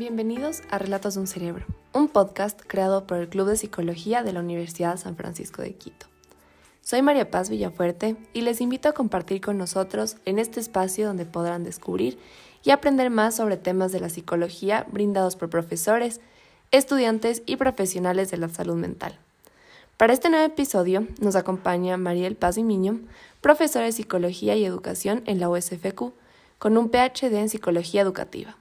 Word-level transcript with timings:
Bienvenidos 0.00 0.62
a 0.70 0.78
Relatos 0.78 1.12
de 1.12 1.20
un 1.20 1.26
Cerebro, 1.26 1.66
un 1.92 2.08
podcast 2.08 2.58
creado 2.66 3.06
por 3.06 3.18
el 3.18 3.28
Club 3.28 3.46
de 3.48 3.58
Psicología 3.58 4.22
de 4.22 4.32
la 4.32 4.40
Universidad 4.40 4.96
San 4.96 5.14
Francisco 5.14 5.60
de 5.60 5.74
Quito. 5.74 6.06
Soy 6.80 7.02
María 7.02 7.30
Paz 7.30 7.50
Villafuerte 7.50 8.16
y 8.32 8.40
les 8.40 8.62
invito 8.62 8.88
a 8.88 8.94
compartir 8.94 9.42
con 9.42 9.58
nosotros 9.58 10.16
en 10.24 10.38
este 10.38 10.58
espacio 10.58 11.06
donde 11.06 11.26
podrán 11.26 11.64
descubrir 11.64 12.18
y 12.64 12.70
aprender 12.70 13.10
más 13.10 13.36
sobre 13.36 13.58
temas 13.58 13.92
de 13.92 14.00
la 14.00 14.08
psicología 14.08 14.86
brindados 14.90 15.36
por 15.36 15.50
profesores, 15.50 16.22
estudiantes 16.70 17.42
y 17.44 17.56
profesionales 17.56 18.30
de 18.30 18.38
la 18.38 18.48
salud 18.48 18.76
mental. 18.76 19.18
Para 19.98 20.14
este 20.14 20.30
nuevo 20.30 20.46
episodio 20.46 21.06
nos 21.20 21.36
acompaña 21.36 21.98
Mariel 21.98 22.36
Paz 22.36 22.56
Miño, 22.56 23.00
profesora 23.42 23.84
de 23.84 23.92
Psicología 23.92 24.56
y 24.56 24.64
Educación 24.64 25.22
en 25.26 25.40
la 25.40 25.50
USFQ, 25.50 26.14
con 26.58 26.78
un 26.78 26.88
PhD 26.88 27.34
en 27.34 27.50
Psicología 27.50 28.00
Educativa. 28.00 28.56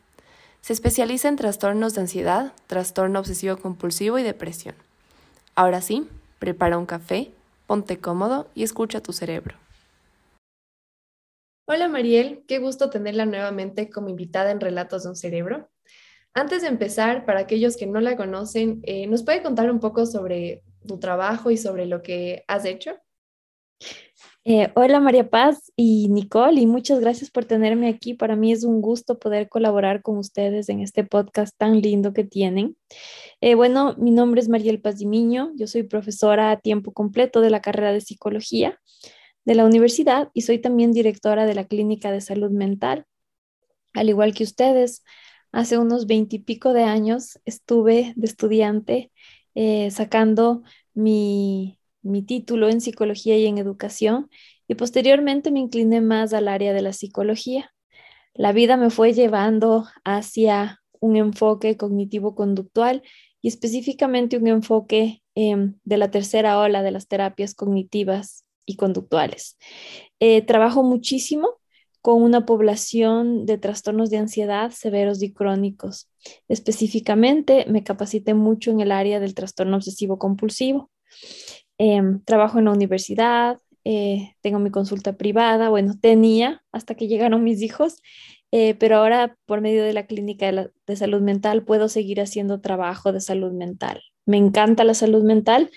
Se 0.61 0.73
especializa 0.73 1.29
en 1.29 1.35
trastornos 1.35 1.95
de 1.95 2.01
ansiedad, 2.01 2.53
trastorno 2.67 3.19
obsesivo 3.19 3.57
compulsivo 3.57 4.19
y 4.19 4.23
depresión. 4.23 4.75
Ahora 5.55 5.81
sí, 5.81 6.07
prepara 6.37 6.77
un 6.77 6.85
café, 6.85 7.31
ponte 7.65 7.97
cómodo 7.99 8.47
y 8.55 8.63
escucha 8.63 9.01
tu 9.01 9.13
cerebro. 9.13 9.55
Hola 11.65 11.87
Mariel, 11.87 12.43
qué 12.47 12.57
gusto 12.57 12.89
tenerla 12.89 13.25
nuevamente 13.25 13.89
como 13.89 14.09
invitada 14.09 14.51
en 14.51 14.59
Relatos 14.59 15.03
de 15.03 15.09
un 15.09 15.15
Cerebro. 15.15 15.69
Antes 16.33 16.61
de 16.61 16.67
empezar, 16.67 17.25
para 17.25 17.41
aquellos 17.41 17.77
que 17.77 17.85
no 17.85 17.99
la 17.99 18.15
conocen, 18.15 18.81
eh, 18.83 19.07
¿nos 19.07 19.23
puede 19.23 19.43
contar 19.43 19.69
un 19.69 19.79
poco 19.79 20.05
sobre 20.05 20.63
tu 20.87 20.99
trabajo 20.99 21.51
y 21.51 21.57
sobre 21.57 21.85
lo 21.85 22.01
que 22.01 22.43
has 22.47 22.65
hecho? 22.65 22.97
Eh, 24.45 24.71
hola 24.75 24.99
María 25.01 25.29
Paz 25.29 25.71
y 25.75 26.07
Nicole, 26.09 26.61
y 26.61 26.65
muchas 26.65 26.99
gracias 27.01 27.29
por 27.29 27.45
tenerme 27.45 27.89
aquí. 27.89 28.13
Para 28.13 28.35
mí 28.35 28.51
es 28.51 28.63
un 28.63 28.81
gusto 28.81 29.19
poder 29.19 29.49
colaborar 29.49 30.01
con 30.01 30.17
ustedes 30.17 30.69
en 30.69 30.79
este 30.79 31.03
podcast 31.03 31.55
tan 31.57 31.81
lindo 31.81 32.13
que 32.13 32.23
tienen. 32.23 32.77
Eh, 33.41 33.55
bueno, 33.55 33.95
mi 33.97 34.11
nombre 34.11 34.41
es 34.41 34.49
Mariel 34.49 34.81
Paz 34.81 34.97
Dimiño, 34.97 35.51
yo 35.55 35.67
soy 35.67 35.83
profesora 35.83 36.51
a 36.51 36.59
tiempo 36.59 36.93
completo 36.93 37.41
de 37.41 37.49
la 37.49 37.61
carrera 37.61 37.91
de 37.91 38.01
psicología 38.01 38.79
de 39.45 39.55
la 39.55 39.65
universidad 39.65 40.29
y 40.33 40.41
soy 40.41 40.59
también 40.59 40.93
directora 40.93 41.45
de 41.45 41.55
la 41.55 41.65
Clínica 41.65 42.11
de 42.11 42.21
Salud 42.21 42.51
Mental. 42.51 43.05
Al 43.93 44.09
igual 44.09 44.33
que 44.33 44.43
ustedes, 44.43 45.03
hace 45.51 45.77
unos 45.77 46.07
veintipico 46.07 46.73
de 46.73 46.83
años 46.83 47.39
estuve 47.45 48.13
de 48.15 48.27
estudiante 48.27 49.11
eh, 49.55 49.91
sacando 49.91 50.63
mi 50.93 51.78
mi 52.01 52.23
título 52.23 52.69
en 52.69 52.81
psicología 52.81 53.37
y 53.37 53.45
en 53.45 53.57
educación 53.57 54.29
y 54.67 54.75
posteriormente 54.75 55.51
me 55.51 55.59
incliné 55.59 56.01
más 56.01 56.33
al 56.33 56.47
área 56.47 56.73
de 56.73 56.81
la 56.81 56.93
psicología. 56.93 57.73
La 58.33 58.51
vida 58.51 58.77
me 58.77 58.89
fue 58.89 59.13
llevando 59.13 59.87
hacia 60.03 60.81
un 60.99 61.15
enfoque 61.15 61.77
cognitivo-conductual 61.77 63.03
y 63.41 63.47
específicamente 63.47 64.37
un 64.37 64.47
enfoque 64.47 65.23
em, 65.35 65.75
de 65.83 65.97
la 65.97 66.11
tercera 66.11 66.59
ola 66.59 66.83
de 66.83 66.91
las 66.91 67.07
terapias 67.07 67.55
cognitivas 67.55 68.45
y 68.65 68.75
conductuales. 68.75 69.57
Eh, 70.19 70.41
trabajo 70.41 70.83
muchísimo 70.83 71.59
con 72.01 72.21
una 72.21 72.45
población 72.45 73.45
de 73.45 73.57
trastornos 73.57 74.09
de 74.09 74.17
ansiedad 74.17 74.71
severos 74.71 75.21
y 75.21 75.33
crónicos. 75.33 76.09
Específicamente, 76.47 77.65
me 77.67 77.83
capacité 77.83 78.33
mucho 78.33 78.71
en 78.71 78.79
el 78.79 78.91
área 78.91 79.19
del 79.19 79.33
trastorno 79.33 79.77
obsesivo 79.77 80.17
compulsivo. 80.17 80.89
Em, 81.81 82.21
trabajo 82.25 82.59
en 82.59 82.65
la 82.65 82.71
universidad, 82.71 83.61
eh, 83.85 84.35
tengo 84.41 84.59
mi 84.59 84.69
consulta 84.69 85.13
privada, 85.15 85.69
bueno, 85.69 85.95
tenía 85.99 86.61
hasta 86.73 86.93
que 86.93 87.07
llegaron 87.07 87.41
mis 87.45 87.61
hijos, 87.61 88.01
eh, 88.51 88.75
pero 88.75 88.97
ahora 88.97 89.37
por 89.45 89.61
medio 89.61 89.85
de 89.85 89.93
la 89.93 90.05
clínica 90.05 90.51
de, 90.51 90.95
salud 90.97 91.21
mental 91.21 91.63
puedo 91.63 91.87
seguir 91.87 92.19
haciendo 92.19 92.59
trabajo 92.59 93.13
de 93.13 93.21
salud 93.21 93.53
mental. 93.53 94.01
Me 94.25 94.35
encanta 94.35 94.83
la 94.83 94.93
salud 94.93 95.23
mental, 95.23 95.71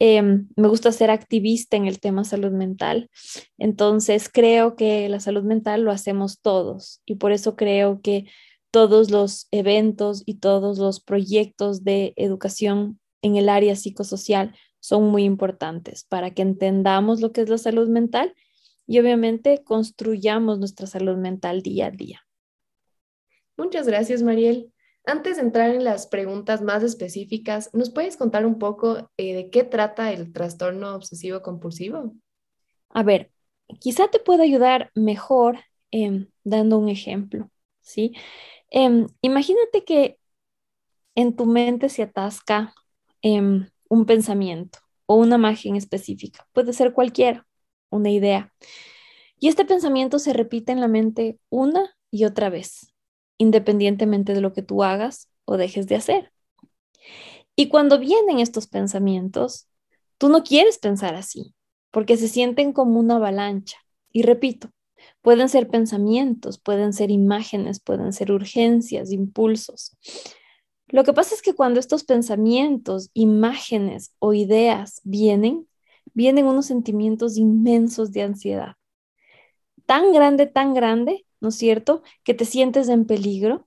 em, 0.00 0.48
me 0.56 0.66
gusta 0.66 0.90
ser 0.90 1.10
activista 1.10 1.76
en 1.76 1.86
el 1.86 2.00
tema 2.00 2.24
salud 2.24 2.50
mental, 2.50 3.08
entonces 3.56 4.28
creo 4.28 4.74
que 4.74 5.08
la 5.08 5.20
salud 5.20 5.44
mental 5.44 5.82
lo 5.82 5.92
hacemos 5.92 6.40
todos 6.40 7.00
y 7.06 7.14
por 7.14 7.30
eso 7.30 7.54
creo 7.54 8.00
que 8.02 8.26
todos 8.72 9.12
los 9.12 9.46
eventos 9.52 10.24
y 10.26 10.34
todos 10.40 10.78
los 10.78 10.98
proyectos 11.00 11.84
de 11.84 12.12
educación 12.16 12.98
en 13.22 13.36
el 13.36 13.48
área 13.48 13.76
psicosocial 13.76 14.52
son 14.84 15.04
muy 15.04 15.24
importantes 15.24 16.04
para 16.04 16.34
que 16.34 16.42
entendamos 16.42 17.22
lo 17.22 17.32
que 17.32 17.40
es 17.40 17.48
la 17.48 17.56
salud 17.56 17.88
mental 17.88 18.34
y 18.86 18.98
obviamente 18.98 19.64
construyamos 19.64 20.58
nuestra 20.58 20.86
salud 20.86 21.16
mental 21.16 21.62
día 21.62 21.86
a 21.86 21.90
día. 21.90 22.20
Muchas 23.56 23.86
gracias, 23.86 24.22
Mariel. 24.22 24.70
Antes 25.06 25.36
de 25.36 25.42
entrar 25.42 25.70
en 25.70 25.84
las 25.84 26.06
preguntas 26.06 26.60
más 26.60 26.82
específicas, 26.82 27.70
¿nos 27.72 27.88
puedes 27.88 28.18
contar 28.18 28.44
un 28.44 28.58
poco 28.58 29.10
eh, 29.16 29.34
de 29.34 29.48
qué 29.48 29.64
trata 29.64 30.12
el 30.12 30.34
trastorno 30.34 30.94
obsesivo 30.94 31.40
compulsivo? 31.40 32.14
A 32.90 33.02
ver, 33.02 33.30
quizá 33.80 34.08
te 34.08 34.18
pueda 34.18 34.42
ayudar 34.42 34.90
mejor 34.94 35.60
em, 35.92 36.28
dando 36.42 36.76
un 36.76 36.90
ejemplo, 36.90 37.50
¿sí? 37.80 38.12
Em, 38.68 39.06
imagínate 39.22 39.82
que 39.82 40.18
en 41.14 41.34
tu 41.34 41.46
mente 41.46 41.88
se 41.88 42.02
atasca 42.02 42.74
em, 43.22 43.66
un 43.94 44.06
pensamiento 44.06 44.80
o 45.06 45.16
una 45.16 45.36
imagen 45.36 45.76
específica. 45.76 46.46
Puede 46.52 46.72
ser 46.72 46.92
cualquiera, 46.92 47.46
una 47.90 48.10
idea. 48.10 48.52
Y 49.38 49.48
este 49.48 49.64
pensamiento 49.64 50.18
se 50.18 50.32
repite 50.32 50.72
en 50.72 50.80
la 50.80 50.88
mente 50.88 51.38
una 51.48 51.96
y 52.10 52.24
otra 52.24 52.50
vez, 52.50 52.92
independientemente 53.38 54.34
de 54.34 54.40
lo 54.40 54.52
que 54.52 54.62
tú 54.62 54.82
hagas 54.82 55.30
o 55.44 55.56
dejes 55.56 55.86
de 55.86 55.96
hacer. 55.96 56.32
Y 57.56 57.68
cuando 57.68 57.98
vienen 57.98 58.40
estos 58.40 58.66
pensamientos, 58.66 59.68
tú 60.18 60.28
no 60.28 60.42
quieres 60.42 60.78
pensar 60.78 61.14
así, 61.14 61.54
porque 61.90 62.16
se 62.16 62.28
sienten 62.28 62.72
como 62.72 62.98
una 62.98 63.16
avalancha. 63.16 63.78
Y 64.10 64.22
repito, 64.22 64.70
pueden 65.22 65.48
ser 65.48 65.68
pensamientos, 65.68 66.58
pueden 66.58 66.92
ser 66.92 67.10
imágenes, 67.10 67.80
pueden 67.80 68.12
ser 68.12 68.32
urgencias, 68.32 69.12
impulsos. 69.12 69.96
Lo 70.88 71.04
que 71.04 71.12
pasa 71.12 71.34
es 71.34 71.42
que 71.42 71.54
cuando 71.54 71.80
estos 71.80 72.04
pensamientos, 72.04 73.10
imágenes 73.14 74.14
o 74.18 74.34
ideas 74.34 75.00
vienen, 75.04 75.66
vienen 76.12 76.46
unos 76.46 76.66
sentimientos 76.66 77.36
inmensos 77.36 78.12
de 78.12 78.22
ansiedad. 78.22 78.76
Tan 79.86 80.12
grande, 80.12 80.46
tan 80.46 80.74
grande, 80.74 81.26
¿no 81.40 81.48
es 81.48 81.56
cierto? 81.56 82.02
Que 82.22 82.34
te 82.34 82.44
sientes 82.44 82.88
en 82.88 83.06
peligro. 83.06 83.66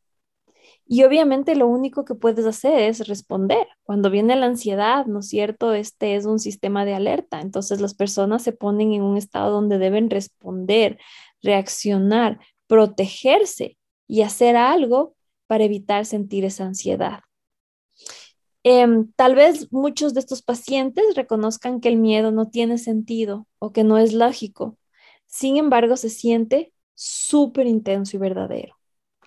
Y 0.90 1.04
obviamente 1.04 1.56
lo 1.56 1.68
único 1.68 2.06
que 2.06 2.16
puedes 2.16 2.46
hacer 2.46 2.80
es 2.80 3.08
responder. 3.08 3.68
Cuando 3.84 4.10
viene 4.10 4.36
la 4.38 4.46
ansiedad, 4.46 5.06
¿no 5.06 5.20
es 5.20 5.28
cierto? 5.28 5.74
Este 5.74 6.16
es 6.16 6.26
un 6.26 6.40
sistema 6.40 6.86
de 6.86 6.94
alerta. 6.94 7.42
Entonces 7.42 7.82
las 7.82 7.94
personas 7.94 8.42
se 8.42 8.54
ponen 8.54 8.94
en 8.94 9.02
un 9.02 9.18
estado 9.18 9.52
donde 9.52 9.80
deben 9.80 10.10
responder, 10.10 10.98
reaccionar, 11.42 12.40
protegerse 12.68 13.78
y 14.08 14.22
hacer 14.22 14.56
algo 14.56 15.17
para 15.48 15.64
evitar 15.64 16.06
sentir 16.06 16.46
esa 16.46 16.66
ansiedad. 16.66 17.22
Em, 18.64 19.12
tal 19.16 19.36
vez 19.36 19.72
muchos 19.72 20.14
de 20.14 20.20
estos 20.20 20.42
pacientes 20.42 21.16
reconozcan 21.16 21.80
que 21.80 21.88
el 21.90 21.98
miedo 21.98 22.32
no 22.32 22.50
tiene 22.50 22.78
sentido 22.78 23.48
o 23.60 23.72
que 23.72 23.84
no 23.84 23.98
es 23.98 24.14
lógico. 24.14 24.78
Sin 25.26 25.58
embargo, 25.58 25.96
se 25.98 26.10
siente 26.10 26.74
súper 26.94 27.68
intenso 27.68 28.18
y 28.18 28.20
verdadero. 28.20 28.78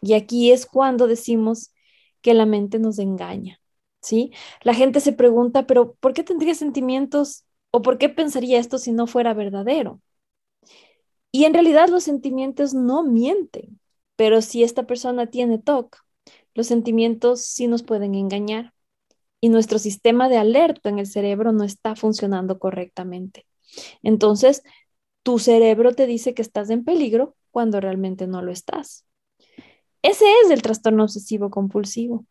Y 0.03 0.15
aquí 0.15 0.53
es 0.53 0.67
cuando 0.67 1.07
decimos 1.07 1.73
que 2.21 2.35
la 2.35 2.47
mente 2.47 2.79
nos 2.79 2.99
engaña, 2.99 3.61
¿sí? 4.03 4.33
La 4.63 4.75
gente 4.75 5.01
se 5.01 5.13
pregunta, 5.13 5.67
pero 5.67 5.95
¿por 5.95 6.13
qué 6.13 6.23
tendría 6.23 6.55
sentimientos 6.55 7.45
o 7.71 7.83
por 7.83 7.99
qué 7.99 8.09
pensaría 8.09 8.59
esto 8.59 8.79
si 8.79 8.93
no 8.93 9.07
fuera 9.07 9.35
verdadero? 9.35 10.01
Y 11.33 11.45
en 11.45 11.55
realidad 11.55 11.89
los 11.89 12.05
sentimientos 12.05 12.75
no 12.75 13.05
mienten, 13.05 13.81
pero 14.17 14.43
si 14.43 14.63
esta 14.65 14.87
persona 14.87 15.29
tiene 15.29 15.59
TOC, 15.59 15.97
los 16.61 16.67
sentimientos 16.67 17.41
sí 17.41 17.69
nos 17.69 17.83
pueden 17.83 18.15
engañar 18.15 18.75
y 19.41 19.49
nuestro 19.49 19.79
sistema 19.79 20.29
de 20.29 20.37
alerta 20.37 20.91
en 20.91 20.99
el 20.99 21.07
cerebro 21.07 21.53
no 21.53 21.65
está 21.65 21.97
funcionando 21.97 22.59
correctamente. 22.59 23.47
Entonces, 24.03 24.63
tu 25.23 25.39
cerebro 25.39 25.95
te 25.95 26.07
dice 26.07 26.35
que 26.35 26.43
estás 26.43 26.69
en 26.69 26.85
peligro 26.85 27.35
cuando 27.51 27.81
realmente 27.81 28.27
no 28.27 28.43
lo 28.43 28.53
estás. 28.53 29.07
Ese 30.03 30.27
es 30.45 30.51
el 30.51 30.61
trastorno 30.61 31.05
obsesivo 31.05 31.49
compulsivo. 31.49 32.27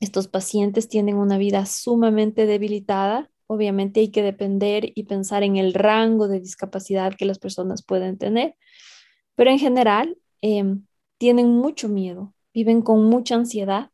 Estos 0.00 0.26
pacientes 0.26 0.88
tienen 0.88 1.14
una 1.14 1.38
vida 1.38 1.64
sumamente 1.66 2.46
debilitada. 2.46 3.30
Obviamente 3.46 4.00
hay 4.00 4.10
que 4.10 4.24
depender 4.24 4.90
y 4.96 5.04
pensar 5.04 5.44
en 5.44 5.58
el 5.58 5.74
rango 5.74 6.26
de 6.26 6.40
discapacidad 6.40 7.14
que 7.16 7.24
las 7.24 7.38
personas 7.38 7.84
pueden 7.84 8.18
tener, 8.18 8.56
pero 9.36 9.50
en 9.52 9.60
general 9.60 10.18
em, 10.40 10.86
tienen 11.18 11.50
mucho 11.50 11.88
miedo, 11.88 12.33
viven 12.54 12.80
con 12.82 13.04
mucha 13.04 13.34
ansiedad 13.34 13.90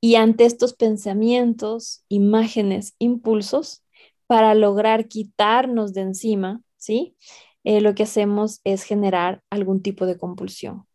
y 0.00 0.16
ante 0.16 0.44
estos 0.44 0.74
pensamientos, 0.74 2.04
imágenes, 2.08 2.94
impulsos, 2.98 3.82
para 4.26 4.54
lograr 4.54 5.08
quitarnos 5.08 5.94
de 5.94 6.02
encima, 6.02 6.60
¿sí? 6.76 7.16
Eh, 7.64 7.80
lo 7.80 7.94
que 7.94 8.02
hacemos 8.02 8.60
es 8.64 8.82
generar 8.82 9.42
algún 9.50 9.82
tipo 9.82 10.06
de 10.06 10.18
compulsión. 10.18 10.86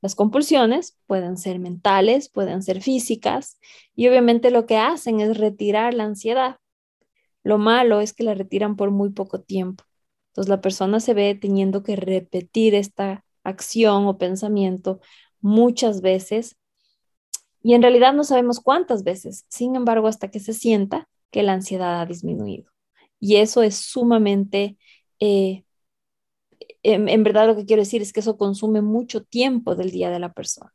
Las 0.00 0.14
compulsiones 0.14 0.98
pueden 1.06 1.38
ser 1.38 1.58
mentales, 1.58 2.28
pueden 2.28 2.62
ser 2.62 2.82
físicas 2.82 3.58
y 3.94 4.08
obviamente 4.08 4.50
lo 4.50 4.66
que 4.66 4.76
hacen 4.76 5.20
es 5.20 5.38
retirar 5.38 5.94
la 5.94 6.04
ansiedad. 6.04 6.58
Lo 7.42 7.58
malo 7.58 8.00
es 8.00 8.12
que 8.12 8.24
la 8.24 8.34
retiran 8.34 8.76
por 8.76 8.90
muy 8.90 9.10
poco 9.10 9.40
tiempo. 9.40 9.84
Entonces 10.28 10.50
la 10.50 10.60
persona 10.60 11.00
se 11.00 11.14
ve 11.14 11.34
teniendo 11.34 11.82
que 11.82 11.96
repetir 11.96 12.74
esta 12.74 13.24
acción 13.44 14.06
o 14.06 14.18
pensamiento 14.18 15.00
muchas 15.44 16.00
veces 16.00 16.56
y 17.62 17.74
en 17.74 17.82
realidad 17.82 18.14
no 18.14 18.24
sabemos 18.24 18.60
cuántas 18.60 19.04
veces, 19.04 19.44
sin 19.48 19.76
embargo, 19.76 20.08
hasta 20.08 20.30
que 20.30 20.40
se 20.40 20.52
sienta 20.54 21.08
que 21.30 21.42
la 21.42 21.52
ansiedad 21.52 22.00
ha 22.00 22.06
disminuido. 22.06 22.70
Y 23.20 23.36
eso 23.36 23.62
es 23.62 23.76
sumamente 23.76 24.76
eh, 25.18 25.64
en, 26.82 27.22
verdad 27.22 27.46
lo 27.46 27.56
que 27.56 27.64
quiero 27.64 27.82
decir 27.82 28.02
es 28.02 28.12
que 28.12 28.20
eso 28.20 28.36
consume 28.36 28.82
mucho 28.82 29.24
tiempo 29.24 29.74
del 29.74 29.90
día 29.90 30.10
de 30.10 30.18
la 30.18 30.32
persona. 30.32 30.72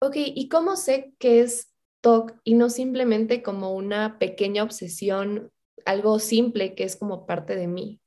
Ok, 0.00 0.16
¿y 0.16 0.48
cómo 0.48 0.76
sé 0.76 1.14
que 1.18 1.40
es 1.40 1.72
TOC 2.00 2.34
y 2.44 2.54
no 2.54 2.70
simplemente 2.70 3.42
como 3.42 3.74
una 3.74 4.18
pequeña 4.18 4.62
obsesión, 4.62 5.50
algo 5.86 6.18
simple 6.18 6.74
que 6.74 6.84
es 6.84 6.96
como 6.96 7.26
parte 7.26 7.56
de 7.56 7.66
mí? 7.68 8.00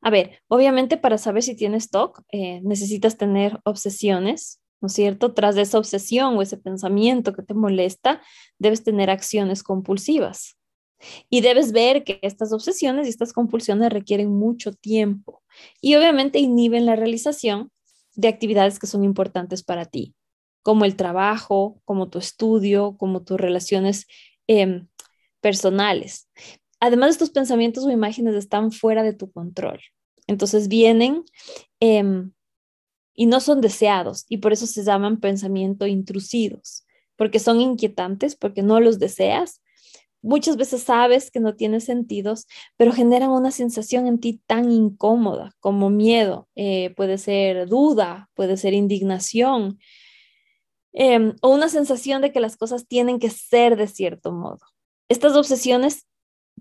A 0.00 0.10
ver, 0.10 0.42
obviamente 0.48 0.96
para 0.96 1.18
saber 1.18 1.42
si 1.42 1.56
tienes 1.56 1.90
TOC 1.90 2.22
eh, 2.32 2.60
necesitas 2.62 3.16
tener 3.16 3.60
obsesiones, 3.64 4.60
¿no 4.80 4.86
es 4.86 4.92
cierto? 4.92 5.34
Tras 5.34 5.56
esa 5.56 5.78
obsesión 5.78 6.36
o 6.36 6.42
ese 6.42 6.56
pensamiento 6.56 7.32
que 7.32 7.42
te 7.42 7.54
molesta, 7.54 8.22
debes 8.58 8.84
tener 8.84 9.10
acciones 9.10 9.62
compulsivas. 9.62 10.56
Y 11.28 11.40
debes 11.42 11.72
ver 11.72 12.04
que 12.04 12.18
estas 12.22 12.52
obsesiones 12.52 13.06
y 13.06 13.10
estas 13.10 13.32
compulsiones 13.32 13.92
requieren 13.92 14.30
mucho 14.30 14.72
tiempo 14.72 15.42
y 15.80 15.94
obviamente 15.94 16.38
inhiben 16.38 16.86
la 16.86 16.96
realización 16.96 17.70
de 18.14 18.28
actividades 18.28 18.78
que 18.78 18.86
son 18.86 19.04
importantes 19.04 19.62
para 19.62 19.84
ti, 19.84 20.14
como 20.62 20.84
el 20.84 20.96
trabajo, 20.96 21.80
como 21.84 22.08
tu 22.08 22.18
estudio, 22.18 22.96
como 22.96 23.22
tus 23.22 23.38
relaciones 23.38 24.06
em, 24.46 24.88
personales. 25.40 26.28
Además, 26.80 27.10
estos 27.10 27.30
pensamientos 27.30 27.84
o 27.84 27.90
imágenes 27.90 28.34
están 28.34 28.72
fuera 28.72 29.02
de 29.02 29.12
tu 29.12 29.30
control. 29.30 29.80
Entonces 30.26 30.68
vienen 30.68 31.24
em, 31.80 32.32
y 33.14 33.26
no 33.26 33.40
son 33.40 33.60
deseados 33.60 34.26
y 34.28 34.38
por 34.38 34.52
eso 34.52 34.66
se 34.66 34.84
llaman 34.84 35.20
pensamientos 35.20 35.88
intrusivos, 35.88 36.84
porque 37.16 37.38
son 37.38 37.60
inquietantes, 37.60 38.36
porque 38.36 38.62
no 38.62 38.80
los 38.80 38.98
deseas, 38.98 39.60
Muchas 40.26 40.56
veces 40.56 40.82
sabes 40.82 41.30
que 41.30 41.38
no 41.38 41.54
tiene 41.54 41.80
sentidos, 41.80 42.48
pero 42.76 42.92
generan 42.92 43.30
una 43.30 43.52
sensación 43.52 44.08
en 44.08 44.18
ti 44.18 44.42
tan 44.48 44.72
incómoda 44.72 45.52
como 45.60 45.88
miedo, 45.88 46.48
eh, 46.56 46.92
puede 46.96 47.16
ser 47.16 47.68
duda, 47.68 48.28
puede 48.34 48.56
ser 48.56 48.74
indignación 48.74 49.78
em, 50.92 51.36
o 51.42 51.50
una 51.50 51.68
sensación 51.68 52.22
de 52.22 52.32
que 52.32 52.40
las 52.40 52.56
cosas 52.56 52.88
tienen 52.88 53.20
que 53.20 53.30
ser 53.30 53.76
de 53.76 53.86
cierto 53.86 54.32
modo. 54.32 54.58
Estas 55.08 55.36
obsesiones 55.36 56.06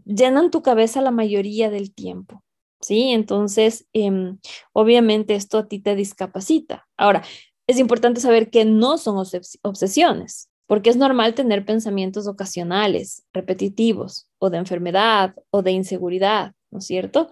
llenan 0.04 0.52
tu 0.52 0.62
cabeza 0.62 1.02
la 1.02 1.12
mayoría 1.12 1.70
del 1.70 1.94
tiempo. 1.94 2.44
¿Sí? 2.82 3.12
Entonces, 3.12 3.88
em, 3.94 4.38
obviamente 4.74 5.36
esto 5.36 5.58
a 5.58 5.68
ti 5.68 5.80
te 5.80 5.96
discapacita. 5.96 6.88
Ahora, 6.98 7.24
es 7.68 7.80
importante 7.80 8.22
saber 8.22 8.50
que 8.52 8.66
no 8.66 8.98
son 8.98 9.18
obsesiones 9.64 10.50
porque 10.68 10.90
es 10.90 10.98
normal 10.98 11.36
tener 11.36 11.66
pensamientos 11.66 12.28
ocasionales, 12.28 13.24
repetitivos, 13.34 14.28
o 14.40 14.50
de 14.50 14.58
enfermedad, 14.58 15.36
o 15.52 15.62
de 15.62 15.72
inseguridad, 15.72 16.54
¿no 16.72 16.80
es 16.80 16.86
cierto? 16.86 17.30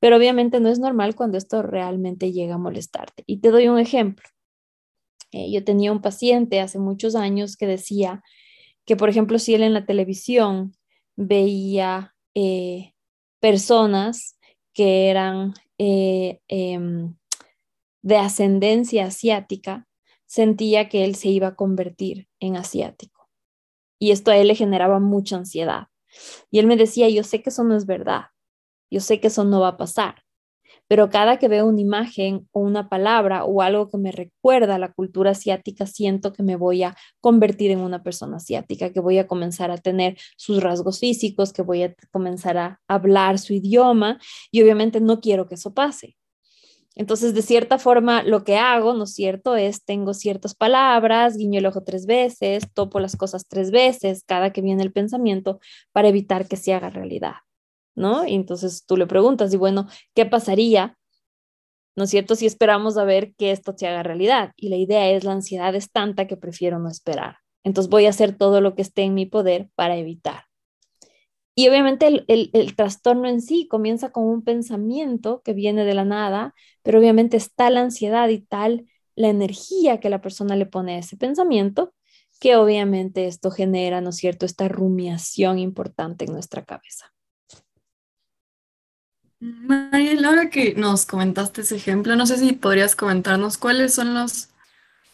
Pero 0.00 0.16
obviamente 0.16 0.58
no 0.60 0.68
es 0.68 0.78
normal 0.78 1.14
cuando 1.14 1.38
esto 1.38 1.62
realmente 1.62 2.32
llega 2.32 2.56
a 2.56 2.58
molestarte. 2.58 3.22
Y 3.26 3.38
te 3.38 3.50
doy 3.50 3.68
un 3.68 3.78
ejemplo. 3.78 4.28
Eh, 5.30 5.50
yo 5.50 5.64
tenía 5.64 5.92
un 5.92 6.02
paciente 6.02 6.60
hace 6.60 6.78
muchos 6.78 7.14
años 7.14 7.56
que 7.56 7.66
decía 7.66 8.22
que, 8.84 8.96
por 8.96 9.08
ejemplo, 9.08 9.38
si 9.38 9.54
él 9.54 9.62
en 9.62 9.74
la 9.74 9.86
televisión 9.86 10.74
veía 11.16 12.14
eh, 12.34 12.94
personas 13.40 14.38
que 14.72 15.10
eran 15.10 15.54
eh, 15.78 16.40
em, 16.48 17.16
de 18.02 18.16
ascendencia 18.16 19.06
asiática, 19.06 19.86
sentía 20.26 20.88
que 20.88 21.04
él 21.04 21.14
se 21.14 21.28
iba 21.28 21.48
a 21.48 21.56
convertir 21.56 22.28
en 22.40 22.56
asiático. 22.56 23.28
Y 23.98 24.10
esto 24.10 24.30
a 24.30 24.36
él 24.36 24.48
le 24.48 24.54
generaba 24.54 24.98
mucha 24.98 25.36
ansiedad. 25.36 25.88
Y 26.50 26.58
él 26.58 26.66
me 26.66 26.76
decía, 26.76 27.08
yo 27.08 27.22
sé 27.22 27.42
que 27.42 27.50
eso 27.50 27.64
no 27.64 27.76
es 27.76 27.86
verdad, 27.86 28.26
yo 28.90 29.00
sé 29.00 29.20
que 29.20 29.28
eso 29.28 29.44
no 29.44 29.60
va 29.60 29.68
a 29.68 29.76
pasar, 29.76 30.21
pero 30.92 31.08
cada 31.08 31.38
que 31.38 31.48
veo 31.48 31.64
una 31.64 31.80
imagen 31.80 32.46
o 32.52 32.60
una 32.60 32.90
palabra 32.90 33.46
o 33.46 33.62
algo 33.62 33.88
que 33.88 33.96
me 33.96 34.12
recuerda 34.12 34.74
a 34.74 34.78
la 34.78 34.92
cultura 34.92 35.30
asiática, 35.30 35.86
siento 35.86 36.34
que 36.34 36.42
me 36.42 36.54
voy 36.54 36.82
a 36.82 36.94
convertir 37.22 37.70
en 37.70 37.78
una 37.78 38.02
persona 38.02 38.36
asiática, 38.36 38.92
que 38.92 39.00
voy 39.00 39.16
a 39.16 39.26
comenzar 39.26 39.70
a 39.70 39.78
tener 39.78 40.18
sus 40.36 40.62
rasgos 40.62 41.00
físicos, 41.00 41.54
que 41.54 41.62
voy 41.62 41.84
a 41.84 41.94
comenzar 42.10 42.58
a 42.58 42.78
hablar 42.88 43.38
su 43.38 43.54
idioma 43.54 44.20
y 44.50 44.60
obviamente 44.60 45.00
no 45.00 45.22
quiero 45.22 45.48
que 45.48 45.54
eso 45.54 45.72
pase. 45.72 46.18
Entonces, 46.94 47.32
de 47.32 47.40
cierta 47.40 47.78
forma, 47.78 48.22
lo 48.22 48.44
que 48.44 48.58
hago, 48.58 48.92
¿no 48.92 49.04
es 49.04 49.14
cierto? 49.14 49.56
Es 49.56 49.86
tengo 49.86 50.12
ciertas 50.12 50.54
palabras, 50.54 51.38
guiño 51.38 51.58
el 51.58 51.64
ojo 51.64 51.84
tres 51.84 52.04
veces, 52.04 52.70
topo 52.74 53.00
las 53.00 53.16
cosas 53.16 53.48
tres 53.48 53.70
veces 53.70 54.24
cada 54.26 54.52
que 54.52 54.60
viene 54.60 54.82
el 54.82 54.92
pensamiento 54.92 55.58
para 55.92 56.08
evitar 56.08 56.48
que 56.48 56.56
se 56.56 56.74
haga 56.74 56.90
realidad, 56.90 57.36
¿no? 57.94 58.26
Y 58.26 58.34
entonces 58.34 58.84
tú 58.86 58.96
le 58.96 59.06
preguntas, 59.06 59.52
y 59.54 59.56
bueno, 59.56 59.88
¿qué 60.14 60.26
pasaría? 60.26 60.96
¿No 61.96 62.04
es 62.04 62.10
cierto? 62.10 62.36
Si 62.36 62.46
esperamos 62.46 62.96
a 62.96 63.04
ver 63.04 63.34
que 63.34 63.50
esto 63.50 63.74
se 63.76 63.86
haga 63.86 64.02
realidad. 64.02 64.52
Y 64.56 64.70
la 64.70 64.76
idea 64.76 65.10
es, 65.10 65.24
la 65.24 65.32
ansiedad 65.32 65.74
es 65.74 65.90
tanta 65.90 66.26
que 66.26 66.36
prefiero 66.36 66.78
no 66.78 66.88
esperar. 66.88 67.36
Entonces 67.64 67.90
voy 67.90 68.06
a 68.06 68.10
hacer 68.10 68.36
todo 68.36 68.60
lo 68.60 68.74
que 68.74 68.82
esté 68.82 69.02
en 69.02 69.14
mi 69.14 69.26
poder 69.26 69.68
para 69.74 69.96
evitar. 69.96 70.44
Y 71.54 71.68
obviamente 71.68 72.24
el, 72.26 72.76
trastorno 72.76 73.28
en 73.28 73.42
sí 73.42 73.68
comienza 73.68 74.10
con 74.10 74.24
un 74.24 74.42
pensamiento 74.42 75.42
que 75.44 75.52
viene 75.52 75.84
de 75.84 75.94
la 75.94 76.04
nada, 76.04 76.54
pero 76.82 76.98
obviamente 76.98 77.36
es 77.36 77.54
tal 77.54 77.74
la 77.74 77.82
ansiedad 77.82 78.28
y 78.30 78.40
tal 78.40 78.86
la 79.16 79.28
energía 79.28 80.00
que 80.00 80.08
la 80.08 80.22
persona 80.22 80.56
le 80.56 80.64
pone 80.64 80.94
a 80.94 80.98
ese 80.98 81.18
pensamiento, 81.18 81.92
que 82.40 82.56
obviamente 82.56 83.26
esto 83.26 83.50
genera, 83.50 84.00
¿no 84.00 84.10
es 84.10 84.16
cierto?, 84.16 84.46
esta 84.46 84.66
rumiación 84.68 85.58
importante 85.58 86.24
en 86.24 86.32
nuestra 86.32 86.64
cabeza. 86.64 87.12
Mariel, 89.42 90.24
ahora 90.24 90.50
que 90.50 90.74
nos 90.74 91.04
comentaste 91.04 91.62
ese 91.62 91.74
ejemplo, 91.74 92.14
no 92.14 92.26
sé 92.26 92.38
si 92.38 92.52
podrías 92.52 92.94
comentarnos 92.94 93.58
cuáles 93.58 93.92
son 93.92 94.14
los, 94.14 94.50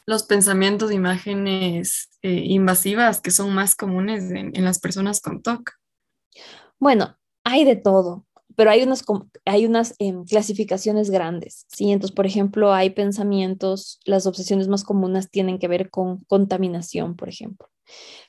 los 0.05 0.25
pensamientos, 0.25 0.93
imágenes 0.93 2.11
eh, 2.21 2.43
invasivas 2.45 3.23
que 3.23 3.31
son 3.31 3.55
más 3.55 3.75
comunes 3.75 4.31
en, 4.31 4.55
en 4.55 4.65
las 4.67 4.81
personas 4.81 5.23
con 5.23 5.41
TOC. 5.41 5.71
Bueno, 6.79 7.17
hay 7.43 7.65
de 7.65 7.77
todo, 7.77 8.27
pero 8.59 8.73
hay 8.73 8.83
unas, 8.83 9.05
hay 9.45 9.67
unas 9.67 9.95
em, 10.01 10.25
clasificaciones 10.25 11.11
grandes, 11.11 11.65
¿sí? 11.69 11.93
Entonces, 11.93 12.13
por 12.13 12.27
ejemplo, 12.27 12.73
hay 12.73 12.91
pensamientos, 12.91 14.01
las 14.05 14.27
obsesiones 14.27 14.67
más 14.67 14.83
comunes 14.83 15.31
tienen 15.31 15.61
que 15.61 15.69
ver 15.69 15.91
con 15.91 16.25
contaminación, 16.25 17.15
por 17.15 17.29
ejemplo. 17.29 17.69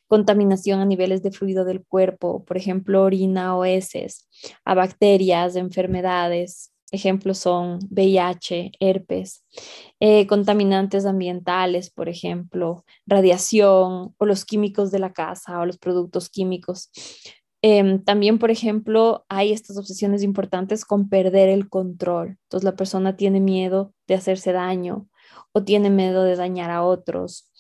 Contaminación 0.08 0.82
a 0.82 0.86
niveles 0.86 1.24
de 1.24 1.32
fluido 1.32 1.66
del 1.66 1.84
cuerpo, 1.84 2.46
por 2.46 2.58
ejemplo, 2.58 3.02
orina 3.02 3.58
o 3.58 3.66
heces, 3.66 4.28
a 4.66 4.76
bacterias, 4.76 5.56
enfermedades. 5.56 6.74
Ejemplos 6.92 7.40
son 7.40 7.80
VIH, 7.90 8.74
herpes, 8.80 9.44
eh, 10.00 10.28
contaminantes 10.28 11.08
ambientales, 11.08 11.90
por 11.90 12.08
ejemplo, 12.08 12.86
radiación 13.08 14.14
o 14.16 14.26
los 14.26 14.46
químicos 14.46 14.92
de 14.92 15.00
la 15.00 15.12
casa 15.12 15.60
o 15.60 15.66
los 15.66 15.80
productos 15.80 16.30
químicos. 16.30 16.92
Em, 17.62 18.02
también, 18.04 18.40
por 18.40 18.52
ejemplo, 18.52 19.26
hay 19.28 19.52
estas 19.52 19.78
obsesiones 19.78 20.24
importantes 20.24 20.86
con 20.86 21.10
perder 21.10 21.50
el 21.50 21.68
control. 21.70 22.38
Entonces, 22.44 22.64
la 22.64 22.76
persona 22.76 23.18
tiene 23.18 23.42
miedo 23.42 23.94
de 24.08 24.16
hacerse 24.16 24.54
daño 24.54 25.10
o 25.52 25.64
tiene 25.64 25.90
miedo 25.90 26.24
de 26.24 26.36
dañar 26.36 26.72
a 26.72 26.84
otros 26.84 27.52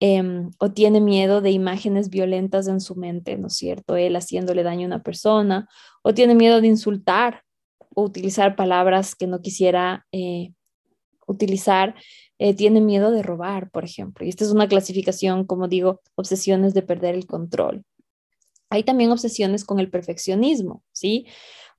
em, 0.00 0.50
o 0.58 0.70
tiene 0.70 1.00
miedo 1.00 1.40
de 1.40 1.50
imágenes 1.50 2.10
violentas 2.10 2.68
en 2.68 2.80
su 2.80 2.94
mente, 2.94 3.36
¿no 3.38 3.48
es 3.48 3.54
cierto? 3.54 3.96
Él 3.96 4.16
haciéndole 4.16 4.62
daño 4.62 4.84
a 4.84 4.86
una 4.86 5.02
persona 5.02 5.68
o 6.02 6.14
tiene 6.14 6.34
miedo 6.34 6.60
de 6.60 6.68
insultar 6.68 7.42
o 7.94 8.02
utilizar 8.02 8.54
palabras 8.54 9.14
que 9.16 9.26
no 9.26 9.40
quisiera 9.40 10.06
eh, 10.12 10.52
utilizar. 11.26 11.94
Eh, 12.38 12.54
tiene 12.54 12.80
miedo 12.80 13.10
de 13.10 13.22
robar, 13.22 13.70
por 13.70 13.84
ejemplo. 13.84 14.24
Y 14.24 14.28
esta 14.28 14.44
es 14.44 14.52
una 14.52 14.68
clasificación, 14.68 15.44
como 15.46 15.68
digo, 15.68 16.00
obsesiones 16.14 16.74
de 16.74 16.82
perder 16.82 17.14
el 17.14 17.26
control. 17.26 17.84
Hay 18.70 18.82
también 18.84 19.10
obsesiones 19.10 19.64
con 19.64 19.80
el 19.80 19.90
perfeccionismo, 19.90 20.82
¿sí? 20.92 21.26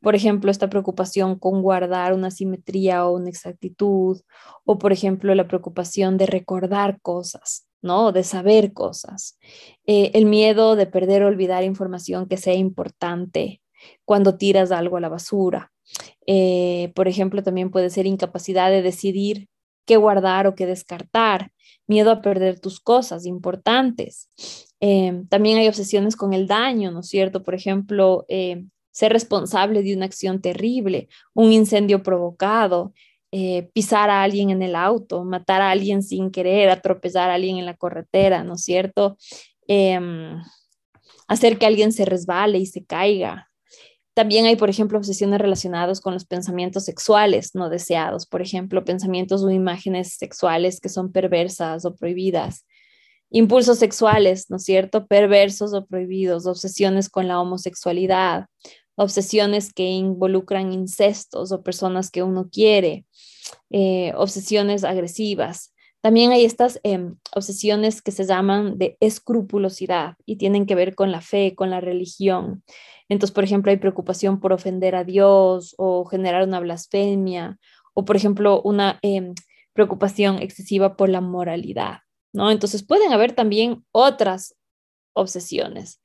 Por 0.02 0.16
ejemplo, 0.16 0.50
esta 0.50 0.70
preocupación 0.70 1.38
con 1.38 1.62
guardar 1.62 2.14
una 2.14 2.32
simetría 2.32 3.06
o 3.06 3.16
una 3.16 3.30
exactitud, 3.30 4.22
o 4.66 4.78
por 4.78 4.94
ejemplo, 4.94 5.36
la 5.36 5.48
preocupación 5.48 6.18
de 6.18 6.26
recordar 6.26 7.02
cosas, 7.02 7.68
¿no? 7.82 8.12
De 8.12 8.24
saber 8.24 8.74
cosas. 8.74 9.38
Eh, 9.86 10.12
el 10.14 10.26
miedo 10.26 10.76
de 10.76 10.86
perder 10.88 11.24
o 11.24 11.28
olvidar 11.28 11.64
información 11.64 12.28
que 12.28 12.38
sea 12.38 12.54
importante 12.54 13.62
cuando 14.06 14.38
tiras 14.38 14.72
algo 14.72 14.98
a 14.98 15.02
la 15.02 15.10
basura. 15.10 15.72
Eh, 16.26 16.92
por 16.96 17.08
ejemplo, 17.08 17.44
también 17.44 17.72
puede 17.72 17.90
ser 17.90 18.06
incapacidad 18.06 18.70
de 18.72 18.82
decidir 18.82 19.48
qué 19.86 19.98
guardar 19.98 20.48
o 20.48 20.56
qué 20.56 20.66
descartar, 20.66 21.52
miedo 21.88 22.12
a 22.12 22.22
perder 22.22 22.60
tus 22.60 22.80
cosas 22.80 23.26
importantes. 23.26 24.30
Em, 24.80 25.28
también 25.28 25.58
hay 25.58 25.68
obsesiones 25.68 26.16
con 26.16 26.34
el 26.34 26.48
daño, 26.48 26.92
¿no 26.92 27.02
es 27.02 27.08
cierto? 27.08 27.44
Por 27.44 27.56
ejemplo, 27.56 28.26
eh, 28.30 28.66
ser 28.92 29.14
responsable 29.14 29.84
de 29.84 29.96
una 29.96 30.06
acción 30.06 30.42
terrible, 30.42 31.10
un 31.34 31.52
incendio 31.52 32.04
provocado, 32.04 32.94
eh, 33.32 33.70
pisar 33.74 34.10
a 34.10 34.24
alguien 34.24 34.50
en 34.50 34.64
el 34.64 34.76
auto, 34.76 35.24
matar 35.24 35.62
a 35.62 35.72
alguien 35.72 36.02
sin 36.02 36.32
querer, 36.32 36.70
atropellar 36.70 37.30
a 37.30 37.36
alguien 37.36 37.58
en 37.58 37.66
la 37.66 37.76
carretera, 37.76 38.44
¿no 38.44 38.56
es 38.56 38.64
cierto? 38.64 39.18
Em, 39.68 40.42
hacer 41.28 41.60
que 41.60 41.66
alguien 41.66 41.92
se 41.92 42.06
resbale 42.06 42.58
y 42.58 42.66
se 42.66 42.84
caiga. 42.86 43.50
También 44.16 44.46
hay, 44.46 44.56
por 44.56 44.70
ejemplo, 44.70 44.98
obsesiones 44.98 45.40
relacionadas 45.40 46.02
con 46.02 46.14
los 46.14 46.26
pensamientos 46.26 46.86
sexuales 46.86 47.56
no 47.56 47.70
deseados, 47.70 48.26
por 48.26 48.42
ejemplo, 48.42 48.84
pensamientos 48.84 49.44
o 49.44 49.52
imágenes 49.52 50.16
sexuales 50.18 50.82
que 50.82 50.90
son 50.90 51.12
perversas 51.12 51.86
o 51.86 51.96
prohibidas. 51.96 52.66
Impulsos 53.32 53.78
sexuales, 53.78 54.50
¿no 54.50 54.58
es 54.58 54.64
cierto? 54.64 55.06
Perversos 55.08 55.74
o 55.74 55.86
prohibidos, 55.86 56.46
obsesiones 56.46 57.10
con 57.10 57.28
la 57.28 57.40
homosexualidad, 57.40 58.48
obsesiones 58.96 59.72
que 59.72 59.86
involucran 59.86 60.74
incestos 60.74 61.52
o 61.52 61.64
personas 61.64 62.12
que 62.12 62.24
uno 62.24 62.50
quiere, 62.52 63.06
eh, 63.70 64.14
obsesiones 64.16 64.84
agresivas. 64.84 65.74
También 66.02 66.32
hay 66.32 66.46
estas 66.46 66.80
em, 66.84 67.18
obsesiones 67.36 68.02
que 68.02 68.12
se 68.12 68.26
llaman 68.26 68.78
de 68.78 68.98
escrupulosidad 69.00 70.16
y 70.26 70.38
tienen 70.38 70.66
que 70.66 70.76
ver 70.76 70.96
con 70.96 71.12
la 71.12 71.22
fe, 71.22 71.56
con 71.56 71.70
la 71.70 71.82
religión. 71.82 72.64
Entonces, 73.10 73.34
por 73.34 73.44
ejemplo, 73.44 73.72
hay 73.72 73.78
preocupación 73.78 74.40
por 74.40 74.54
ofender 74.54 74.96
a 74.96 75.04
Dios 75.04 75.76
o 75.78 76.06
generar 76.06 76.48
una 76.48 76.60
blasfemia 76.60 77.58
o, 77.94 78.06
por 78.06 78.16
ejemplo, 78.16 78.62
una 78.64 79.00
em, 79.02 79.34
preocupación 79.74 80.42
excesiva 80.42 80.96
por 80.96 81.10
la 81.10 81.22
moralidad, 81.22 82.00
¿no? 82.34 82.52
Entonces, 82.52 82.84
pueden 82.84 83.14
haber 83.14 83.34
también 83.34 83.86
otras 83.92 84.56
obsesiones. 85.14 86.02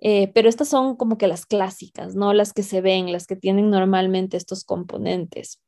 Eh, 0.00 0.32
pero 0.34 0.48
estas 0.48 0.68
son 0.68 0.96
como 0.96 1.18
que 1.18 1.26
las 1.26 1.44
clásicas, 1.44 2.14
¿no? 2.14 2.32
Las 2.32 2.52
que 2.52 2.62
se 2.62 2.80
ven, 2.80 3.12
las 3.12 3.26
que 3.26 3.36
tienen 3.36 3.70
normalmente 3.70 4.36
estos 4.36 4.64
componentes. 4.64 5.60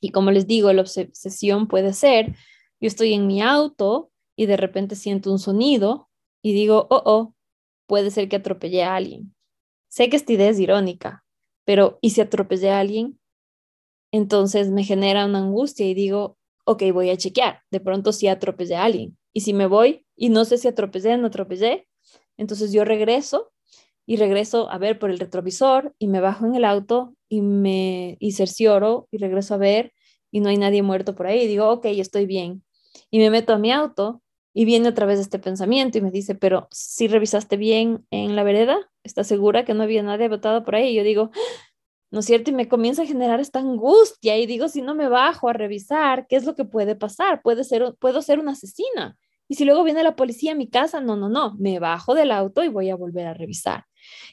Y 0.00 0.10
como 0.10 0.30
les 0.30 0.46
digo, 0.46 0.72
la 0.72 0.82
obsesión 0.82 1.68
puede 1.68 1.92
ser, 1.92 2.34
yo 2.80 2.86
estoy 2.86 3.12
en 3.12 3.26
mi 3.26 3.42
auto 3.42 4.10
y 4.36 4.46
de 4.46 4.56
repente 4.56 4.96
siento 4.96 5.30
un 5.30 5.38
sonido 5.38 6.08
y 6.42 6.52
digo, 6.52 6.86
oh, 6.90 7.02
oh, 7.04 7.34
puede 7.86 8.10
ser 8.10 8.28
que 8.28 8.36
atropellé 8.36 8.84
a 8.84 8.94
alguien. 8.94 9.34
Sé 9.88 10.08
que 10.08 10.16
esta 10.16 10.32
idea 10.32 10.50
es 10.50 10.60
irónica, 10.60 11.24
pero 11.64 11.98
¿y 12.00 12.10
si 12.10 12.20
atropellé 12.20 12.70
a 12.70 12.80
alguien? 12.80 13.18
Entonces 14.12 14.70
me 14.70 14.84
genera 14.84 15.26
una 15.26 15.40
angustia 15.40 15.86
y 15.86 15.94
digo, 15.94 16.38
ok, 16.64 16.84
voy 16.92 17.10
a 17.10 17.16
chequear, 17.16 17.62
de 17.70 17.80
pronto 17.80 18.12
si 18.12 18.28
atropellé 18.28 18.76
a 18.76 18.84
alguien. 18.84 19.18
Y 19.38 19.40
si 19.40 19.52
me 19.52 19.66
voy 19.68 20.04
y 20.16 20.30
no 20.30 20.44
sé 20.44 20.58
si 20.58 20.66
atropellé 20.66 21.14
o 21.14 21.16
no 21.16 21.28
atropellé, 21.28 21.86
entonces 22.36 22.72
yo 22.72 22.84
regreso 22.84 23.52
y 24.04 24.16
regreso 24.16 24.68
a 24.68 24.78
ver 24.78 24.98
por 24.98 25.10
el 25.10 25.20
retrovisor 25.20 25.94
y 25.96 26.08
me 26.08 26.18
bajo 26.18 26.44
en 26.44 26.56
el 26.56 26.64
auto 26.64 27.14
y 27.28 27.40
me 27.40 28.16
y 28.18 28.32
cercioro 28.32 29.06
y 29.12 29.18
regreso 29.18 29.54
a 29.54 29.58
ver 29.58 29.92
y 30.32 30.40
no 30.40 30.48
hay 30.48 30.56
nadie 30.56 30.82
muerto 30.82 31.14
por 31.14 31.28
ahí 31.28 31.42
y 31.42 31.46
digo, 31.46 31.70
ok, 31.70 31.84
estoy 31.84 32.26
bien. 32.26 32.64
Y 33.12 33.20
me 33.20 33.30
meto 33.30 33.52
a 33.52 33.58
mi 33.58 33.70
auto 33.70 34.22
y 34.52 34.64
viene 34.64 34.88
otra 34.88 35.06
vez 35.06 35.20
este 35.20 35.38
pensamiento 35.38 35.98
y 35.98 36.00
me 36.00 36.10
dice, 36.10 36.34
pero 36.34 36.66
si 36.72 37.06
revisaste 37.06 37.56
bien 37.56 38.04
en 38.10 38.34
la 38.34 38.42
vereda, 38.42 38.90
¿estás 39.04 39.28
segura 39.28 39.64
que 39.64 39.72
no 39.72 39.84
había 39.84 40.02
nadie 40.02 40.28
botado 40.28 40.64
por 40.64 40.74
ahí? 40.74 40.88
Y 40.88 40.94
yo 40.96 41.04
digo, 41.04 41.30
¿no 42.10 42.18
es 42.18 42.26
cierto? 42.26 42.50
Y 42.50 42.54
me 42.54 42.66
comienza 42.66 43.02
a 43.02 43.06
generar 43.06 43.38
esta 43.38 43.60
angustia 43.60 44.36
y 44.36 44.46
digo, 44.46 44.68
si 44.68 44.82
no 44.82 44.96
me 44.96 45.08
bajo 45.08 45.48
a 45.48 45.52
revisar, 45.52 46.26
¿qué 46.26 46.34
es 46.34 46.44
lo 46.44 46.56
que 46.56 46.64
puede 46.64 46.96
pasar? 46.96 47.40
Puede 47.40 47.62
ser, 47.62 47.94
puedo 48.00 48.20
ser 48.20 48.40
una 48.40 48.50
asesina. 48.50 49.16
Y 49.48 49.54
si 49.54 49.64
luego 49.64 49.82
viene 49.82 50.02
la 50.02 50.14
policía 50.14 50.52
a 50.52 50.54
mi 50.54 50.68
casa, 50.68 51.00
no, 51.00 51.16
no, 51.16 51.28
no, 51.28 51.56
me 51.58 51.78
bajo 51.78 52.14
del 52.14 52.30
auto 52.30 52.62
y 52.64 52.68
voy 52.68 52.90
a 52.90 52.96
volver 52.96 53.26
a 53.26 53.34
revisar. 53.34 53.84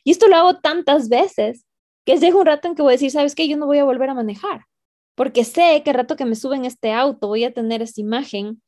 Y 0.04 0.12
esto 0.12 0.28
lo 0.28 0.36
hago 0.36 0.60
tantas 0.60 1.10
veces 1.10 1.66
que 2.06 2.18
llega 2.18 2.38
un 2.38 2.46
rato 2.46 2.68
en 2.68 2.76
que 2.76 2.82
voy 2.82 2.92
a 2.92 2.94
decir, 2.94 3.12
¿sabes 3.12 3.36
qué? 3.36 3.48
Yo 3.48 3.58
no 3.58 3.66
voy 3.66 3.80
a 3.80 3.84
volver 3.84 4.10
a 4.10 4.14
manejar, 4.14 4.62
porque 5.16 5.44
sé 5.44 5.82
que 5.84 5.92
el 5.92 5.96
rato 5.96 6.16
que 6.16 6.26
me 6.26 6.36
suben 6.36 6.66
este 6.66 6.92
auto 6.92 7.28
voy 7.28 7.46
a 7.46 7.54
tener 7.54 7.82
esa 7.82 8.00
imagen 8.00 8.62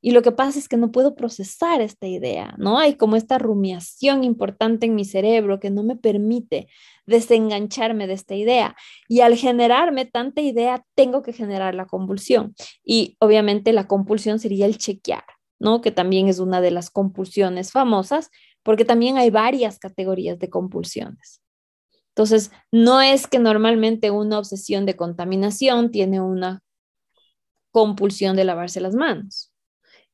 y 0.00 0.10
lo 0.10 0.22
que 0.22 0.32
pasa 0.32 0.58
es 0.58 0.68
que 0.68 0.76
no 0.76 0.90
puedo 0.90 1.14
procesar 1.14 1.80
esta 1.80 2.06
idea, 2.06 2.54
¿no? 2.58 2.78
Hay 2.78 2.96
como 2.96 3.16
esta 3.16 3.38
rumiación 3.38 4.24
importante 4.24 4.86
en 4.86 4.96
mi 4.96 5.04
cerebro 5.04 5.60
que 5.60 5.70
no 5.70 5.84
me 5.84 5.96
permite 5.96 6.66
desengancharme 7.06 8.06
de 8.06 8.14
esta 8.14 8.34
idea 8.34 8.76
y 9.08 9.20
al 9.20 9.36
generarme 9.36 10.04
tanta 10.04 10.40
idea 10.40 10.84
tengo 10.94 11.22
que 11.22 11.32
generar 11.32 11.74
la 11.74 11.86
convulsión 11.86 12.54
y 12.84 13.16
obviamente 13.20 13.72
la 13.72 13.86
compulsión 13.86 14.38
sería 14.38 14.66
el 14.66 14.78
chequear, 14.78 15.24
Que 15.82 15.90
también 15.90 16.28
es 16.28 16.38
una 16.38 16.60
de 16.60 16.70
las 16.70 16.90
compulsiones 16.90 17.72
famosas, 17.72 18.30
porque 18.62 18.84
también 18.84 19.18
hay 19.18 19.30
varias 19.30 19.78
categorías 19.78 20.38
de 20.38 20.50
compulsiones. 20.50 21.40
Entonces, 22.08 22.50
no 22.70 23.00
es 23.00 23.26
que 23.26 23.38
normalmente 23.38 24.10
una 24.10 24.38
obsesión 24.38 24.84
de 24.84 24.96
contaminación 24.96 25.90
tiene 25.90 26.20
una 26.20 26.62
compulsión 27.70 28.36
de 28.36 28.44
lavarse 28.44 28.80
las 28.80 28.94
manos. 28.94 29.52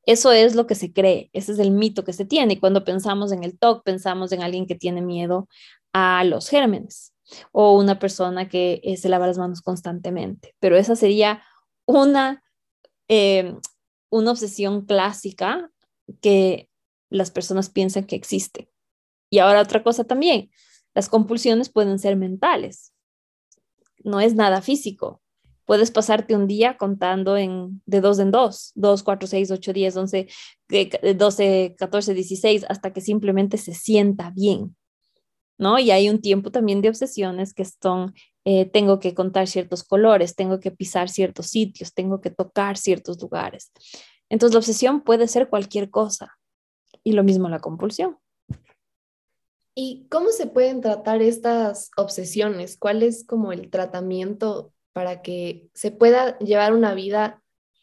Eso 0.05 0.31
es 0.31 0.55
lo 0.55 0.65
que 0.65 0.75
se 0.75 0.93
cree, 0.93 1.29
ese 1.33 1.51
es 1.51 1.59
el 1.59 1.71
mito 1.71 2.03
que 2.03 2.13
se 2.13 2.25
tiene. 2.25 2.53
Y 2.53 2.59
cuando 2.59 2.83
pensamos 2.85 3.31
en 3.31 3.43
el 3.43 3.59
TOC, 3.59 3.83
pensamos 3.83 4.31
en 4.31 4.41
alguien 4.41 4.65
que 4.65 4.75
tiene 4.75 5.01
miedo 5.01 5.47
a 5.93 6.23
los 6.23 6.49
gérmenes 6.49 7.13
o 7.51 7.77
una 7.77 7.99
persona 7.99 8.49
que 8.49 8.81
eh, 8.83 8.97
se 8.97 9.09
lava 9.09 9.27
las 9.27 9.37
manos 9.37 9.61
constantemente. 9.61 10.55
Pero 10.59 10.77
esa 10.77 10.95
sería 10.95 11.43
una, 11.85 12.43
eh, 13.07 13.55
una 14.09 14.31
obsesión 14.31 14.85
clásica 14.85 15.71
que 16.21 16.69
las 17.09 17.31
personas 17.31 17.69
piensan 17.69 18.05
que 18.05 18.15
existe. 18.15 18.69
Y 19.29 19.39
ahora 19.39 19.61
otra 19.61 19.83
cosa 19.83 20.03
también, 20.03 20.49
las 20.93 21.09
compulsiones 21.09 21.69
pueden 21.69 21.99
ser 21.99 22.15
mentales, 22.15 22.93
no 24.03 24.19
es 24.19 24.35
nada 24.35 24.61
físico. 24.61 25.21
Puedes 25.65 25.91
pasarte 25.91 26.35
un 26.35 26.47
día 26.47 26.77
contando 26.77 27.37
en, 27.37 27.83
de 27.85 28.01
dos 28.01 28.17
en 28.17 28.31
dos, 28.31 28.71
dos, 28.73 29.03
cuatro, 29.03 29.27
seis, 29.27 29.51
ocho, 29.51 29.71
diez, 29.71 29.95
once, 29.95 30.27
doce, 31.15 31.75
catorce, 31.77 32.15
dieciséis, 32.15 32.65
hasta 32.69 32.91
que 32.91 33.01
simplemente 33.01 33.57
se 33.57 33.75
sienta 33.75 34.31
bien, 34.31 34.75
¿no? 35.59 35.77
Y 35.77 35.91
hay 35.91 36.09
un 36.09 36.21
tiempo 36.21 36.51
también 36.51 36.81
de 36.81 36.89
obsesiones 36.89 37.53
que 37.53 37.65
son, 37.65 38.15
eh, 38.45 38.65
tengo 38.65 38.99
que 38.99 39.13
contar 39.13 39.47
ciertos 39.47 39.83
colores, 39.83 40.35
tengo 40.35 40.59
que 40.59 40.71
pisar 40.71 41.09
ciertos 41.09 41.47
sitios, 41.47 41.93
tengo 41.93 42.21
que 42.21 42.31
tocar 42.31 42.77
ciertos 42.77 43.21
lugares. 43.21 43.71
Entonces 44.29 44.53
la 44.53 44.59
obsesión 44.59 45.01
puede 45.01 45.27
ser 45.27 45.49
cualquier 45.49 45.89
cosa. 45.89 46.37
Y 47.03 47.11
lo 47.11 47.23
mismo 47.23 47.49
la 47.49 47.59
compulsión. 47.59 48.17
¿Y 49.75 50.07
cómo 50.09 50.31
se 50.31 50.47
pueden 50.47 50.81
tratar 50.81 51.21
estas 51.21 51.91
obsesiones? 51.95 52.77
¿Cuál 52.77 53.03
es 53.03 53.25
como 53.25 53.51
el 53.51 53.69
tratamiento 53.69 54.73
para 54.93 55.21
que 55.21 55.69
se 55.73 55.91
pueda 55.91 56.37
llevar 56.39 56.73
una 56.73 56.93
vida 56.93 57.41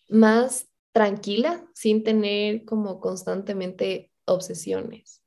más 0.08 0.68
tranquila 0.92 1.66
sin 1.74 2.04
tener 2.04 2.64
como 2.64 3.00
constantemente 3.00 4.10
obsesiones? 4.24 5.22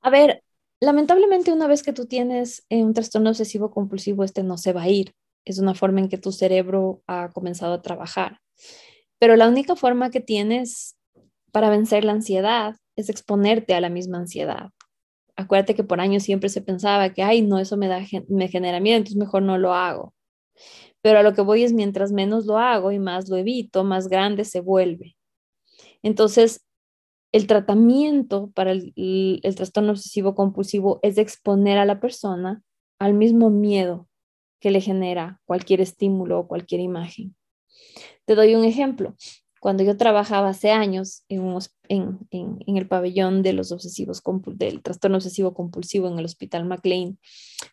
A 0.00 0.10
ver, 0.10 0.43
lamentablemente 0.84 1.52
una 1.52 1.66
vez 1.66 1.82
que 1.82 1.92
tú 1.92 2.06
tienes 2.06 2.64
un 2.70 2.94
trastorno 2.94 3.30
obsesivo 3.30 3.70
compulsivo, 3.70 4.24
este 4.24 4.42
no 4.42 4.58
se 4.58 4.72
va 4.72 4.82
a 4.82 4.88
ir. 4.88 5.14
Es 5.44 5.58
una 5.58 5.74
forma 5.74 6.00
en 6.00 6.08
que 6.08 6.18
tu 6.18 6.32
cerebro 6.32 7.02
ha 7.06 7.30
comenzado 7.32 7.74
a 7.74 7.82
trabajar. 7.82 8.38
Pero 9.18 9.36
la 9.36 9.48
única 9.48 9.76
forma 9.76 10.10
que 10.10 10.20
tienes 10.20 10.96
para 11.52 11.70
vencer 11.70 12.04
la 12.04 12.12
ansiedad 12.12 12.76
es 12.96 13.08
exponerte 13.08 13.74
a 13.74 13.80
la 13.80 13.88
misma 13.88 14.18
ansiedad. 14.18 14.70
Acuérdate 15.36 15.74
que 15.74 15.84
por 15.84 16.00
años 16.00 16.22
siempre 16.22 16.48
se 16.48 16.62
pensaba 16.62 17.12
que, 17.12 17.22
ay, 17.22 17.42
no, 17.42 17.58
eso 17.58 17.76
me, 17.76 17.88
da, 17.88 18.00
me 18.28 18.48
genera 18.48 18.80
miedo, 18.80 18.98
entonces 18.98 19.16
mejor 19.16 19.42
no 19.42 19.58
lo 19.58 19.74
hago. 19.74 20.14
Pero 21.02 21.18
a 21.18 21.22
lo 21.22 21.34
que 21.34 21.42
voy 21.42 21.64
es, 21.64 21.72
mientras 21.72 22.12
menos 22.12 22.46
lo 22.46 22.58
hago 22.58 22.92
y 22.92 22.98
más 22.98 23.28
lo 23.28 23.36
evito, 23.36 23.84
más 23.84 24.08
grande 24.08 24.44
se 24.44 24.60
vuelve. 24.60 25.16
Entonces, 26.02 26.63
el 27.34 27.48
tratamiento 27.48 28.52
para 28.54 28.70
el, 28.70 29.40
trastorno 29.56 29.90
obsesivo 29.90 30.36
compulsivo 30.36 31.00
es 31.02 31.18
exponer 31.18 31.78
a 31.78 31.84
la 31.84 31.98
persona 31.98 32.62
al 33.00 33.14
mismo 33.14 33.50
miedo 33.50 34.06
que 34.60 34.70
le 34.70 34.80
genera 34.80 35.40
cualquier 35.44 35.80
estímulo 35.80 36.38
o 36.38 36.46
cualquier 36.46 36.80
imagen. 36.80 37.34
Te 38.24 38.36
doy 38.36 38.54
un 38.54 38.62
ejemplo. 38.62 39.16
Cuando 39.58 39.82
yo 39.82 39.96
trabajaba 39.96 40.50
hace 40.50 40.70
años 40.70 41.24
en, 41.28 41.58
en, 41.88 42.76
el 42.76 42.86
pabellón 42.86 43.42
de 43.42 43.52
los 43.52 43.72
obsesivos, 43.72 44.22
del 44.52 44.80
trastorno 44.80 45.16
obsesivo 45.16 45.54
compulsivo 45.54 46.06
en 46.06 46.20
el 46.20 46.26
Hospital 46.26 46.66
McLean, 46.66 47.18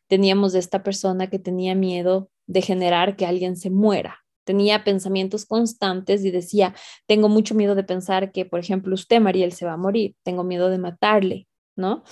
teníamos 0.08 0.56
esta 0.56 0.82
persona 0.82 1.28
que 1.28 1.38
tenía 1.38 1.76
miedo 1.76 2.32
de 2.48 2.64
generar 2.64 3.16
que 3.16 3.28
alguien 3.28 3.56
se 3.56 3.70
muera. 3.70 4.26
Tenía 4.52 4.84
pensamientos 4.84 5.46
constantes 5.46 6.26
y 6.26 6.30
decía, 6.30 6.76
tengo 7.08 7.30
mucho 7.30 7.56
miedo 7.56 7.74
de 7.74 7.86
pensar 7.86 8.34
que, 8.34 8.46
por 8.46 8.60
ejemplo, 8.60 8.94
usted, 8.94 9.22
Mariel, 9.22 9.54
se 9.54 9.66
va 9.66 9.72
a 9.72 9.78
morir, 9.78 10.14
tengo 10.24 10.44
miedo 10.44 10.70
de 10.70 10.78
matarle, 10.78 11.48
¿no? 11.78 12.04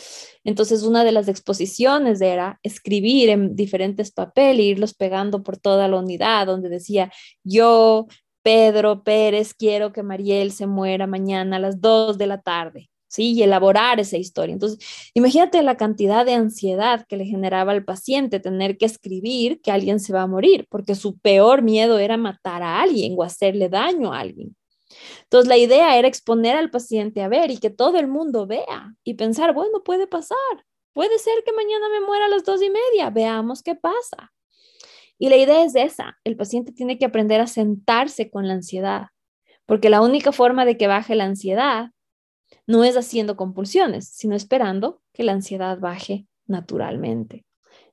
Entonces, 0.45 0.83
una 0.83 1.03
de 1.03 1.11
las 1.11 1.27
exposiciones 1.27 2.21
era 2.21 2.57
escribir 2.63 3.27
en 3.27 3.57
diferentes 3.57 4.13
papeles, 4.13 4.67
irlos 4.67 4.93
pegando 4.93 5.43
por 5.43 5.57
toda 5.57 5.89
la 5.89 5.97
unidad, 5.97 6.47
donde 6.47 6.69
decía, 6.69 7.11
yo 7.43 8.07
Pedro 8.41 9.03
Pérez, 9.03 9.53
quiero 9.53 9.91
que 9.91 10.01
Mariel 10.01 10.53
se 10.53 10.65
muera 10.65 11.07
mañana 11.07 11.57
a 11.57 11.59
las 11.59 11.81
2 11.81 12.17
de 12.17 12.27
la 12.27 12.41
tarde. 12.41 12.89
¿Sí? 13.09 13.33
Y 13.33 13.43
elaborar 13.43 13.99
esa 13.99 14.17
historia. 14.17 14.53
Entonces, 14.53 14.79
imagínate 15.13 15.61
la 15.63 15.75
cantidad 15.75 16.25
de 16.25 16.33
ansiedad 16.33 17.05
que 17.07 17.17
le 17.17 17.25
generaba 17.25 17.73
al 17.73 17.83
paciente 17.83 18.39
tener 18.39 18.77
que 18.77 18.85
escribir 18.85 19.59
que 19.61 19.71
alguien 19.71 19.99
se 19.99 20.13
va 20.13 20.21
a 20.21 20.27
morir, 20.27 20.67
porque 20.69 20.95
su 20.95 21.17
peor 21.19 21.61
miedo 21.61 21.99
era 21.99 22.15
matar 22.15 22.63
a 22.63 22.81
alguien 22.81 23.15
o 23.17 23.23
hacerle 23.23 23.67
daño 23.67 24.13
a 24.13 24.19
alguien. 24.19 24.55
Entonces, 25.23 25.49
la 25.49 25.57
idea 25.57 25.97
era 25.97 26.07
exponer 26.07 26.55
al 26.55 26.71
paciente 26.71 27.21
a 27.21 27.27
ver 27.27 27.51
y 27.51 27.57
que 27.57 27.69
todo 27.69 27.97
el 27.97 28.07
mundo 28.07 28.47
vea 28.47 28.93
y 29.03 29.15
pensar, 29.15 29.53
bueno, 29.53 29.83
puede 29.83 30.07
pasar, 30.07 30.37
puede 30.93 31.19
ser 31.19 31.43
que 31.45 31.53
mañana 31.53 31.89
me 31.89 32.05
muera 32.05 32.25
a 32.25 32.29
las 32.29 32.43
dos 32.43 32.61
y 32.61 32.69
media, 32.69 33.09
veamos 33.09 33.61
qué 33.61 33.75
pasa. 33.75 34.31
Y 35.17 35.29
la 35.29 35.35
idea 35.35 35.63
es 35.63 35.75
esa, 35.75 36.17
el 36.23 36.37
paciente 36.37 36.71
tiene 36.71 36.97
que 36.97 37.05
aprender 37.05 37.41
a 37.41 37.47
sentarse 37.47 38.31
con 38.31 38.47
la 38.47 38.53
ansiedad, 38.53 39.07
porque 39.65 39.89
la 39.89 40.01
única 40.01 40.31
forma 40.31 40.65
de 40.65 40.77
que 40.77 40.87
baje 40.87 41.13
la 41.15 41.25
ansiedad 41.25 41.91
no 42.69 42.83
es 42.83 42.95
haciendo 42.95 43.35
compulsiones, 43.35 44.07
sino 44.09 44.35
esperando 44.35 45.01
que 45.11 45.23
la 45.23 45.31
ansiedad 45.31 45.79
baje 45.79 46.27
naturalmente. 46.45 47.43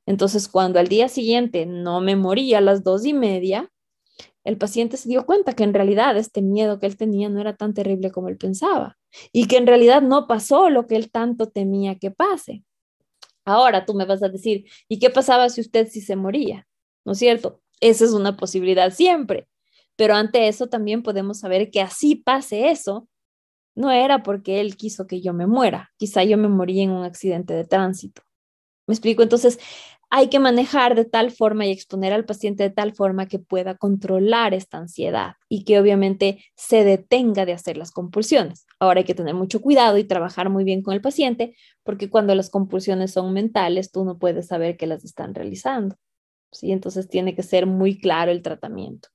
Entonces, 0.04 0.49
cuando 0.49 0.78
al 0.78 0.87
día 0.87 1.09
siguiente 1.09 1.64
no 1.64 2.02
me 2.02 2.14
moría 2.14 2.59
a 2.59 2.61
las 2.61 2.85
dos 2.85 3.06
y 3.06 3.14
media, 3.14 3.73
el 4.45 4.59
paciente 4.59 4.99
se 4.99 5.09
dio 5.09 5.25
cuenta 5.25 5.54
que 5.54 5.64
en 5.64 5.73
realidad 5.73 6.18
este 6.18 6.42
miedo 6.42 6.78
que 6.78 6.85
él 6.85 6.99
tenía 6.99 7.30
no 7.30 7.40
era 7.40 7.56
tan 7.56 7.73
terrible 7.73 8.11
como 8.11 8.28
él 8.28 8.37
pensaba 8.37 8.99
y 9.33 9.49
que 9.49 9.56
en 9.56 9.66
realidad 9.66 10.02
no 10.02 10.26
pasó 10.26 10.68
lo 10.68 10.87
que 10.87 10.97
él 10.97 11.11
tanto 11.11 11.49
temía 11.49 11.95
que 11.95 12.11
pase. 12.11 12.62
Ahora 13.47 13.87
tú 13.87 13.95
me 13.95 14.04
vas 14.04 14.23
a 14.23 14.28
decir, 14.28 14.66
¿y 14.88 14.99
qué 14.99 15.09
pasaba 15.09 15.49
si 15.49 15.62
usted 15.62 15.88
sí 15.88 16.02
se 16.02 16.16
moría? 16.16 16.68
¿No 17.06 17.12
es 17.12 17.18
cierto? 17.18 17.62
Esa 17.80 18.04
es 18.04 18.12
una 18.12 18.37
posibilidad 18.37 18.92
siempre. 18.92 19.49
Pero 19.97 20.14
ante 20.14 20.49
eso 20.49 20.66
también 20.66 21.02
podemos 21.02 21.38
saber 21.38 21.71
que 21.71 21.80
así 21.80 22.14
pase 22.14 22.68
eso, 22.68 23.09
no 23.76 23.92
era 23.92 24.23
porque 24.23 24.61
él 24.61 24.76
quiso 24.76 25.06
que 25.06 25.21
yo 25.21 25.33
me 25.33 25.47
muera, 25.47 25.92
quizá 25.99 26.25
yo 26.25 26.37
me 26.38 26.49
morí 26.49 26.80
en 26.80 26.90
un 26.90 27.04
accidente 27.04 27.54
de 27.54 27.64
tránsito. 27.64 28.23
¿Me 28.88 28.95
explico? 28.95 29.23
Entonces, 29.23 29.59
hay 30.11 30.28
que 30.28 30.38
manejar 30.38 30.95
de 30.95 31.04
tal 31.04 31.30
forma 31.33 31.66
y 31.66 31.73
exponer 31.73 32.12
al 32.12 32.25
paciente 32.25 32.62
de 32.62 32.71
tal 32.71 32.95
forma 32.95 33.26
que 33.26 33.38
pueda 33.38 33.76
controlar 33.76 34.54
esta 34.54 34.78
ansiedad 34.78 35.35
y 35.49 35.64
que 35.64 35.80
obviamente 35.80 36.45
se 36.54 36.85
detenga 36.85 37.45
de 37.45 37.52
hacer 37.52 37.76
las 37.76 37.90
compulsiones. 37.90 38.66
Ahora 38.78 39.00
hay 39.00 39.04
que 39.04 39.14
tener 39.14 39.35
mucho 39.35 39.61
cuidado 39.61 39.99
y 39.99 40.04
trabajar 40.04 40.49
muy 40.49 40.64
bien 40.64 40.83
con 40.83 40.95
el 40.95 41.00
paciente 41.00 41.56
porque 41.83 42.09
cuando 42.09 42.35
las 42.35 42.50
compulsiones 42.50 43.12
son 43.12 43.33
mentales, 43.33 43.90
tú 43.90 44.04
no 44.04 44.18
puedes 44.18 44.47
saber 44.47 44.76
que 44.76 44.87
las 44.87 45.04
están 45.04 45.35
realizando. 45.35 45.97
¿sí? 46.52 46.71
Entonces 46.71 47.09
tiene 47.09 47.35
que 47.35 47.42
ser 47.42 47.66
muy 47.66 47.99
claro 47.99 48.30
el 48.30 48.42
tratamiento. 48.42 49.09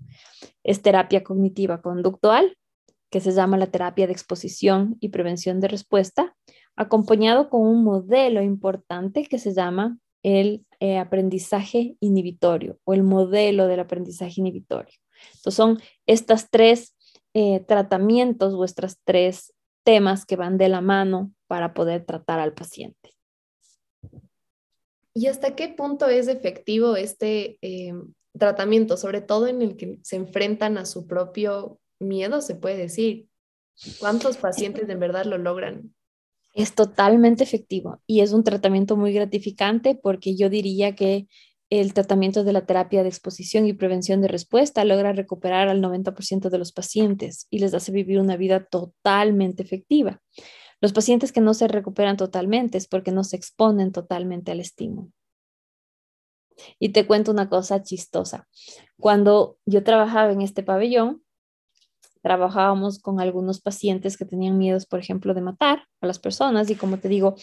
Es 0.63 0.81
terapia 0.81 1.23
cognitiva 1.23 1.81
conductual 1.81 2.57
que 3.11 3.19
se 3.19 3.33
llama 3.33 3.57
la 3.57 3.67
terapia 3.67 4.07
de 4.07 4.13
exposición 4.13 4.97
y 5.01 5.09
prevención 5.09 5.59
de 5.59 5.67
respuesta, 5.67 6.35
acompañado 6.75 7.49
con 7.49 7.61
un 7.61 7.83
modelo 7.83 8.41
importante 8.41 9.25
que 9.25 9.37
se 9.37 9.53
llama 9.53 9.99
el 10.23 10.65
eh, 10.79 10.97
aprendizaje 10.97 11.97
inhibitorio 11.99 12.79
o 12.85 12.93
el 12.93 13.03
modelo 13.03 13.67
del 13.67 13.81
aprendizaje 13.81 14.35
inhibitorio. 14.37 14.95
Entonces 15.35 15.53
son 15.53 15.79
estas 16.07 16.49
tres 16.49 16.95
eh, 17.33 17.59
tratamientos 17.67 18.53
o 18.53 18.65
tres 19.03 19.53
temas 19.83 20.25
que 20.25 20.37
van 20.37 20.57
de 20.57 20.69
la 20.69 20.81
mano 20.81 21.33
para 21.47 21.73
poder 21.73 22.05
tratar 22.05 22.39
al 22.39 22.53
paciente. 22.53 23.13
¿Y 25.13 25.27
hasta 25.27 25.55
qué 25.55 25.67
punto 25.67 26.07
es 26.07 26.29
efectivo 26.29 26.95
este 26.95 27.57
eh, 27.61 27.93
tratamiento, 28.37 28.95
sobre 28.95 29.19
todo 29.19 29.47
en 29.47 29.61
el 29.61 29.75
que 29.75 29.99
se 30.01 30.15
enfrentan 30.15 30.77
a 30.77 30.85
su 30.85 31.05
propio 31.07 31.81
miedo, 32.01 32.41
se 32.41 32.55
puede 32.55 32.77
decir. 32.77 33.27
¿Cuántos 33.99 34.37
pacientes 34.37 34.87
en 34.89 34.99
verdad 34.99 35.25
lo 35.25 35.37
logran? 35.37 35.93
Es 36.53 36.75
totalmente 36.75 37.43
efectivo 37.43 38.01
y 38.05 38.19
es 38.19 38.33
un 38.33 38.43
tratamiento 38.43 38.97
muy 38.97 39.13
gratificante 39.13 39.95
porque 39.95 40.35
yo 40.35 40.49
diría 40.49 40.95
que 40.95 41.27
el 41.69 41.93
tratamiento 41.93 42.43
de 42.43 42.51
la 42.51 42.65
terapia 42.65 43.01
de 43.01 43.07
exposición 43.09 43.65
y 43.65 43.71
prevención 43.71 44.21
de 44.21 44.27
respuesta 44.27 44.83
logra 44.83 45.13
recuperar 45.13 45.69
al 45.69 45.81
90% 45.81 46.49
de 46.49 46.57
los 46.57 46.73
pacientes 46.73 47.47
y 47.49 47.59
les 47.59 47.73
hace 47.73 47.93
vivir 47.93 48.19
una 48.19 48.35
vida 48.35 48.65
totalmente 48.65 49.63
efectiva. 49.63 50.21
Los 50.81 50.91
pacientes 50.91 51.31
que 51.31 51.39
no 51.39 51.53
se 51.53 51.69
recuperan 51.69 52.17
totalmente 52.17 52.77
es 52.77 52.87
porque 52.87 53.11
no 53.11 53.23
se 53.23 53.37
exponen 53.37 53.93
totalmente 53.93 54.51
al 54.51 54.59
estímulo. 54.59 55.11
Y 56.77 56.89
te 56.89 57.07
cuento 57.07 57.31
una 57.31 57.47
cosa 57.47 57.81
chistosa. 57.81 58.49
Cuando 58.99 59.57
yo 59.65 59.83
trabajaba 59.83 60.33
en 60.33 60.41
este 60.41 60.63
pabellón, 60.63 61.23
trabajábamos 62.21 62.99
con 62.99 63.19
algunos 63.19 63.61
pacientes 63.61 64.17
que 64.17 64.25
tenían 64.25 64.57
miedos, 64.57 64.85
por 64.85 64.99
ejemplo, 64.99 65.33
de 65.33 65.41
matar 65.41 65.85
a 66.01 66.07
las 66.07 66.19
personas 66.19 66.69
y 66.69 66.75
como 66.75 66.97
te 66.97 67.09
digo, 67.09 67.35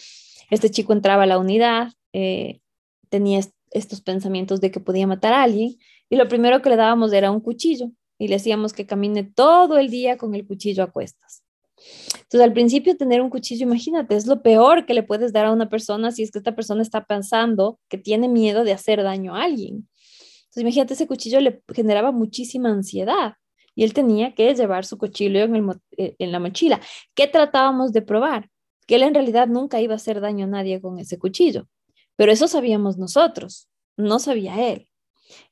este 0.49 0.69
chico 0.69 0.93
entraba 0.93 1.23
a 1.23 1.27
la 1.27 1.37
unidad, 1.37 1.91
eh, 2.13 2.59
tenía 3.09 3.41
estos 3.71 4.01
pensamientos 4.01 4.61
de 4.61 4.71
que 4.71 4.79
podía 4.79 5.07
matar 5.07 5.33
a 5.33 5.43
alguien 5.43 5.75
y 6.09 6.15
lo 6.15 6.27
primero 6.27 6.61
que 6.61 6.69
le 6.69 6.75
dábamos 6.75 7.13
era 7.13 7.31
un 7.31 7.41
cuchillo 7.41 7.91
y 8.17 8.27
le 8.27 8.35
decíamos 8.35 8.73
que 8.73 8.85
camine 8.85 9.23
todo 9.23 9.77
el 9.77 9.89
día 9.89 10.17
con 10.17 10.35
el 10.35 10.45
cuchillo 10.45 10.83
a 10.83 10.91
cuestas. 10.91 11.43
Entonces, 12.13 12.41
al 12.41 12.53
principio 12.53 12.97
tener 12.97 13.21
un 13.21 13.29
cuchillo, 13.29 13.65
imagínate, 13.65 14.15
es 14.15 14.27
lo 14.27 14.41
peor 14.41 14.85
que 14.85 14.93
le 14.93 15.03
puedes 15.03 15.31
dar 15.31 15.45
a 15.45 15.51
una 15.51 15.69
persona 15.69 16.11
si 16.11 16.23
es 16.23 16.31
que 16.31 16.39
esta 16.39 16.55
persona 16.55 16.81
está 16.81 17.05
pensando 17.05 17.79
que 17.89 17.97
tiene 17.97 18.27
miedo 18.27 18.63
de 18.63 18.73
hacer 18.73 19.01
daño 19.01 19.35
a 19.35 19.43
alguien. 19.43 19.87
Entonces, 20.41 20.61
imagínate, 20.61 20.93
ese 20.93 21.07
cuchillo 21.07 21.39
le 21.39 21.61
generaba 21.73 22.11
muchísima 22.11 22.69
ansiedad 22.69 23.33
y 23.79 23.85
él 23.85 23.93
tenía 23.93 24.35
que 24.35 24.53
llevar 24.53 24.85
su 24.85 24.97
cuchillo 24.97 25.39
eh, 25.39 26.15
en, 26.19 26.31
la 26.33 26.39
mochila. 26.41 26.81
¿Qué 27.15 27.27
tratábamos 27.27 27.93
de 27.93 28.01
probar? 28.01 28.49
Que 28.85 28.95
él 28.95 29.03
en 29.03 29.13
realidad 29.13 29.47
nunca 29.47 29.79
iba 29.79 29.93
a 29.93 29.95
hacer 29.95 30.19
daño 30.19 30.43
a 30.43 30.49
nadie 30.49 30.81
con 30.81 30.99
ese 30.99 31.17
cuchillo, 31.17 31.69
pero 32.17 32.29
eso 32.33 32.49
sabíamos 32.49 32.97
nosotros, 32.97 33.69
no 33.95 34.19
sabía 34.19 34.69
él. 34.69 34.89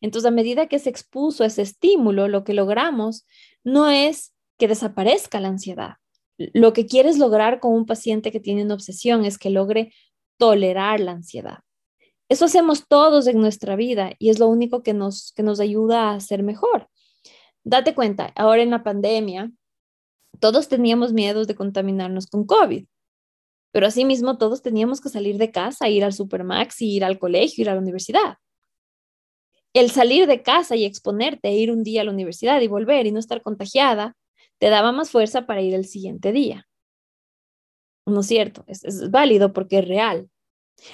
Entonces, 0.02 0.28
a 0.28 0.32
medida 0.32 0.68
que 0.68 0.78
se 0.78 0.90
expuso 0.90 1.46
ese 1.46 1.62
estímulo, 1.62 2.28
lo 2.28 2.44
que 2.44 2.54
logramos 2.54 3.26
no 3.64 3.90
es 3.90 4.34
que 4.58 4.68
desaparezca 4.68 5.40
la 5.40 5.48
ansiedad. 5.48 5.94
Lo 6.38 6.74
que 6.74 6.86
quieres 6.86 7.18
lograr 7.18 7.62
con 7.62 7.74
un 7.74 7.86
paciente 7.86 8.34
que 8.34 8.42
tiene 8.42 8.66
una 8.66 8.74
obsesión 8.74 9.24
es 9.24 9.38
que 9.38 9.52
logre 9.52 9.94
tolerar 10.38 11.00
la 11.00 11.14
ansiedad. 11.14 11.60
Eso 12.28 12.44
hacemos 12.44 12.90
todos 12.90 13.26
en 13.28 13.40
nuestra 13.40 13.78
vida 13.78 14.12
y 14.20 14.32
es 14.32 14.38
lo 14.38 14.50
único 14.50 14.84
que 14.84 14.94
nos, 14.94 15.32
que 15.32 15.44
nos 15.44 15.62
ayuda 15.62 16.12
a 16.12 16.20
ser 16.20 16.44
mejor. 16.44 16.90
Date 17.68 17.94
cuenta, 17.94 18.32
ahora 18.38 18.62
en 18.62 18.70
la 18.70 18.82
pandemia, 18.82 19.52
todos 20.40 20.70
teníamos 20.70 21.12
miedos 21.12 21.48
de 21.48 21.56
contaminarnos 21.56 22.28
con 22.28 22.46
COVID, 22.46 22.86
pero 23.74 23.88
asimismo 23.88 24.38
todos 24.38 24.62
teníamos 24.62 25.02
que 25.02 25.10
salir 25.10 25.38
de 25.38 25.52
casa, 25.52 25.90
ir 25.90 26.06
al 26.06 26.14
supermax, 26.14 26.82
ir 26.82 27.04
al 27.04 27.20
colegio, 27.20 27.64
ir 27.64 27.70
a 27.70 27.74
la 27.74 27.82
universidad. 27.82 28.38
El 29.74 29.92
salir 29.92 30.28
de 30.28 30.44
casa 30.44 30.78
y 30.78 30.86
exponerte, 30.86 31.52
ir 31.52 31.70
un 31.70 31.84
día 31.84 32.02
a 32.02 32.04
la 32.06 32.12
universidad 32.12 32.62
y 32.62 32.70
volver 32.70 33.06
y 33.06 33.12
no 33.12 33.20
estar 33.20 33.42
contagiada, 33.42 34.16
te 34.60 34.70
daba 34.70 34.94
más 34.94 35.12
fuerza 35.12 35.46
para 35.46 35.62
ir 35.62 35.76
el 35.76 35.84
siguiente 35.84 36.32
día. 36.32 36.70
¿No 38.06 38.22
es 38.22 38.28
cierto? 38.28 38.64
Es, 38.68 38.86
es 38.86 39.12
válido 39.12 39.52
porque 39.52 39.80
es 39.80 39.88
real. 39.90 40.30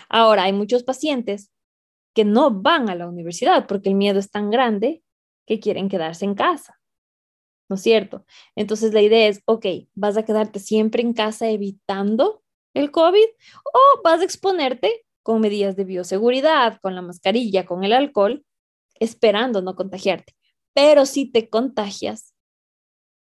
Ahora, 0.10 0.46
hay 0.46 0.54
muchos 0.54 0.82
pacientes 0.82 1.52
que 2.16 2.26
no 2.26 2.50
van 2.50 2.90
a 2.90 2.96
la 2.96 3.08
universidad 3.08 3.68
porque 3.68 3.90
el 3.90 3.96
miedo 3.96 4.18
es 4.18 4.32
tan 4.32 4.50
grande 4.50 5.03
que 5.45 5.60
quieren 5.60 5.89
quedarse 5.89 6.25
en 6.25 6.36
casa. 6.36 6.79
¿No 7.69 7.75
es 7.75 7.82
cierto? 7.82 8.25
Entonces 8.56 8.93
la 8.93 9.01
idea 9.01 9.27
es, 9.27 9.41
ok, 9.45 9.65
¿vas 9.95 10.17
a 10.17 10.25
quedarte 10.25 10.60
siempre 10.60 11.01
en 11.01 11.13
casa 11.13 11.49
evitando 11.49 12.43
el 12.73 12.91
COVID 12.91 13.25
o 13.73 14.01
vas 14.03 14.21
a 14.21 14.23
exponerte 14.23 15.06
con 15.23 15.41
medidas 15.41 15.75
de 15.75 15.86
bioseguridad, 15.86 16.79
con 16.82 16.95
la 16.95 17.01
mascarilla, 17.01 17.65
con 17.65 17.84
el 17.84 17.93
alcohol, 17.93 18.45
esperando 18.99 19.62
no 19.62 19.75
contagiarte? 19.75 20.34
Pero 20.73 21.06
si 21.06 21.32
te 21.32 21.49
contagias, 21.49 22.34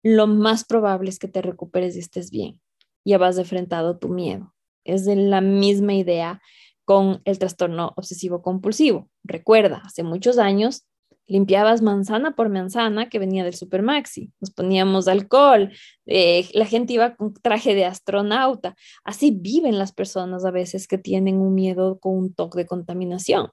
lo 0.03 0.27
más 0.27 0.65
probable 0.65 1.09
es 1.09 1.19
que 1.19 1.27
te 1.27 1.41
recuperes 1.41 1.95
y 1.95 1.99
estés 1.99 2.29
bien. 2.29 2.59
Ya 3.05 3.17
vas 3.17 3.37
enfrentado 3.37 3.97
tu 3.97 4.09
miedo. 4.09 4.53
Es 4.83 5.05
de 5.05 5.15
la 5.15 5.41
misma 5.41 5.93
idea 5.93 6.41
con 6.85 7.21
el 7.25 7.39
trastorno 7.39 7.93
obsesivo 7.95 8.41
compulsivo. 8.41 9.09
Recuerda, 9.23 9.81
hace 9.85 10.03
muchos 10.03 10.37
años 10.37 10.85
limpiabas 11.27 11.81
manzana 11.81 12.35
por 12.35 12.49
manzana 12.49 13.09
que 13.09 13.19
venía 13.19 13.43
del 13.43 13.55
Supermaxi, 13.55 14.31
nos 14.39 14.51
poníamos 14.51 15.07
alcohol, 15.07 15.71
eh, 16.05 16.49
la 16.53 16.65
gente 16.65 16.93
iba 16.93 17.15
con 17.15 17.33
traje 17.33 17.75
de 17.75 17.85
astronauta. 17.85 18.75
Así 19.03 19.31
viven 19.31 19.79
las 19.79 19.93
personas 19.93 20.45
a 20.45 20.51
veces 20.51 20.87
que 20.87 20.97
tienen 20.97 21.37
un 21.37 21.55
miedo 21.55 21.99
con 21.99 22.17
un 22.17 22.33
toque 22.33 22.59
de 22.59 22.65
contaminación. 22.65 23.49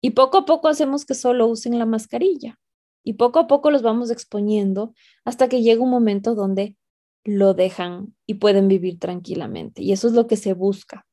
Y 0.00 0.10
poco 0.10 0.38
a 0.38 0.44
poco 0.44 0.68
hacemos 0.68 1.04
que 1.04 1.14
solo 1.14 1.46
usen 1.46 1.78
la 1.78 1.86
mascarilla. 1.86 2.58
Y 3.04 3.14
poco 3.14 3.38
a 3.38 3.46
poco 3.46 3.70
los 3.70 3.82
vamos 3.82 4.10
exponiendo 4.10 4.92
hasta 5.24 5.48
que 5.48 5.62
llega 5.62 5.82
un 5.82 5.90
momento 5.90 6.34
donde 6.34 6.76
lo 7.24 7.54
dejan 7.54 8.14
y 8.26 8.34
pueden 8.34 8.68
vivir 8.68 8.98
tranquilamente. 8.98 9.82
Y 9.82 9.92
eso 9.92 10.08
es 10.08 10.12
lo 10.12 10.26
que 10.26 10.36
se 10.36 10.52
busca. 10.52 11.06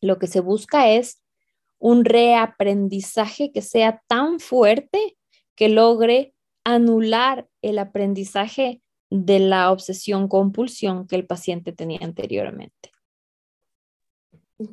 Lo 0.00 0.18
que 0.18 0.26
se 0.26 0.40
busca 0.40 0.90
es 0.90 1.22
un 1.78 2.04
reaprendizaje 2.04 3.52
que 3.52 3.62
sea 3.62 4.02
tan 4.06 4.40
fuerte 4.40 5.16
que 5.54 5.68
logre 5.68 6.34
anular 6.64 7.48
el 7.62 7.78
aprendizaje 7.78 8.82
de 9.10 9.38
la 9.38 9.70
obsesión 9.70 10.28
compulsión 10.28 11.06
que 11.06 11.16
el 11.16 11.26
paciente 11.26 11.72
tenía 11.72 12.00
anteriormente. 12.02 12.90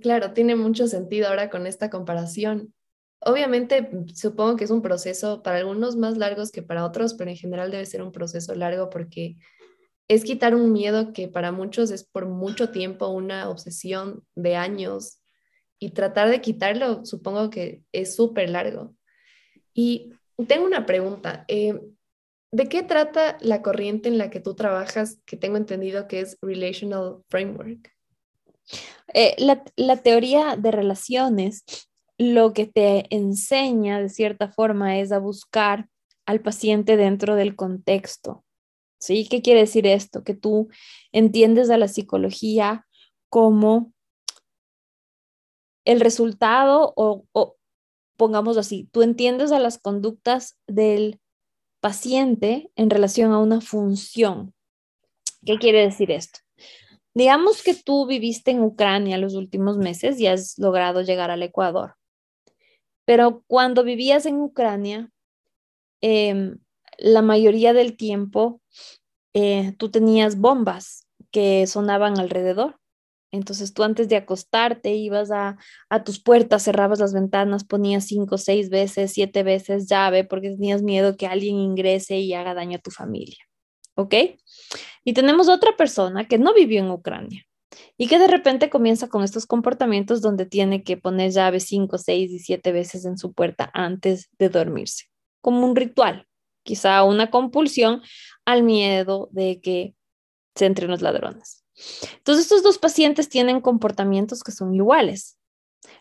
Claro, 0.01 0.33
tiene 0.33 0.55
mucho 0.55 0.87
sentido 0.87 1.27
ahora 1.27 1.49
con 1.49 1.67
esta 1.67 1.89
comparación. 1.89 2.73
Obviamente, 3.19 3.89
supongo 4.13 4.55
que 4.55 4.63
es 4.63 4.71
un 4.71 4.81
proceso 4.81 5.43
para 5.43 5.57
algunos 5.57 5.95
más 5.95 6.17
largos 6.17 6.51
que 6.51 6.63
para 6.63 6.85
otros, 6.85 7.13
pero 7.13 7.29
en 7.29 7.37
general 7.37 7.71
debe 7.71 7.85
ser 7.85 8.01
un 8.01 8.11
proceso 8.11 8.55
largo 8.55 8.89
porque 8.89 9.35
es 10.07 10.23
quitar 10.23 10.55
un 10.55 10.71
miedo 10.71 11.13
que 11.13 11.27
para 11.27 11.51
muchos 11.51 11.91
es 11.91 12.03
por 12.03 12.27
mucho 12.27 12.71
tiempo 12.71 13.07
una 13.07 13.49
obsesión 13.49 14.25
de 14.35 14.55
años 14.55 15.19
y 15.79 15.91
tratar 15.91 16.29
de 16.29 16.41
quitarlo 16.41 17.05
supongo 17.05 17.49
que 17.49 17.83
es 17.91 18.15
súper 18.15 18.49
largo. 18.49 18.95
Y 19.73 20.13
tengo 20.47 20.65
una 20.65 20.85
pregunta. 20.85 21.45
Eh, 21.47 21.79
¿De 22.51 22.69
qué 22.69 22.83
trata 22.83 23.37
la 23.41 23.61
corriente 23.61 24.09
en 24.09 24.17
la 24.17 24.29
que 24.29 24.39
tú 24.39 24.53
trabajas, 24.53 25.19
que 25.25 25.37
tengo 25.37 25.57
entendido 25.57 26.07
que 26.07 26.19
es 26.19 26.37
Relational 26.41 27.23
Framework? 27.29 27.91
Eh, 29.13 29.35
la, 29.39 29.63
la, 29.75 29.97
teoría 29.97 30.55
de 30.55 30.71
relaciones 30.71 31.65
lo 32.17 32.53
que 32.53 32.65
te 32.65 33.13
enseña 33.13 33.99
de 33.99 34.09
cierta 34.09 34.49
forma 34.49 34.99
es 34.99 35.11
a 35.11 35.19
buscar 35.19 35.89
al 36.25 36.41
paciente 36.41 36.95
dentro 36.95 37.35
del 37.35 37.55
contexto. 37.55 38.43
¿Sí? 38.99 39.27
¿Qué 39.27 39.41
quiere 39.41 39.61
decir 39.61 39.85
esto? 39.85 40.23
Que 40.23 40.33
tú 40.33 40.69
entiendes 41.11 41.69
a 41.69 41.77
la 41.77 41.87
psicología 41.89 42.85
como 43.29 43.92
el 45.85 45.99
resultado 45.99 46.93
o, 46.95 47.25
o 47.33 47.57
pongamos 48.17 48.57
así, 48.57 48.89
tú 48.91 49.01
entiendes 49.01 49.51
a 49.51 49.59
las 49.59 49.77
conductas 49.77 50.57
del 50.67 51.19
paciente 51.81 52.71
en 52.75 52.89
relación 52.89 53.31
a 53.31 53.39
una 53.39 53.61
función. 53.61 54.53
¿Qué 55.45 55.57
quiere 55.57 55.81
decir 55.81 56.11
esto? 56.11 56.39
Digamos 57.13 57.61
que 57.61 57.73
tú 57.73 58.07
viviste 58.07 58.51
en 58.51 58.63
Ucrania 58.63 59.17
los 59.17 59.35
últimos 59.35 59.77
meses 59.77 60.19
y 60.19 60.27
has 60.27 60.57
logrado 60.57 61.01
llegar 61.01 61.29
al 61.29 61.43
Ecuador. 61.43 61.95
Pero 63.05 63.43
cuando 63.47 63.83
vivías 63.83 64.25
en 64.25 64.39
Ucrania, 64.39 65.11
em, 66.01 66.57
la 66.97 67.21
mayoría 67.21 67.73
del 67.73 67.97
tiempo 67.97 68.61
eh, 69.33 69.73
tú 69.77 69.89
tenías 69.89 70.37
bombas 70.37 71.07
que 71.31 71.65
sonaban 71.67 72.19
alrededor. 72.19 72.79
Entonces 73.33 73.73
tú 73.73 73.81
antes 73.81 74.07
de 74.09 74.15
acostarte 74.15 74.93
ibas 74.93 75.31
a, 75.31 75.57
a, 75.89 76.03
tus 76.03 76.21
puertas, 76.21 76.63
cerrabas 76.63 76.99
las 76.99 77.13
ventanas, 77.13 77.63
ponías 77.63 78.05
cinco, 78.05 78.37
seis 78.37 78.69
veces, 78.69 79.11
siete 79.11 79.41
veces 79.41 79.89
llave 79.89 80.23
porque 80.23 80.51
tenías 80.51 80.83
miedo 80.83 81.17
que 81.17 81.25
alguien 81.25 81.57
ingrese 81.57 82.19
y 82.19 82.35
haga 82.35 82.53
daño 82.53 82.77
a 82.77 82.81
tu 82.81 82.91
familia. 82.91 83.39
¿Ok? 83.95 84.13
Y 85.03 85.13
tenemos 85.13 85.49
otra 85.49 85.75
persona 85.75 86.27
que 86.27 86.37
no 86.37 86.53
vivió 86.53 86.79
en 86.79 86.91
Ucrania 86.91 87.43
y 87.97 88.07
que 88.07 88.19
de 88.19 88.27
repente 88.27 88.69
comienza 88.69 89.07
con 89.07 89.23
estos 89.23 89.47
comportamientos 89.47 90.21
donde 90.21 90.45
tiene 90.45 90.83
que 90.83 90.97
poner 90.97 91.31
llave 91.31 91.59
cinco, 91.59 91.97
seis 91.97 92.29
y 92.31 92.37
siete 92.37 92.71
veces 92.71 93.03
en 93.05 93.17
su 93.17 93.33
puerta 93.33 93.71
antes 93.73 94.29
de 94.37 94.49
dormirse, 94.49 95.05
como 95.41 95.65
un 95.65 95.75
ritual, 95.75 96.27
quizá 96.61 97.03
una 97.03 97.31
compulsión 97.31 98.03
al 98.45 98.61
miedo 98.61 99.27
de 99.31 99.59
que 99.59 99.95
se 100.53 100.67
entren 100.67 100.91
los 100.91 101.01
ladrones. 101.01 101.62
Entonces, 102.17 102.45
estos 102.45 102.63
dos 102.63 102.77
pacientes 102.77 103.29
tienen 103.29 103.61
comportamientos 103.61 104.43
que 104.43 104.51
son 104.51 104.73
iguales. 104.73 105.37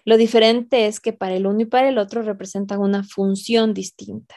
Lo 0.04 0.16
diferente 0.16 0.87
es 0.87 1.00
que 1.00 1.12
para 1.12 1.35
el 1.35 1.46
uno 1.46 1.62
y 1.62 1.66
para 1.66 1.88
el 1.88 1.98
otro 1.98 2.22
representan 2.22 2.80
una 2.80 3.04
función 3.04 3.74
distinta. 3.74 4.37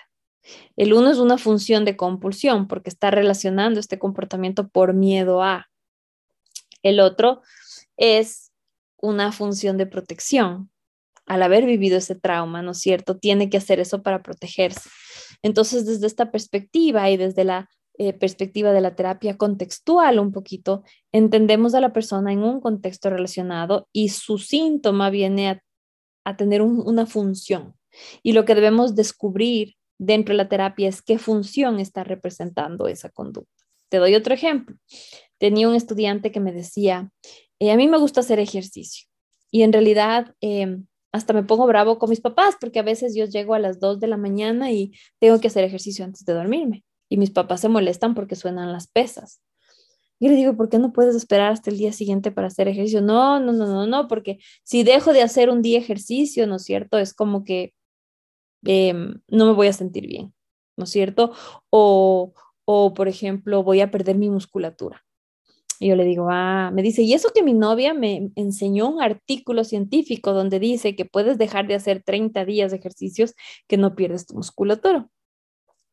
El 0.75 0.93
uno 0.93 1.09
es 1.11 1.17
una 1.17 1.37
función 1.37 1.85
de 1.85 1.97
compulsión 1.97 2.67
porque 2.67 2.89
está 2.89 3.11
relacionando 3.11 3.79
este 3.79 3.97
comportamiento 3.97 4.67
por 4.67 4.93
miedo 4.93 5.41
a. 5.41 5.67
El 6.83 6.99
otro 6.99 7.41
es 7.97 8.51
una 8.97 9.31
función 9.31 9.77
de 9.77 9.87
protección. 9.87 10.69
Al 11.25 11.41
haber 11.41 11.65
vivido 11.65 11.97
ese 11.97 12.13
trauma, 12.13 12.61
¿no 12.61 12.71
es 12.71 12.79
cierto? 12.79 13.17
Tiene 13.17 13.49
que 13.49 13.57
hacer 13.57 13.79
eso 13.79 14.03
para 14.03 14.21
protegerse. 14.21 14.89
Entonces, 15.41 15.85
desde 15.87 16.05
esta 16.05 16.29
perspectiva 16.31 17.09
y 17.09 17.17
desde 17.17 17.43
la 17.43 17.67
eh, 17.97 18.13
perspectiva 18.13 18.71
de 18.71 18.81
la 18.81 18.95
terapia 18.95 19.37
contextual 19.37 20.19
un 20.19 20.31
poquito, 20.31 20.83
entendemos 21.11 21.75
a 21.75 21.81
la 21.81 21.93
persona 21.93 22.31
en 22.31 22.43
un 22.43 22.59
contexto 22.61 23.09
relacionado 23.09 23.87
y 23.91 24.09
su 24.09 24.37
síntoma 24.37 25.09
viene 25.09 25.61
a, 26.25 26.35
tener 26.37 26.61
una 26.61 27.05
función. 27.05 27.75
Y 28.23 28.33
lo 28.33 28.45
que 28.45 28.55
debemos 28.55 28.95
descubrir 28.95 29.75
dentro 29.99 30.33
de 30.33 30.37
la 30.37 30.49
terapia 30.49 30.89
es 30.89 31.01
qué 31.01 31.19
función 31.19 31.79
está 31.79 32.03
representando 32.03 32.87
esa 32.87 33.09
conducta. 33.09 33.63
Te 33.89 33.97
doy 33.97 34.15
otro 34.15 34.33
ejemplo 34.33 34.75
tenía 35.37 35.67
un 35.69 35.75
estudiante 35.75 36.31
que 36.31 36.39
me 36.39 36.51
decía, 36.51 37.11
eh, 37.59 37.71
a 37.71 37.77
mí 37.77 37.87
me 37.87 37.97
gusta 37.97 38.21
hacer 38.21 38.39
ejercicio 38.39 39.07
y 39.51 39.63
en 39.63 39.73
realidad 39.73 40.33
em, 40.41 40.87
hasta 41.11 41.33
me 41.33 41.43
pongo 41.43 41.65
bravo 41.67 41.97
con 41.97 42.09
mis 42.09 42.21
papás 42.21 42.55
porque 42.59 42.79
a 42.79 42.83
veces 42.83 43.15
yo 43.15 43.25
llego 43.25 43.53
a 43.53 43.59
las 43.59 43.79
2 43.79 43.99
de 43.99 44.07
la 44.07 44.17
mañana 44.17 44.71
y 44.71 44.93
tengo 45.19 45.39
que 45.39 45.47
hacer 45.47 45.63
ejercicio 45.63 46.03
antes 46.05 46.25
de 46.25 46.33
dormirme 46.33 46.83
y 47.09 47.17
mis 47.17 47.31
papás 47.31 47.61
se 47.61 47.69
molestan 47.69 48.15
porque 48.15 48.35
suenan 48.35 48.71
las 48.71 48.87
pesas. 48.87 49.41
Y 50.19 50.29
le 50.29 50.35
digo, 50.35 50.55
¿por 50.55 50.69
qué 50.69 50.79
no 50.79 50.93
puedes 50.93 51.15
esperar 51.15 51.51
hasta 51.51 51.69
el 51.69 51.77
día 51.77 51.91
siguiente 51.91 52.31
para 52.31 52.47
hacer 52.47 52.67
ejercicio? 52.67 53.01
No, 53.01 53.39
no, 53.39 53.51
no, 53.51 53.67
no, 53.67 53.85
no, 53.85 54.07
porque 54.07 54.39
si 54.63 54.83
dejo 54.83 55.13
de 55.13 55.21
hacer 55.21 55.49
un 55.49 55.61
día 55.61 55.77
ejercicio, 55.77 56.47
¿no 56.47 56.55
es 56.55 56.63
cierto? 56.63 56.97
Es 56.97 57.13
como 57.13 57.43
que 57.43 57.73
em, 58.63 59.21
no 59.27 59.45
me 59.47 59.53
voy 59.53 59.67
a 59.67 59.73
sentir 59.73 60.07
bien, 60.07 60.33
¿no 60.77 60.85
es 60.85 60.91
cierto? 60.91 61.33
O, 61.69 62.33
o, 62.65 62.93
por 62.93 63.07
ejemplo, 63.07 63.63
voy 63.63 63.81
a 63.81 63.91
perder 63.91 64.17
mi 64.17 64.29
musculatura. 64.29 65.05
Y 65.79 65.89
yo 65.89 65.95
le 65.95 66.05
digo, 66.05 66.27
ah, 66.31 66.71
me 66.73 66.81
dice, 66.81 67.01
y 67.01 67.13
eso 67.13 67.29
que 67.33 67.43
mi 67.43 67.53
novia 67.53 67.93
me 67.93 68.31
enseñó 68.35 68.89
un 68.89 69.01
artículo 69.01 69.63
científico 69.65 70.33
donde 70.33 70.59
dice 70.59 70.95
que 70.95 71.05
puedes 71.05 71.37
dejar 71.37 71.67
de 71.67 71.75
hacer 71.75 72.01
30 72.03 72.45
días 72.45 72.71
de 72.71 72.77
ejercicios 72.77 73.35
que 73.67 73.77
no 73.77 73.95
pierdes 73.95 74.25
tu 74.25 74.35
musculatura. 74.35 75.09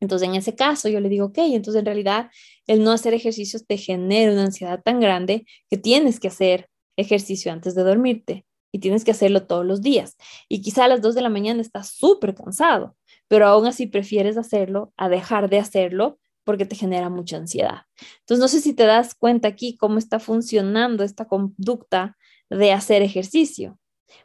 Entonces, 0.03 0.29
en 0.29 0.35
ese 0.35 0.57
caso, 0.57 0.89
yo 0.89 0.99
le 0.99 1.09
digo, 1.09 1.27
ok, 1.27 1.39
entonces 1.39 1.79
en 1.79 1.87
realidad 1.87 2.29
el 2.67 2.83
no 2.83 2.91
hacer 2.91 3.15
ejercicios 3.15 3.65
te 3.69 3.77
genera 3.77 4.33
una 4.33 4.47
ansiedad 4.47 4.83
tan 4.83 4.99
grande 4.99 5.47
que 5.71 5.77
tienes 5.77 6.19
que 6.19 6.27
hacer 6.27 6.69
ejercicio 6.97 7.53
antes 7.53 7.77
de 7.77 7.85
dormirte 7.85 8.45
y 8.73 8.81
tienes 8.81 9.05
que 9.05 9.13
hacerlo 9.13 9.47
todos 9.47 9.65
los 9.65 9.81
días. 9.81 10.17
Y 10.49 10.61
quizá 10.61 10.87
a 10.87 10.89
las 10.89 11.03
2 11.03 11.15
de 11.15 11.23
la 11.23 11.29
mañana 11.29 11.61
estás 11.61 11.91
súper 11.91 12.35
cansado, 12.35 12.97
pero 13.29 13.47
aún 13.47 13.65
así 13.65 13.87
prefieres 13.87 14.37
hacerlo 14.37 14.93
a 14.97 15.09
dejar 15.09 15.49
de 15.49 15.61
hacerlo 15.61 16.19
porque 16.43 16.67
te 16.67 16.75
genera 16.75 17.09
mucha 17.09 17.37
ansiedad. 17.37 17.83
Entonces, 18.23 18.41
no 18.41 18.49
sé 18.49 18.61
si 18.61 18.75
te 18.75 18.87
das 18.87 19.15
cuenta 19.15 19.47
aquí 19.47 19.77
cómo 19.77 19.99
está 19.99 20.19
funcionando 20.19 21.05
esta 21.05 21.27
conducta 21.27 22.17
de 22.51 22.73
hacer 22.73 23.03
ejercicio. 23.03 23.79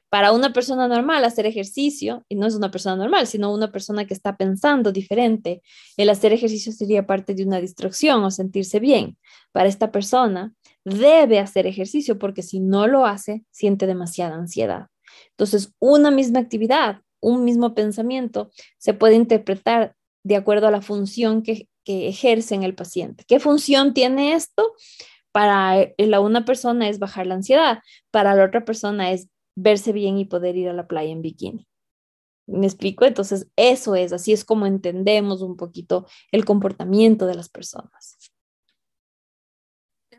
Para 0.10 0.32
una 0.32 0.54
persona 0.54 0.88
normal, 0.88 1.24
hacer 1.26 1.46
ejercicio, 1.46 2.26
y 2.30 2.36
no 2.36 2.48
es 2.48 2.56
una 2.56 2.72
persona 2.72 2.96
normal, 2.96 3.28
sino 3.28 3.54
una 3.54 3.72
persona 3.72 4.06
que 4.06 4.14
está 4.14 4.38
pensando 4.38 4.92
diferente, 4.92 5.62
el 5.98 6.10
hacer 6.10 6.34
ejercicio 6.34 6.72
sería 6.72 7.06
parte 7.06 7.34
de 7.34 7.44
una 7.44 7.60
distracción 7.60 8.24
o 8.24 8.32
sentirse 8.32 8.80
bien. 8.80 9.18
Para 9.52 9.68
esta 9.68 9.92
persona, 9.92 10.54
debe 10.86 11.40
hacer 11.40 11.68
ejercicio 11.68 12.18
porque 12.18 12.42
si 12.42 12.60
no 12.60 12.88
lo 12.88 13.06
hace, 13.06 13.44
siente 13.52 13.86
demasiada 13.88 14.36
ansiedad. 14.36 14.88
Entonces, 15.32 15.74
una 15.80 16.12
misma 16.12 16.40
actividad, 16.40 17.02
un 17.20 17.44
mismo 17.44 17.74
pensamiento, 17.76 18.52
se 18.78 18.94
puede 18.94 19.16
interpretar 19.16 19.96
de 20.24 20.36
acuerdo 20.36 20.68
a 20.68 20.72
la 20.72 20.82
función 20.82 21.42
que 21.42 21.68
que 21.88 22.10
ejerce 22.10 22.54
en 22.54 22.64
el 22.64 22.76
paciente. 22.76 23.24
¿Qué 23.26 23.40
función 23.40 23.94
tiene 23.94 24.34
esto? 24.34 24.74
Para 25.32 25.80
eh, 25.80 25.96
la 26.00 26.20
una 26.20 26.44
persona 26.44 26.90
es 26.90 27.00
bajar 27.00 27.26
la 27.28 27.36
ansiedad, 27.36 27.80
para 28.12 28.36
la 28.36 28.44
otra 28.44 28.66
persona 28.66 29.12
es 29.12 29.30
verse 29.58 29.92
bien 29.92 30.18
y 30.18 30.26
poder 30.26 30.56
ir 30.56 30.70
a 30.70 30.74
la 30.74 30.88
playa 30.88 31.12
en 31.12 31.22
bikini. 31.22 31.68
¿Me 32.46 32.68
explico? 32.68 33.04
Entonces, 33.04 33.48
eso 33.58 33.96
es, 33.96 34.14
así 34.14 34.32
es 34.32 34.46
como 34.46 34.66
entendemos 34.66 35.42
un 35.42 35.58
poquito 35.58 36.08
el 36.32 36.46
comportamiento 36.46 37.26
de 37.26 37.36
las 37.36 37.50
personas. 37.50 38.18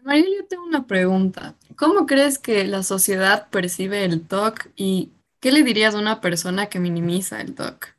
María, 0.03 0.24
yo 0.24 0.46
tengo 0.46 0.64
una 0.64 0.87
pregunta. 0.87 1.57
¿Cómo 1.77 2.07
crees 2.07 2.38
que 2.38 2.64
la 2.64 2.83
sociedad 2.83 3.48
percibe 3.48 4.05
el 4.05 4.27
TOC 4.27 4.70
y 4.77 5.12
qué 5.40 5.53
le 5.53 5.62
dirías 5.62 5.94
a 5.94 5.98
una 5.98 6.20
persona 6.20 6.66
que 6.66 6.81
minimiza 6.81 7.40
el 7.40 7.55
TOC? 7.55 7.94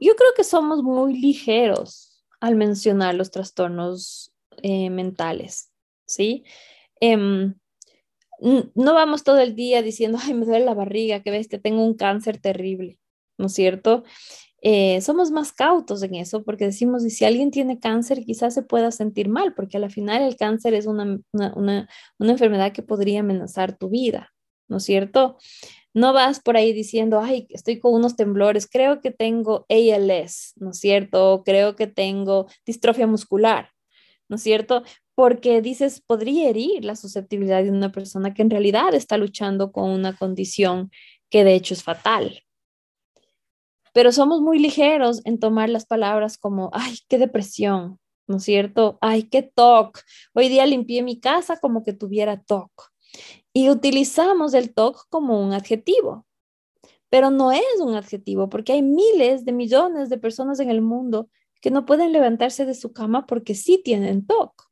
Yo 0.00 0.14
creo 0.14 0.30
que 0.36 0.44
somos 0.44 0.82
muy 0.82 1.18
ligeros 1.18 2.24
al 2.40 2.54
mencionar 2.54 3.14
los 3.14 3.30
trastornos 3.30 4.32
eh, 4.62 4.90
mentales, 4.90 5.70
¿sí? 6.06 6.44
Em, 7.00 7.54
no 8.40 8.94
vamos 8.94 9.24
todo 9.24 9.38
el 9.38 9.54
día 9.54 9.82
diciendo, 9.82 10.18
ay, 10.22 10.34
me 10.34 10.46
duele 10.46 10.64
la 10.64 10.74
barriga, 10.74 11.22
que 11.22 11.30
ves 11.30 11.48
que 11.48 11.58
tengo 11.58 11.84
un 11.84 11.94
cáncer 11.94 12.38
terrible, 12.38 12.98
¿no 13.38 13.46
es 13.46 13.54
cierto? 13.54 14.04
Eh, 14.62 15.00
somos 15.00 15.30
más 15.30 15.52
cautos 15.52 16.02
en 16.02 16.14
eso 16.14 16.42
porque 16.42 16.64
decimos, 16.64 17.04
y 17.04 17.10
si 17.10 17.24
alguien 17.24 17.50
tiene 17.50 17.78
cáncer, 17.78 18.24
quizás 18.24 18.54
se 18.54 18.62
pueda 18.62 18.90
sentir 18.90 19.28
mal, 19.28 19.54
porque 19.54 19.76
al 19.76 19.90
final 19.90 20.22
el 20.22 20.36
cáncer 20.36 20.74
es 20.74 20.86
una, 20.86 21.20
una, 21.32 21.54
una, 21.54 21.88
una 22.18 22.32
enfermedad 22.32 22.72
que 22.72 22.82
podría 22.82 23.20
amenazar 23.20 23.76
tu 23.76 23.90
vida, 23.90 24.34
¿no 24.68 24.78
es 24.78 24.84
cierto? 24.84 25.36
No 25.94 26.12
vas 26.12 26.40
por 26.40 26.56
ahí 26.56 26.72
diciendo, 26.72 27.20
ay, 27.20 27.46
estoy 27.50 27.78
con 27.78 27.94
unos 27.94 28.16
temblores, 28.16 28.68
creo 28.70 29.00
que 29.00 29.10
tengo 29.10 29.66
ALS, 29.68 30.54
¿no 30.56 30.70
es 30.70 30.78
cierto? 30.78 31.42
creo 31.44 31.76
que 31.76 31.86
tengo 31.86 32.46
distrofia 32.66 33.06
muscular, 33.06 33.70
¿no 34.28 34.36
es 34.36 34.42
cierto? 34.42 34.82
Porque 35.16 35.60
dices, 35.62 36.00
podría 36.00 36.48
herir 36.48 36.84
la 36.84 36.94
susceptibilidad 36.94 37.64
de 37.64 37.72
una 37.72 37.90
persona 37.90 38.34
que 38.34 38.42
en 38.42 38.50
realidad 38.50 38.94
está 38.94 39.16
luchando 39.16 39.72
con 39.72 39.90
una 39.90 40.16
condición 40.16 40.92
que 41.30 41.42
de 41.42 41.54
hecho 41.54 41.74
es 41.74 41.82
fatal. 41.82 42.44
Pero 43.92 44.12
somos 44.12 44.40
muy 44.42 44.60
ligeros 44.60 45.22
en 45.24 45.40
tomar 45.40 45.70
las 45.70 45.86
palabras 45.86 46.38
como, 46.38 46.70
ay, 46.72 46.98
qué 47.08 47.18
depresión, 47.18 47.98
¿no 48.28 48.36
es 48.36 48.44
cierto? 48.44 48.98
Ay, 49.00 49.24
qué 49.24 49.42
TOC. 49.42 49.98
Hoy 50.34 50.48
día 50.48 50.66
limpié 50.66 51.02
mi 51.02 51.18
casa 51.18 51.58
como 51.58 51.82
que 51.82 51.94
tuviera 51.94 52.42
TOC. 52.42 52.70
Y 53.54 53.70
utilizamos 53.70 54.52
el 54.52 54.74
TOC 54.74 55.08
como 55.08 55.42
un 55.42 55.54
adjetivo, 55.54 56.26
pero 57.08 57.30
no 57.30 57.52
es 57.52 57.80
un 57.80 57.94
adjetivo 57.94 58.50
porque 58.50 58.74
hay 58.74 58.82
miles 58.82 59.46
de 59.46 59.52
millones 59.52 60.10
de 60.10 60.18
personas 60.18 60.60
en 60.60 60.68
el 60.68 60.82
mundo 60.82 61.30
que 61.62 61.70
no 61.70 61.86
pueden 61.86 62.12
levantarse 62.12 62.66
de 62.66 62.74
su 62.74 62.92
cama 62.92 63.26
porque 63.26 63.54
sí 63.54 63.80
tienen 63.82 64.26
TOC. 64.26 64.65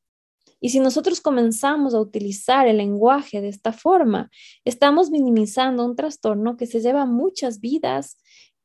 Y 0.64 0.70
si 0.70 0.80
nosotros 0.80 1.20
comenzamos 1.20 1.92
a 1.92 2.00
utilizar 2.00 2.66
el 2.66 2.78
lenguaje 2.78 3.42
de 3.42 3.48
esta 3.50 3.70
forma, 3.70 4.30
estamos 4.64 5.10
minimizando 5.10 5.84
un 5.84 5.94
trastorno 5.94 6.56
que 6.56 6.64
se 6.64 6.80
lleva 6.80 7.04
muchas 7.04 7.60
vidas 7.60 8.16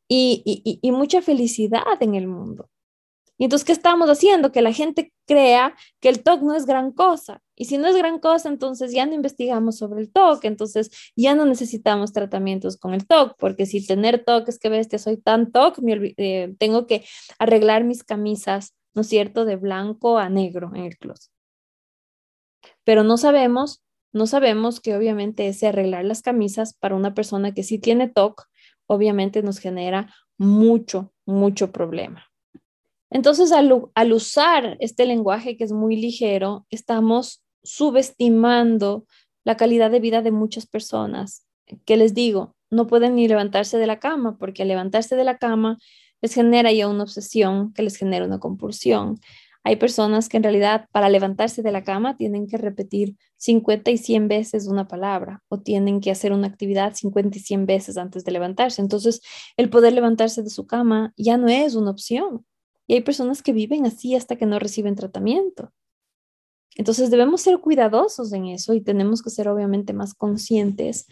y, 0.08 0.80
mucha 0.94 1.22
felicidad 1.22 1.84
en 2.00 2.16
el 2.16 2.26
mundo. 2.26 2.70
Y 3.38 3.44
entonces, 3.44 3.66
¿qué 3.66 3.74
estamos 3.74 4.10
haciendo? 4.10 4.54
Que 4.54 4.62
la 4.62 4.72
gente 4.72 5.12
crea 5.28 5.76
que 6.00 6.08
el 6.08 6.24
TOC 6.24 6.42
no 6.42 6.56
es 6.56 6.66
gran 6.66 6.94
cosa. 6.94 7.42
Y 7.54 7.66
si 7.66 7.78
no 7.78 7.90
es 7.90 7.98
gran 7.98 8.20
cosa, 8.20 8.48
entonces 8.48 8.94
ya 8.94 9.06
no 9.06 9.14
investigamos 9.14 9.78
sobre 9.78 10.00
el 10.00 10.10
TOC, 10.10 10.46
entonces 10.46 10.92
ya 11.18 11.36
no 11.36 11.46
necesitamos 11.46 12.14
tratamientos 12.14 12.78
con 12.78 12.94
el 12.94 13.08
TOC, 13.08 13.36
porque 13.38 13.66
si 13.66 13.86
tener 13.86 14.24
TOC 14.24 14.48
es 14.48 14.58
que 14.58 14.70
bestia, 14.70 15.00
soy 15.00 15.18
tan 15.18 15.52
TOC, 15.52 15.80
eh, 16.16 16.56
tengo 16.60 16.88
que 16.88 17.04
arreglar 17.40 17.84
mis 17.84 18.06
camisas, 18.06 18.74
¿no 18.94 19.02
es 19.02 19.10
cierto?, 19.10 19.44
de 19.44 19.58
blanco 19.58 20.18
a 20.18 20.30
negro 20.30 20.72
en 20.74 20.86
el 20.86 20.98
closet. 20.98 21.30
Pero 22.84 23.04
no 23.04 23.17
sabemos, 23.17 23.84
no 24.13 24.28
sabemos 24.28 24.80
que 24.80 24.95
obviamente 24.95 25.48
ese 25.48 25.67
arreglar 25.67 26.06
las 26.06 26.22
camisas 26.22 26.74
para 26.74 26.95
una 26.95 27.13
persona 27.13 27.54
que 27.54 27.63
sí 27.63 27.80
tiene 27.80 28.08
TOC, 28.08 28.45
obviamente 28.88 29.43
nos 29.43 29.60
genera 29.60 30.13
mucho, 30.38 31.13
mucho 31.26 31.72
problema. 31.72 32.26
Entonces, 33.12 33.52
al, 33.52 34.13
usar 34.13 34.78
este 34.80 35.06
lenguaje 35.06 35.58
que 35.58 35.63
es 35.63 35.72
muy 35.72 35.95
ligero, 35.95 36.65
estamos 36.69 37.43
subestimando 37.63 39.06
la 39.43 39.58
calidad 39.58 39.91
de 39.91 40.00
vida 40.00 40.22
de 40.22 40.32
muchas 40.32 40.67
personas 40.67 41.45
que 41.86 41.98
les 41.98 42.13
digo, 42.13 42.56
no 42.72 42.88
pueden 42.88 43.15
ni 43.15 43.28
levantarse 43.28 43.78
de 43.78 43.88
la 43.88 44.00
cama 44.00 44.38
porque 44.38 44.63
al 44.63 44.67
levantarse 44.67 45.15
de 45.15 45.24
la 45.24 45.38
cama 45.38 45.78
les 46.22 46.34
genera 46.34 46.72
ya 46.72 46.88
una 46.88 47.04
obsesión 47.04 47.74
que 47.74 47.84
les 47.84 47.95
genera 47.95 48.26
una 48.26 48.39
compulsión. 48.39 49.19
Hay 49.63 49.76
personas 49.76 50.30
que 50.30 50.38
en 50.38 50.43
realidad 50.43 50.88
para 50.91 51.10
levantarse 51.10 51.62
de 51.62 51.72
la 51.72 51.84
cama 51.84 52.17
tienen 52.17 52.48
que 52.48 52.58
repetir 52.58 53.17
50 53.38 53.91
y 53.91 53.98
100 53.98 54.28
veces 54.28 54.67
una 54.67 54.88
palabra 54.88 55.43
o 55.50 55.60
tienen 55.60 56.00
que 56.00 56.12
hacer 56.12 56.32
una 56.32 56.48
actividad 56.48 56.95
50 56.95 57.38
y 57.38 57.41
100 57.41 57.65
veces 57.65 57.98
antes 57.98 58.24
de 58.24 58.32
levantarse. 58.32 58.82
Entonces, 58.82 59.22
el 59.58 59.69
poder 59.69 59.93
levantarse 59.93 60.43
de 60.43 60.50
su 60.50 60.65
cama 60.65 61.13
ya 61.17 61.38
no 61.38 61.50
es 61.50 61.76
una 61.76 61.91
opción. 61.91 62.45
Y 62.88 62.95
hay 62.95 63.02
personas 63.02 63.43
que 63.43 63.54
viven 63.54 63.86
así 63.86 64.15
hasta 64.15 64.36
que 64.36 64.45
no 64.45 64.58
reciben 64.58 64.95
tratamiento. 64.95 65.72
Entonces 66.76 67.12
debemos 67.12 67.41
ser 67.41 67.60
cuidadosos 67.60 68.32
en 68.32 68.48
eso 68.48 68.74
y 68.74 68.82
tenemos 68.82 69.22
que 69.22 69.30
ser 69.30 69.50
obviamente 69.50 69.91
más 69.93 70.13
conscientes, 70.13 71.08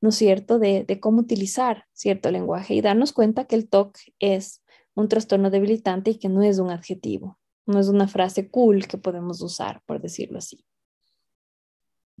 ¿no 0.00 0.08
es 0.08 0.16
cierto?, 0.16 0.58
de, 0.58 0.84
cómo 1.00 1.20
utilizar 1.20 1.84
cierto 1.92 2.30
lenguaje 2.30 2.74
y 2.74 2.80
darnos 2.80 3.12
cuenta 3.12 3.44
que 3.44 3.54
el 3.54 3.68
TOC 3.68 3.96
es 4.18 4.62
un 4.94 5.08
trastorno 5.08 5.50
debilitante 5.50 6.10
y 6.10 6.14
que 6.16 6.28
no 6.28 6.42
es 6.42 6.58
un 6.58 6.70
adjetivo, 6.70 7.38
no 7.66 7.78
es 7.78 7.88
una 7.88 8.08
frase 8.08 8.50
cool 8.50 8.86
que 8.86 8.98
podemos 8.98 9.40
usar, 9.40 9.82
por 9.86 10.00
decirlo 10.00 10.38
así. 10.38 10.64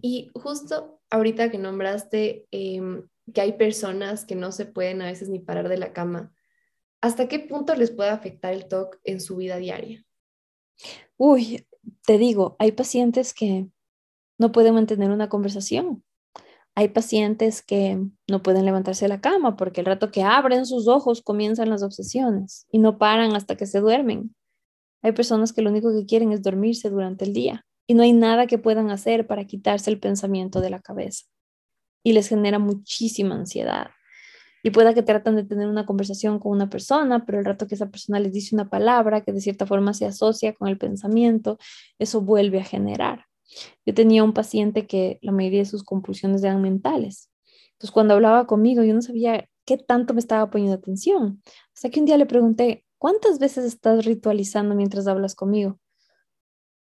Y 0.00 0.30
justo 0.34 1.00
ahorita 1.10 1.50
que 1.50 1.58
nombraste 1.58 2.46
em, 2.50 3.08
que 3.32 3.40
hay 3.40 3.52
personas 3.52 4.24
que 4.24 4.34
no 4.34 4.52
se 4.52 4.66
pueden 4.66 5.02
a 5.02 5.06
veces 5.06 5.28
ni 5.28 5.38
parar 5.38 5.68
de 5.68 5.76
la 5.78 5.92
cama, 5.92 6.32
¿hasta 7.00 7.28
qué 7.28 7.38
punto 7.38 7.74
les 7.74 7.90
puede 7.90 8.10
afectar 8.10 8.52
el 8.52 8.66
TOC 8.66 8.98
en 9.04 9.20
su 9.20 9.36
vida 9.36 9.56
diaria? 9.56 10.04
Uy, 11.16 11.66
te 12.06 12.18
digo, 12.18 12.56
hay 12.58 12.72
pacientes 12.72 13.32
que 13.32 13.68
no 14.38 14.50
pueden 14.50 14.74
mantener 14.74 15.10
una 15.10 15.28
conversación. 15.28 16.02
Hay 16.74 16.88
pacientes 16.88 17.62
que 17.62 18.02
no 18.28 18.42
pueden 18.42 18.64
levantarse 18.64 19.04
de 19.04 19.10
la 19.10 19.20
cama 19.20 19.56
porque 19.56 19.80
el 19.80 19.86
rato 19.86 20.10
que 20.10 20.22
abren 20.22 20.64
sus 20.64 20.88
ojos 20.88 21.22
comienzan 21.22 21.68
las 21.68 21.82
obsesiones 21.82 22.66
y 22.70 22.78
no 22.78 22.98
paran 22.98 23.36
hasta 23.36 23.56
que 23.56 23.66
se 23.66 23.80
duermen. 23.80 24.34
Hay 25.02 25.12
personas 25.12 25.52
que 25.52 25.62
lo 25.62 25.70
único 25.70 25.92
que 25.92 26.06
quieren 26.06 26.32
es 26.32 26.42
dormirse 26.42 26.90
durante 26.90 27.24
el 27.24 27.32
día 27.32 27.66
y 27.86 27.94
no 27.94 28.02
hay 28.02 28.12
nada 28.12 28.46
que 28.46 28.58
puedan 28.58 28.90
hacer 28.90 29.26
para 29.26 29.44
quitarse 29.44 29.90
el 29.90 29.98
pensamiento 29.98 30.60
de 30.60 30.70
la 30.70 30.80
cabeza 30.80 31.26
y 32.04 32.12
les 32.12 32.28
genera 32.28 32.58
muchísima 32.58 33.34
ansiedad 33.34 33.90
y 34.62 34.70
pueda 34.70 34.94
que 34.94 35.02
tratan 35.02 35.36
de 35.36 35.44
tener 35.44 35.68
una 35.68 35.86
conversación 35.86 36.38
con 36.38 36.52
una 36.52 36.70
persona, 36.70 37.24
pero 37.26 37.38
el 37.38 37.44
rato 37.44 37.66
que 37.66 37.74
esa 37.74 37.90
persona 37.90 38.20
les 38.20 38.32
dice 38.32 38.54
una 38.54 38.70
palabra 38.70 39.22
que 39.22 39.32
de 39.32 39.40
cierta 39.40 39.66
forma 39.66 39.92
se 39.92 40.06
asocia 40.06 40.54
con 40.54 40.68
el 40.68 40.78
pensamiento, 40.78 41.58
eso 41.98 42.20
vuelve 42.20 42.60
a 42.60 42.64
generar. 42.64 43.26
Yo 43.84 43.92
tenía 43.92 44.22
un 44.24 44.32
paciente 44.32 44.86
que 44.86 45.18
la 45.20 45.32
mayoría 45.32 45.60
de 45.60 45.66
sus 45.66 45.82
compulsiones 45.82 46.42
eran 46.42 46.62
mentales. 46.62 47.30
Entonces, 47.72 47.90
cuando 47.90 48.14
hablaba 48.14 48.46
conmigo, 48.46 48.82
yo 48.84 48.94
no 48.94 49.02
sabía 49.02 49.48
qué 49.66 49.76
tanto 49.76 50.14
me 50.14 50.20
estaba 50.20 50.48
poniendo 50.50 50.76
atención. 50.76 51.42
Hasta 51.74 51.90
que 51.90 52.00
un 52.00 52.06
día 52.06 52.16
le 52.16 52.26
pregunté, 52.26 52.84
¿cuántas 53.02 53.40
veces 53.40 53.64
estás 53.64 54.04
ritualizando 54.04 54.76
mientras 54.76 55.08
hablas 55.08 55.34
conmigo? 55.34 55.80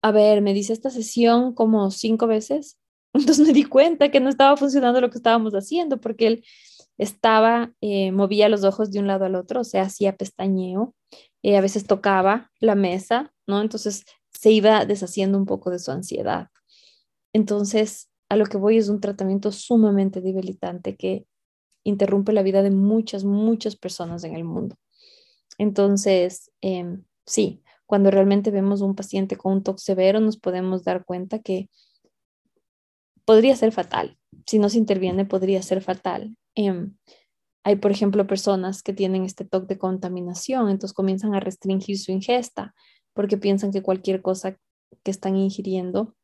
A 0.03 0.12
ver, 0.12 0.43
me 0.43 0.53
dice 0.53 0.75
esta 0.75 0.90
sesión 0.90 1.55
como 1.55 1.90
cinco 1.90 2.27
veces. 2.27 2.79
Entonces 3.14 3.47
me 3.47 3.55
di 3.55 3.64
cuenta 3.64 4.11
que 4.11 4.21
no 4.21 4.29
estaba 4.29 4.55
funcionando 4.59 5.01
lo 5.01 5.09
que 5.09 5.17
estábamos 5.17 5.55
haciendo 5.55 6.03
porque 6.03 6.27
él 6.27 6.45
estaba, 6.99 7.73
eh, 7.81 8.12
movía 8.12 8.51
los 8.51 8.64
ojos 8.64 8.90
de 8.90 8.99
un 9.01 9.07
lado 9.07 9.25
al 9.25 9.35
otro, 9.35 9.62
o 9.62 9.64
sea, 9.64 9.85
hacía 9.85 10.14
pestañeo, 10.14 10.95
eh, 11.43 11.57
a 11.57 11.62
veces 11.62 11.87
tocaba 11.87 12.53
la 12.61 12.75
mesa, 12.75 13.33
¿no? 13.47 13.62
Entonces 13.62 14.05
se 14.31 14.51
iba 14.51 14.85
deshaciendo 14.85 15.38
un 15.38 15.47
poco 15.47 15.71
de 15.71 15.79
su 15.79 15.90
ansiedad. 15.90 16.49
Entonces, 17.33 18.11
a 18.29 18.37
lo 18.37 18.45
que 18.45 18.59
voy 18.59 18.77
es 18.77 18.90
un 18.90 19.01
tratamiento 19.01 19.53
sumamente 19.53 20.21
debilitante 20.21 20.97
que 20.97 21.27
interrumpe 21.83 22.35
la 22.35 22.43
vida 22.43 22.62
de 22.62 22.71
muchas, 22.73 23.25
muchas 23.25 23.75
personas 23.75 24.23
en 24.25 24.35
el 24.35 24.45
mundo. 24.45 24.77
Entonces, 25.59 26.51
em, 26.61 27.05
sí, 27.27 27.62
cuando 27.87 28.11
realmente 28.11 28.51
vemos 28.51 28.81
un 28.81 28.95
paciente 28.95 29.37
con 29.37 29.53
un 29.53 29.62
TOC 29.62 29.79
severo, 29.79 30.21
nos 30.21 30.37
podemos 30.37 30.85
dar 30.85 31.05
cuenta 31.05 31.38
que 31.38 31.69
podría 33.25 33.57
ser 33.57 33.73
fatal. 33.73 34.19
Si 34.47 34.59
no 34.59 34.69
se 34.69 34.79
interviene, 34.79 35.25
podría 35.25 35.62
ser 35.62 35.81
fatal. 35.81 36.37
Em, 36.55 36.97
hay, 37.64 37.77
por 37.77 37.90
ejemplo, 37.90 38.27
personas 38.27 38.83
que 38.83 38.93
tienen 38.93 39.25
este 39.25 39.45
toque 39.45 39.75
de 39.75 39.79
contaminación, 39.79 40.69
entonces 40.69 40.95
comienzan 40.95 41.35
a 41.35 41.40
restringir 41.40 41.99
su 41.99 42.12
ingesta 42.12 42.75
porque 43.14 43.38
piensan 43.38 43.73
que 43.73 43.83
cualquier 43.83 44.21
cosa 44.21 44.59
que 45.03 45.11
están 45.11 45.37
ingiriendo 45.37 46.14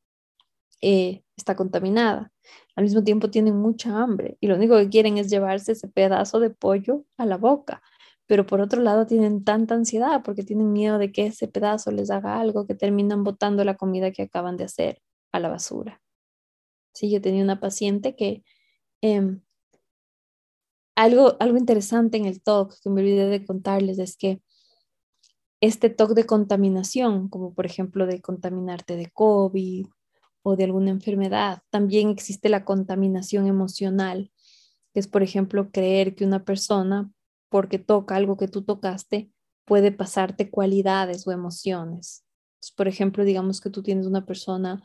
eh, 0.82 1.22
está 1.36 1.56
contaminada. 1.56 2.32
Al 2.76 2.84
mismo 2.84 3.04
tiempo 3.04 3.30
tienen 3.30 3.56
mucha 3.56 3.98
hambre 3.98 4.36
y 4.40 4.46
lo 4.48 4.56
único 4.56 4.76
que 4.76 4.88
quieren 4.88 5.18
es 5.18 5.30
llevarse 5.30 5.72
ese 5.72 5.88
pedazo 5.88 6.40
de 6.40 6.50
pollo 6.50 7.04
a 7.16 7.26
la 7.26 7.36
boca. 7.36 7.82
Pero 8.30 8.46
por 8.46 8.60
otro 8.60 8.80
lado 8.80 9.08
tienen 9.08 9.42
tanta 9.42 9.74
ansiedad 9.74 10.22
porque 10.22 10.44
tienen 10.44 10.72
miedo 10.72 10.98
de 10.98 11.10
que 11.10 11.26
ese 11.26 11.48
pedazo 11.48 11.90
les 11.90 12.12
haga 12.12 12.38
algo 12.38 12.64
que 12.64 12.76
terminan 12.76 13.24
botando 13.24 13.64
la 13.64 13.76
comida 13.76 14.12
que 14.12 14.22
acaban 14.22 14.56
de 14.56 14.62
hacer 14.62 15.02
a 15.32 15.40
la 15.40 15.48
basura. 15.48 16.00
Sí, 16.94 17.10
yo 17.10 17.20
tenía 17.20 17.42
una 17.42 17.58
paciente 17.58 18.14
que 18.14 18.44
em, 19.00 19.42
algo, 20.94 21.36
algo 21.40 21.58
interesante 21.58 22.18
en 22.18 22.26
el 22.26 22.40
TOC 22.40 22.76
que 22.80 22.88
me 22.88 23.00
olvidé 23.00 23.26
de 23.26 23.44
contarles 23.44 23.98
es 23.98 24.16
que 24.16 24.40
este 25.60 25.90
TOC 25.90 26.10
de 26.14 26.24
contaminación, 26.24 27.28
como 27.28 27.52
por 27.52 27.66
ejemplo 27.66 28.06
de 28.06 28.20
contaminarte 28.20 28.94
de 28.94 29.10
COVID 29.10 29.86
o 30.44 30.54
de 30.54 30.64
alguna 30.64 30.90
enfermedad, 30.90 31.62
también 31.68 32.10
existe 32.10 32.48
la 32.48 32.64
contaminación 32.64 33.48
emocional, 33.48 34.30
que 34.94 35.00
es 35.00 35.08
por 35.08 35.24
ejemplo 35.24 35.72
creer 35.72 36.14
que 36.14 36.24
una 36.24 36.44
persona, 36.44 37.10
porque 37.50 37.78
toca 37.78 38.16
algo 38.16 38.38
que 38.38 38.48
tú 38.48 38.62
tocaste, 38.62 39.30
puede 39.66 39.92
pasarte 39.92 40.50
cualidades 40.50 41.26
o 41.26 41.32
emociones. 41.32 42.24
por 42.76 42.88
ejemplo, 42.88 43.24
digamos 43.24 43.60
que 43.60 43.70
tú 43.70 43.82
tienes 43.82 44.06
una 44.06 44.24
persona 44.26 44.82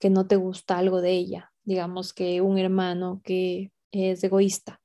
que 0.00 0.10
no 0.10 0.26
te 0.26 0.36
gusta 0.36 0.78
algo 0.78 1.00
de 1.00 1.12
ella, 1.12 1.52
digamos 1.64 2.12
que 2.12 2.40
un 2.40 2.58
hermano 2.58 3.20
que 3.24 3.72
es 3.92 4.22
egoísta 4.24 4.80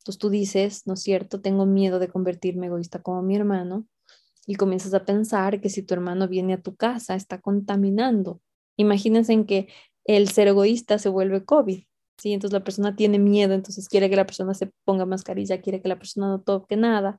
entonces 0.00 0.18
tú 0.18 0.30
dices, 0.30 0.86
¿no 0.86 0.94
es 0.94 1.02
cierto? 1.02 1.42
Tengo 1.42 1.66
miedo 1.66 1.98
de 1.98 2.08
convertirme 2.08 2.68
egoísta 2.68 3.02
como 3.02 3.22
mi 3.22 3.36
hermano 3.36 3.86
y 4.46 4.54
comienzas 4.54 4.94
a 4.94 5.04
pensar 5.04 5.60
que 5.60 5.68
si 5.68 5.82
tu 5.82 5.92
hermano 5.92 6.26
viene 6.26 6.54
a 6.54 6.62
tu 6.62 6.74
casa 6.74 7.14
está 7.14 7.40
contaminando. 7.40 8.40
Imagínense 8.76 9.34
en 9.34 9.44
que 9.44 9.68
el 10.04 10.28
ser 10.28 10.48
egoísta 10.48 10.98
se 10.98 11.10
vuelve 11.10 11.44
COVID. 11.44 11.84
¿Sí? 12.20 12.32
Entonces 12.32 12.52
la 12.58 12.64
persona 12.64 12.94
tiene 12.94 13.18
miedo, 13.18 13.54
entonces 13.54 13.88
quiere 13.88 14.10
que 14.10 14.16
la 14.16 14.26
persona 14.26 14.54
se 14.54 14.70
ponga 14.84 15.06
mascarilla, 15.06 15.60
quiere 15.60 15.80
que 15.80 15.88
la 15.88 15.98
persona 15.98 16.28
no 16.28 16.40
toque 16.40 16.76
nada. 16.76 17.18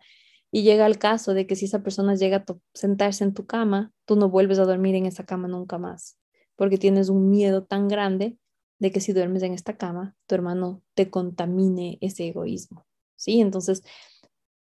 Y 0.52 0.64
llega 0.64 0.86
el 0.86 0.98
caso 1.00 1.34
de 1.34 1.48
que 1.48 1.56
si 1.56 1.66
esa 1.66 1.82
persona 1.82 2.16
llega 2.16 2.38
a 2.38 2.46
sentarse 2.74 3.24
en 3.24 3.34
tu 3.34 3.46
cama, 3.46 3.92
tú 4.06 4.16
no 4.16 4.30
vuelves 4.30 4.60
a 4.60 4.66
dormir 4.66 4.96
en 4.96 5.06
esa 5.06 5.26
cama 5.26 5.48
nunca 5.48 5.78
más, 5.78 6.18
porque 6.56 6.78
tienes 6.78 7.10
un 7.10 7.30
miedo 7.30 7.64
tan 7.64 7.88
grande 7.88 8.38
de 8.80 8.92
que 8.92 9.00
si 9.00 9.14
duermes 9.14 9.44
en 9.44 9.54
esta 9.54 9.78
cama, 9.78 10.16
tu 10.28 10.36
hermano 10.36 10.82
te 10.94 11.10
contamine 11.10 11.98
ese 12.02 12.28
egoísmo, 12.28 12.86
¿sí? 13.16 13.40
Entonces, 13.40 13.84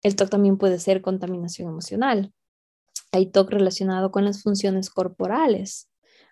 el 0.02 0.14
TOC 0.14 0.30
también 0.30 0.58
puede 0.58 0.78
ser 0.78 1.02
contaminación 1.02 1.68
emocional. 1.68 2.32
Hay 3.12 3.26
TOC 3.26 3.50
relacionado 3.50 4.10
con 4.12 4.24
las 4.24 4.42
funciones 4.42 4.90
corporales. 4.90 5.90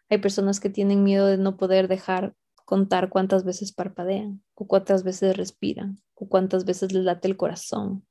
Hay 0.09 0.19
personas 0.19 0.61
que 0.61 0.71
tienen 0.71 1.03
miedo 1.03 1.27
de 1.27 1.39
no 1.39 1.57
poder 1.57 1.89
dejar 1.89 2.35
contar 2.69 3.09
cuántas 3.09 3.45
veces 3.45 3.73
parpadean, 3.73 4.43
o 4.53 4.67
cuántas 4.67 5.03
veces 5.03 5.35
respiran, 5.39 6.03
o 6.13 6.29
cuántas 6.29 6.67
veces 6.67 6.93
les 6.93 7.03
late 7.03 7.27
el 7.27 7.39
corazón. 7.39 8.07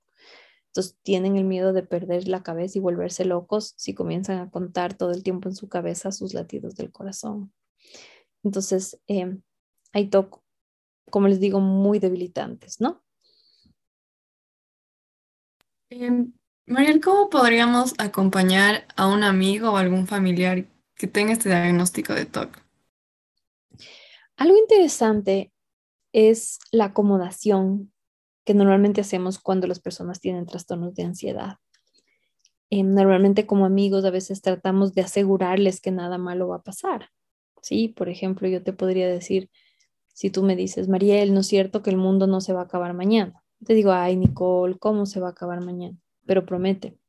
Entonces 0.69 0.97
tienen 1.03 1.37
el 1.37 1.43
miedo 1.43 1.73
de 1.73 1.83
perder 1.83 2.27
la 2.27 2.41
cabeza 2.41 2.79
y 2.79 2.81
volverse 2.81 3.23
locos 3.23 3.75
si 3.77 3.93
comienzan 3.93 4.39
a 4.39 4.49
contar 4.49 4.95
todo 4.95 5.11
el 5.11 5.21
tiempo 5.21 5.47
en 5.47 5.53
su 5.53 5.69
cabeza 5.69 6.11
sus 6.11 6.33
latidos 6.33 6.75
del 6.75 6.91
corazón. 6.91 7.53
Entonces, 8.43 8.99
eh, 9.07 9.37
hay 9.93 10.09
TOC, 10.09 10.41
como 11.11 11.27
les 11.27 11.39
digo, 11.39 11.59
muy 11.59 11.99
debilitantes, 11.99 12.81
¿no? 12.81 13.03
Eh, 15.91 16.25
Mariel, 16.65 16.99
¿cómo 16.99 17.29
podríamos 17.29 17.93
acompañar 17.99 18.87
a 18.95 19.05
un 19.05 19.21
amigo 19.21 19.69
o 19.69 19.77
algún 19.77 20.07
familiar 20.07 20.65
que 20.95 21.05
tenga 21.05 21.33
este 21.33 21.49
diagnóstico 21.49 22.15
de 22.15 22.25
TOC? 22.25 22.66
Algo 24.37 24.55
interesante 24.55 25.51
es 26.13 26.59
la 26.71 26.85
acomodación 26.85 27.91
que 28.45 28.53
normalmente 28.53 29.01
hacemos 29.01 29.39
cuando 29.39 29.65
las 29.65 29.79
personas 29.79 30.19
tienen 30.19 30.45
trastornos 30.45 30.93
de 30.93 31.03
ansiedad. 31.03 31.57
Eh, 32.69 32.83
normalmente 32.83 33.47
como 33.47 33.65
amigos 33.65 34.05
a 34.05 34.11
veces 34.11 34.41
tratamos 34.41 34.93
de 34.93 35.01
asegurarles 35.01 35.81
que 35.81 35.91
nada 35.91 36.19
malo 36.19 36.49
va 36.49 36.57
a 36.57 36.63
pasar. 36.63 37.09
Sí, 37.63 37.87
por 37.87 38.09
ejemplo, 38.09 38.47
yo 38.47 38.61
te 38.61 38.73
podría 38.73 39.07
decir, 39.07 39.49
si 40.13 40.29
tú 40.29 40.43
me 40.43 40.55
dices, 40.55 40.87
Mariel, 40.87 41.33
¿no 41.33 41.39
es 41.39 41.47
cierto 41.47 41.81
que 41.81 41.89
el 41.89 41.97
mundo 41.97 42.27
no 42.27 42.39
se 42.39 42.53
va 42.53 42.61
a 42.61 42.63
acabar 42.65 42.93
mañana? 42.93 43.43
Te 43.65 43.73
digo, 43.73 43.91
ay, 43.91 44.17
Nicole, 44.17 44.77
¿cómo 44.77 45.07
se 45.07 45.19
va 45.19 45.29
a 45.29 45.31
acabar 45.31 45.65
mañana? 45.65 45.97
Pero 46.27 46.45
promete, 46.45 46.99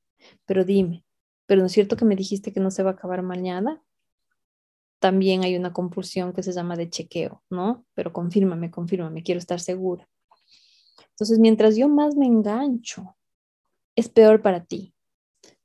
pero 0.46 0.64
dime, 0.64 1.04
¿pero 1.46 1.60
no 1.60 1.66
es 1.66 1.72
cierto 1.72 1.96
que 1.96 2.06
me 2.06 2.16
dijiste 2.16 2.52
que 2.52 2.60
no 2.60 2.70
se 2.70 2.82
va 2.82 2.90
a 2.90 2.92
acabar 2.94 3.22
mañana? 3.22 3.82
También 4.98 5.44
hay 5.44 5.56
una 5.56 5.72
compulsión 5.72 6.32
que 6.32 6.42
se 6.42 6.52
llama 6.52 6.76
de 6.76 6.90
chequeo, 6.90 7.42
¿no? 7.50 7.84
Pero 7.94 8.12
confírmame, 8.12 8.70
confírmame, 8.70 9.22
quiero 9.22 9.38
estar 9.38 9.60
segura. 9.60 10.08
Entonces, 11.10 11.38
mientras 11.38 11.76
yo 11.76 11.88
más 11.88 12.16
me 12.16 12.26
engancho, 12.26 13.16
es 13.96 14.08
peor 14.08 14.42
para 14.42 14.64
ti. 14.64 14.94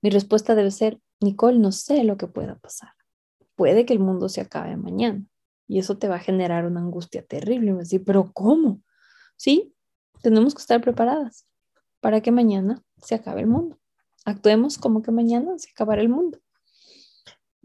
Mi 0.02 0.10
respuesta 0.10 0.56
debe 0.56 0.72
ser, 0.72 1.00
Nicole, 1.19 1.60
no 1.60 1.72
sé 1.72 2.04
lo 2.04 2.17
que 2.17 2.28
pueda 2.28 2.56
pasar. 2.56 2.89
Puede 3.56 3.86
que 3.86 3.93
el 3.93 4.00
mundo 4.00 4.30
se 4.30 4.41
acabe 4.41 4.76
mañana 4.76 5.24
y 5.67 5.80
eso 5.80 5.98
te 5.98 6.08
va 6.08 6.15
a 6.15 6.19
generar 6.19 6.65
una 6.65 6.80
angustia 6.80 7.24
terrible. 7.24 7.69
Y 7.69 7.74
me 7.74 7.80
decir, 7.80 8.04
pero 8.04 8.32
¿cómo? 8.34 8.82
Sí, 9.38 9.74
tenemos 10.22 10.56
que 10.56 10.62
estar 10.62 10.82
preparadas 10.82 11.46
para 12.00 12.22
que 12.22 12.32
mañana 12.32 12.82
se 12.98 13.15
acabe 13.15 13.41
el 13.41 13.48
mundo. 13.48 13.80
Actuemos 14.26 14.78
como 14.78 15.02
que 15.02 15.12
mañana 15.12 15.58
se 15.58 15.69
acabará 15.72 16.02
el 16.02 16.10
mundo. 16.10 16.39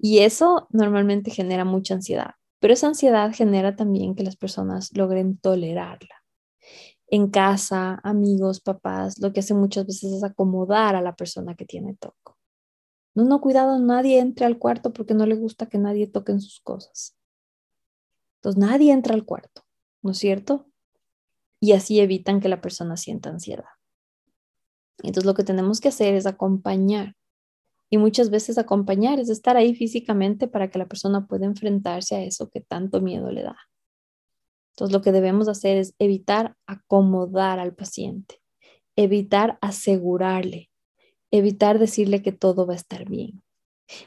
Y 0.01 0.21
eso 0.21 0.69
normalmente 0.71 1.31
genera 1.31 1.65
mucha 1.65 1.95
ansiedad, 1.95 2.35
pero 2.61 2.73
esa 2.73 2.87
ansiedad 2.87 3.33
genera 3.35 3.75
también 3.75 4.15
que 4.15 4.23
las 4.23 4.37
personas 4.37 4.97
logren 4.97 5.39
tolerarla. 5.39 6.15
En 7.09 7.31
casa, 7.31 8.01
amigos, 8.05 8.61
papás, 8.61 9.19
lo 9.19 9.33
que 9.33 9.41
hacen 9.41 9.59
muchas 9.59 9.87
veces 9.87 10.13
es 10.13 10.25
acomodar 10.25 10.95
a 10.95 11.03
la 11.03 11.17
persona 11.17 11.57
que 11.57 11.65
tiene 11.65 11.95
toco. 11.95 12.37
No, 13.15 13.25
no, 13.25 13.41
cuidado, 13.41 13.79
nadie 13.81 14.21
entre 14.21 14.47
al 14.47 14.59
cuarto 14.59 14.93
porque 14.93 15.15
no 15.15 15.27
le 15.27 15.35
gusta 15.35 15.67
que 15.67 15.79
nadie 15.79 16.07
toque 16.07 16.33
en 16.33 16.41
sus 16.41 16.61
cosas. 16.61 17.17
Entonces 18.37 18.61
nadie 18.61 18.93
entra 18.93 19.15
al 19.15 19.25
cuarto, 19.25 19.65
¿no 20.03 20.13
es 20.13 20.19
cierto? 20.19 20.67
Y 21.61 21.73
así 21.73 21.99
evitan 21.99 22.41
que 22.41 22.49
la 22.49 22.61
persona 22.61 22.97
sienta 22.97 23.31
ansiedad. 23.31 23.65
Entonces 25.03 25.25
lo 25.25 25.35
que 25.35 25.43
tenemos 25.43 25.81
que 25.81 25.89
hacer 25.89 26.15
es 26.15 26.27
acompañar 26.27 27.17
y 27.91 27.99
muchas 27.99 28.31
veces 28.31 28.59
acompañar 28.59 29.19
es 29.19 29.31
estar 29.31 29.57
ahí 29.57 29.75
físicamente 29.75 30.47
para 30.47 30.71
que 30.71 30.79
la 30.79 30.87
persona 30.87 31.27
pueda 31.27 31.47
enfrentarse 31.47 32.17
a 32.17 32.23
eso 32.23 32.51
que 32.51 32.61
tanto 32.61 33.01
miedo 33.01 33.31
le 33.31 33.43
da. 33.43 33.57
Entonces 34.75 34.93
lo 34.93 35.03
que 35.03 35.13
debemos 35.13 35.49
hacer 35.49 35.77
es 35.79 35.95
evitar 35.99 36.55
acomodar 36.67 37.59
al 37.59 37.75
paciente, 37.75 38.41
evitar 38.95 39.59
asegurarle, 39.61 40.71
evitar 41.31 41.79
decirle 41.79 42.23
que 42.23 42.33
todo 42.33 42.67
va 42.67 42.75
a 42.75 42.77
estar 42.77 43.09
bien. 43.09 43.43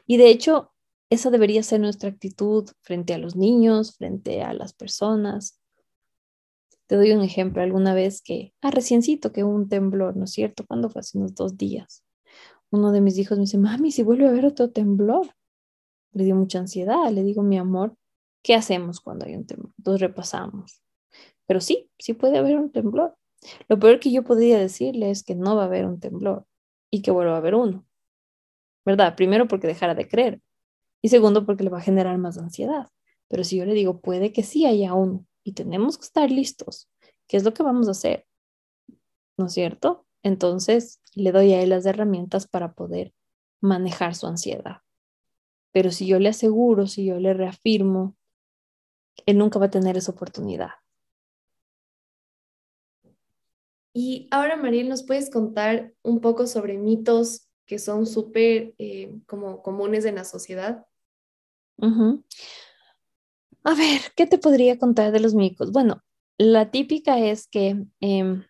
Y 0.06 0.18
de 0.18 0.30
hecho, 0.30 0.72
esa 1.10 1.30
debería 1.30 1.64
ser 1.64 1.82
nuestra 1.82 2.10
actitud 2.10 2.70
frente 2.82 3.14
a 3.14 3.18
los 3.18 3.36
niños, 3.36 3.98
frente 3.98 4.44
a 4.44 4.54
las 4.54 4.74
personas. 4.74 5.60
Te 6.88 6.96
doy 6.96 7.12
un 7.12 7.22
ejemplo, 7.22 7.64
alguna 7.64 7.94
vez 7.94 8.22
que, 8.22 8.54
ah, 8.62 8.72
reciencito 8.72 9.34
que 9.34 9.44
hubo 9.44 9.54
un 9.54 9.68
temblor, 9.70 10.16
¿no 10.16 10.26
es 10.26 10.32
cierto? 10.32 10.66
¿Cuándo 10.68 10.90
fue? 10.90 11.00
Hace 11.00 11.18
unos 11.18 11.34
dos 11.34 11.58
días 11.58 12.04
uno 12.72 12.92
de 12.92 13.02
mis 13.02 13.18
hijos 13.18 13.38
me 13.38 13.44
dice, 13.44 13.58
mami, 13.58 13.92
si 13.92 14.04
vuelve 14.04 14.26
a 14.26 14.30
haber 14.30 14.46
otro 14.46 14.72
temblor. 14.72 15.36
Le 16.14 16.26
dio 16.26 16.36
mucha 16.36 16.60
ansiedad, 16.60 17.10
le 17.12 17.24
digo, 17.24 17.42
mi 17.42 17.58
amor, 17.58 17.96
¿qué 18.44 18.56
hacemos 18.56 19.00
cuando 19.00 19.26
hay 19.26 19.36
un 19.36 19.46
temblor? 19.46 19.72
Entonces 19.78 20.02
repasamos. 20.02 20.82
Pero 21.46 21.62
sí, 21.62 21.90
sí 22.00 22.14
puede 22.14 22.38
haber 22.38 22.58
un 22.58 22.72
temblor. 22.72 23.16
Lo 23.68 23.80
peor 23.80 24.00
que 24.00 24.12
yo 24.12 24.24
podría 24.24 24.60
decirle 24.60 25.10
es 25.10 25.24
que 25.24 25.36
no 25.36 25.56
va 25.56 25.64
a 25.64 25.66
haber 25.66 25.86
un 25.86 26.00
temblor 26.00 26.46
y 26.90 27.02
que 27.02 27.12
vuelva 27.12 27.36
a 27.36 27.38
haber 27.38 27.56
uno. 27.56 27.86
¿Verdad? 28.86 29.16
Primero 29.16 29.48
porque 29.48 29.68
dejara 29.68 29.96
de 29.96 30.08
creer 30.08 30.42
y 31.02 31.10
segundo 31.10 31.46
porque 31.46 31.64
le 31.64 31.70
va 31.70 31.80
a 31.80 31.82
generar 31.82 32.18
más 32.18 32.38
ansiedad. 32.38 32.88
Pero 33.28 33.44
si 33.44 33.58
yo 33.58 33.66
le 33.66 33.74
digo, 33.74 34.02
puede 34.02 34.32
que 34.32 34.44
sí 34.44 34.66
haya 34.66 34.94
uno 34.94 35.26
y 35.44 35.54
tenemos 35.54 35.98
que 35.98 36.06
estar 36.06 36.30
listos, 36.30 36.90
¿qué 37.28 37.38
es 37.38 37.44
lo 37.44 37.54
que 37.54 37.64
vamos 37.64 37.88
a 37.88 37.92
hacer? 37.92 38.26
¿No 39.38 39.48
es 39.48 39.54
cierto? 39.54 40.06
Entonces 40.24 41.01
le 41.14 41.32
doy 41.32 41.54
a 41.54 41.62
él 41.62 41.70
las 41.70 41.86
herramientas 41.86 42.48
para 42.48 42.74
poder 42.74 43.14
manejar 43.62 44.16
su 44.16 44.28
ansiedad. 44.28 44.78
Pero 45.72 45.92
si 45.92 46.08
yo 46.08 46.20
le 46.20 46.30
aseguro, 46.30 46.88
si 46.88 47.06
yo 47.06 47.20
le 47.20 47.34
reafirmo, 47.34 48.16
él 49.26 49.38
nunca 49.38 49.60
va 49.60 49.68
a 49.68 49.72
tener 49.72 49.98
esa 49.98 50.12
oportunidad. 50.12 50.72
Y 53.94 54.28
ahora, 54.32 54.56
Mariel, 54.56 54.90
¿nos 54.90 55.04
puedes 55.04 55.30
contar 55.30 55.94
un 56.02 56.22
poco 56.22 56.48
sobre 56.48 56.78
mitos 56.78 57.50
que 57.66 57.78
son 57.78 58.06
súper 58.08 58.74
eh, 58.78 59.14
como 59.28 59.62
comunes 59.62 60.06
en 60.06 60.16
la 60.16 60.24
sociedad? 60.24 60.86
A 63.64 63.76
ver, 63.76 64.02
¿qué 64.16 64.26
te 64.26 64.38
podría 64.38 64.80
contar 64.80 65.12
de 65.12 65.20
los 65.20 65.36
mitos? 65.36 65.72
Bueno, 65.72 66.02
la 66.38 66.72
típica 66.72 67.20
es 67.20 67.48
que 67.48 67.86
em, 68.00 68.44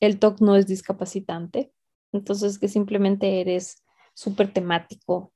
el 0.00 0.18
TOC 0.18 0.40
no 0.40 0.56
es 0.56 0.66
discapacitante, 0.66 1.72
entonces 2.12 2.58
que 2.58 2.68
simplemente 2.68 3.40
eres 3.40 3.84
súper 4.14 4.52
temático 4.52 5.32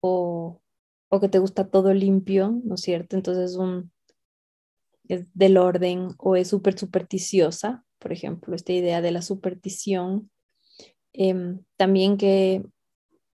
o, 0.00 0.60
o, 1.08 1.20
que 1.20 1.28
te 1.28 1.38
gusta 1.38 1.70
todo 1.70 1.94
limpio, 1.94 2.60
¿no 2.64 2.74
es 2.74 2.80
cierto? 2.82 3.16
Entonces 3.16 3.56
un, 3.56 3.92
es 5.08 5.26
del 5.34 5.56
orden 5.56 6.08
o 6.18 6.36
es 6.36 6.48
súper 6.48 6.78
supersticiosa, 6.78 7.84
por 7.98 8.12
ejemplo, 8.12 8.54
esta 8.54 8.72
idea 8.72 9.00
de 9.00 9.12
la 9.12 9.22
superstición. 9.22 10.30
Em, 11.12 11.64
también 11.76 12.16
que 12.16 12.64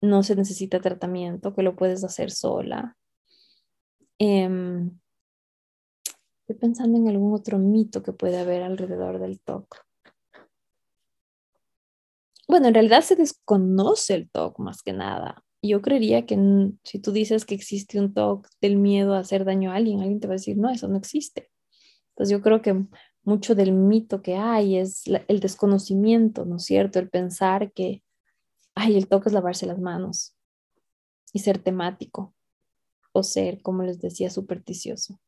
no 0.01 0.23
se 0.23 0.37
necesita 0.37 0.81
tratamiento, 0.81 1.55
que 1.55 1.63
lo 1.63 1.77
puedes 1.77 2.05
hacer 2.05 2.31
sola. 2.31 2.97
Em, 4.19 4.99
estoy 6.41 6.57
pensando 6.57 6.99
en 6.99 7.09
algún 7.09 7.35
otro 7.35 7.59
mito 7.59 8.03
que 8.03 8.13
puede 8.13 8.39
haber 8.39 8.63
alrededor 8.63 9.19
del 9.19 9.41
TOC 9.41 9.88
bueno, 12.49 12.69
en 12.69 12.75
realidad 12.75 13.03
se 13.03 13.15
desconoce 13.15 14.15
el 14.15 14.31
TOC 14.31 14.59
más 14.59 14.83
que 14.83 14.95
nada. 14.95 15.45
Yo 15.63 15.83
creería 15.83 16.25
que 16.25 16.37
si 16.83 16.99
tú 16.99 17.13
dices 17.13 17.45
que 17.45 17.55
existe 17.55 18.01
un 18.01 18.15
TOC 18.15 18.49
del 18.61 18.77
miedo 18.77 19.15
a 19.15 19.19
hacer 19.19 19.45
daño 19.45 19.71
a 19.71 19.75
alguien, 19.75 20.01
alguien 20.01 20.19
te 20.19 20.29
va 20.29 20.33
a 20.33 20.37
decir, 20.37 20.57
no, 20.57 20.71
eso 20.71 20.89
no 20.89 20.97
existe. 20.97 21.51
Entonces 22.11 22.33
yo 22.33 22.43
creo 22.43 22.63
que 22.63 22.87
mucho 23.23 23.55
del 23.55 23.73
mito 23.73 24.23
que 24.23 24.37
hay 24.37 24.77
es 24.77 25.05
el 25.07 25.41
desconocimiento, 25.41 26.47
¿no 26.47 26.57
es 26.57 26.65
cierto? 26.65 26.99
El 26.99 27.11
pensar 27.11 27.73
que, 27.73 28.03
ay, 28.75 28.97
el 28.97 29.09
TOC 29.09 29.27
es 29.27 29.33
lavarse 29.35 29.67
las 29.67 29.79
manos 29.79 30.35
y 31.35 31.41
ser 31.41 31.59
temático 31.59 32.35
o 33.13 33.23
ser, 33.23 33.61
como 33.61 33.83
les 33.83 34.01
decía, 34.01 34.31
supersticioso. 34.31 35.21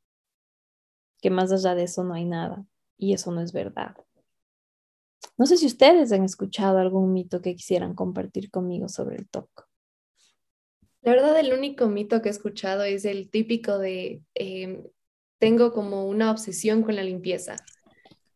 Que 1.20 1.28
más 1.28 1.52
allá 1.52 1.74
de 1.74 1.82
eso 1.82 2.02
no 2.02 2.14
hay 2.14 2.24
nada 2.24 2.64
y 2.96 3.12
eso 3.12 3.30
no 3.30 3.42
es 3.42 3.52
verdad. 3.52 3.94
No 5.40 5.46
sé 5.46 5.56
si 5.56 5.64
ustedes 5.64 6.12
han 6.12 6.22
escuchado 6.22 6.76
algún 6.76 7.14
mito 7.14 7.40
que 7.40 7.56
quisieran 7.56 7.94
compartir 7.94 8.50
conmigo 8.50 8.90
sobre 8.90 9.16
el 9.16 9.26
TOC. 9.26 9.48
La 11.00 11.12
verdad, 11.12 11.40
el 11.40 11.54
único 11.54 11.88
mito 11.88 12.20
que 12.20 12.28
he 12.28 12.30
escuchado 12.30 12.84
es 12.84 13.06
el 13.06 13.30
típico 13.30 13.78
de 13.78 14.20
em, 14.34 14.84
tengo 15.38 15.72
como 15.72 16.06
una 16.06 16.30
obsesión 16.30 16.82
con 16.82 16.94
la 16.94 17.02
limpieza. 17.02 17.56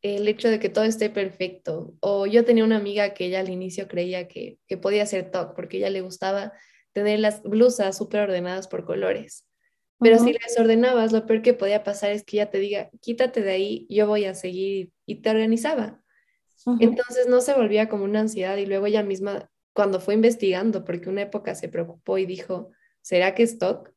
El 0.01 0.27
hecho 0.29 0.49
de 0.49 0.59
que 0.59 0.71
todo 0.71 0.85
esté 0.85 1.11
perfecto. 1.11 1.93
O 2.01 2.25
yo 2.25 2.47
tenía 2.47 2.65
una 2.65 2.79
amiga 2.79 3.13
que 3.13 3.27
ella 3.27 3.41
al 3.41 3.51
inicio 3.51 3.87
creía 3.87 4.27
que, 4.27 4.57
que 4.67 4.79
podía 4.79 5.05
ser 5.05 5.31
TOC 5.31 5.55
porque 5.55 5.77
ella 5.77 5.91
le 5.91 6.01
gustaba 6.01 6.55
tener 6.95 7.21
las 7.21 7.43
blusas 7.43 7.99
súper 7.99 8.23
ordenadas 8.23 8.67
por 8.67 8.87
colores. 8.87 9.47
Pero 10.01 10.19
si 10.19 10.33
las 10.33 10.59
ordenabas, 10.59 11.13
lo 11.13 11.27
peor 11.27 11.43
que 11.43 11.53
podía 11.53 11.85
pasar 11.85 12.13
es 12.13 12.25
que 12.25 12.39
ella 12.39 12.51
te 12.51 12.61
diga, 12.61 12.89
quítate 13.03 13.43
de 13.43 13.53
ahí, 13.53 13.87
yo 13.91 14.07
voy 14.07 14.25
a 14.25 14.35
seguir 14.35 14.91
y 15.05 15.17
te 15.17 15.29
organizaba. 15.29 16.01
Entonces 16.81 17.29
no 17.29 17.41
se 17.41 17.55
volvía 17.55 17.89
como 17.89 18.05
una 18.05 18.21
ansiedad 18.21 18.57
y 18.57 18.67
luego 18.67 18.87
ella 18.87 19.03
misma, 19.03 19.51
cuando 19.75 20.01
fue 20.01 20.15
investigando, 20.15 20.85
porque 20.85 21.11
una 21.11 21.23
época 21.23 21.55
se 21.55 21.69
preocupó 21.69 22.17
y 22.19 22.27
dijo, 22.27 22.71
¿será 23.03 23.35
que 23.35 23.43
es 23.43 23.59
TOC? 23.59 23.91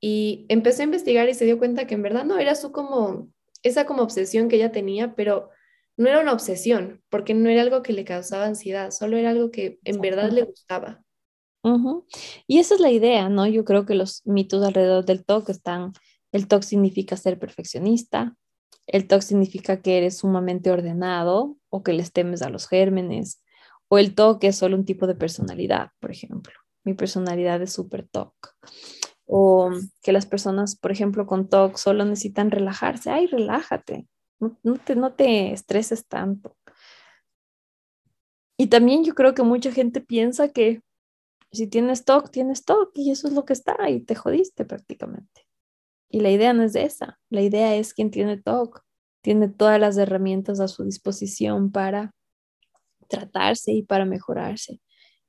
Y 0.00 0.46
empezó 0.48 0.82
a 0.82 0.84
investigar 0.84 1.28
y 1.28 1.34
se 1.34 1.44
dio 1.44 1.58
cuenta 1.58 1.86
que 1.86 1.94
en 1.94 2.02
verdad 2.02 2.24
no 2.24 2.38
era 2.38 2.54
su 2.54 2.70
como, 2.70 3.28
esa 3.62 3.84
como 3.84 4.02
obsesión 4.02 4.48
que 4.48 4.56
ella 4.56 4.70
tenía, 4.70 5.14
pero 5.16 5.50
no 5.96 6.08
era 6.08 6.20
una 6.20 6.32
obsesión, 6.32 7.02
porque 7.10 7.34
no 7.34 7.50
era 7.50 7.62
algo 7.62 7.82
que 7.82 7.92
le 7.92 8.04
causaba 8.04 8.46
ansiedad, 8.46 8.92
solo 8.92 9.16
era 9.16 9.30
algo 9.30 9.50
que 9.50 9.80
en 9.82 10.00
verdad 10.00 10.30
le 10.30 10.44
gustaba. 10.44 11.02
Y 12.46 12.60
esa 12.60 12.76
es 12.76 12.80
la 12.80 12.90
idea, 12.90 13.28
¿no? 13.28 13.46
Yo 13.46 13.64
creo 13.64 13.84
que 13.84 13.94
los 13.94 14.24
mitos 14.24 14.64
alrededor 14.64 15.04
del 15.04 15.24
TOC 15.24 15.50
están, 15.50 15.92
el 16.30 16.46
TOC 16.46 16.62
significa 16.62 17.16
ser 17.16 17.38
perfeccionista, 17.38 18.36
el 18.88 19.06
TOC 19.06 19.20
significa 19.20 19.80
que 19.80 19.98
eres 19.98 20.18
sumamente 20.18 20.70
ordenado 20.70 21.56
o 21.68 21.82
que 21.82 21.92
les 21.92 22.12
temes 22.12 22.42
a 22.42 22.48
los 22.48 22.66
gérmenes, 22.66 23.42
o 23.88 23.98
el 23.98 24.14
TOC 24.14 24.44
es 24.44 24.56
solo 24.56 24.76
un 24.76 24.84
tipo 24.84 25.06
de 25.06 25.14
personalidad, 25.14 25.90
por 26.00 26.10
ejemplo. 26.10 26.52
Mi 26.84 26.94
personalidad 26.94 27.60
es 27.62 27.72
súper 27.72 28.08
TOC. 28.08 28.34
O 29.26 29.70
que 30.02 30.12
las 30.12 30.26
personas, 30.26 30.76
por 30.76 30.90
ejemplo, 30.90 31.26
con 31.26 31.48
TOC 31.48 31.76
solo 31.76 32.04
necesitan 32.04 32.50
relajarse. 32.50 33.10
Ay, 33.10 33.26
relájate, 33.26 34.06
no, 34.40 34.76
te, 34.76 34.96
no 34.96 35.12
te 35.12 35.52
estreses 35.52 36.06
tanto. 36.06 36.56
Y 38.56 38.68
también 38.68 39.04
yo 39.04 39.14
creo 39.14 39.34
que 39.34 39.42
mucha 39.42 39.70
gente 39.70 40.00
piensa 40.00 40.48
que 40.48 40.82
si 41.52 41.66
tienes 41.66 42.04
TOC, 42.04 42.30
tienes 42.30 42.64
TOC 42.64 42.90
y 42.94 43.10
eso 43.10 43.28
es 43.28 43.34
lo 43.34 43.44
que 43.44 43.52
está 43.52 43.88
y 43.90 44.00
te 44.00 44.14
jodiste 44.14 44.64
prácticamente. 44.64 45.47
Y 46.10 46.20
la 46.20 46.30
idea 46.30 46.52
no 46.52 46.62
es 46.62 46.74
esa, 46.74 47.18
la 47.28 47.42
idea 47.42 47.76
es 47.76 47.92
quien 47.92 48.10
tiene 48.10 48.38
TOC, 48.38 48.82
tiene 49.20 49.48
todas 49.48 49.78
las 49.78 49.96
herramientas 49.98 50.60
a 50.60 50.68
su 50.68 50.84
disposición 50.84 51.70
para 51.70 52.14
tratarse 53.08 53.72
y 53.72 53.82
para 53.82 54.04
mejorarse. 54.06 54.80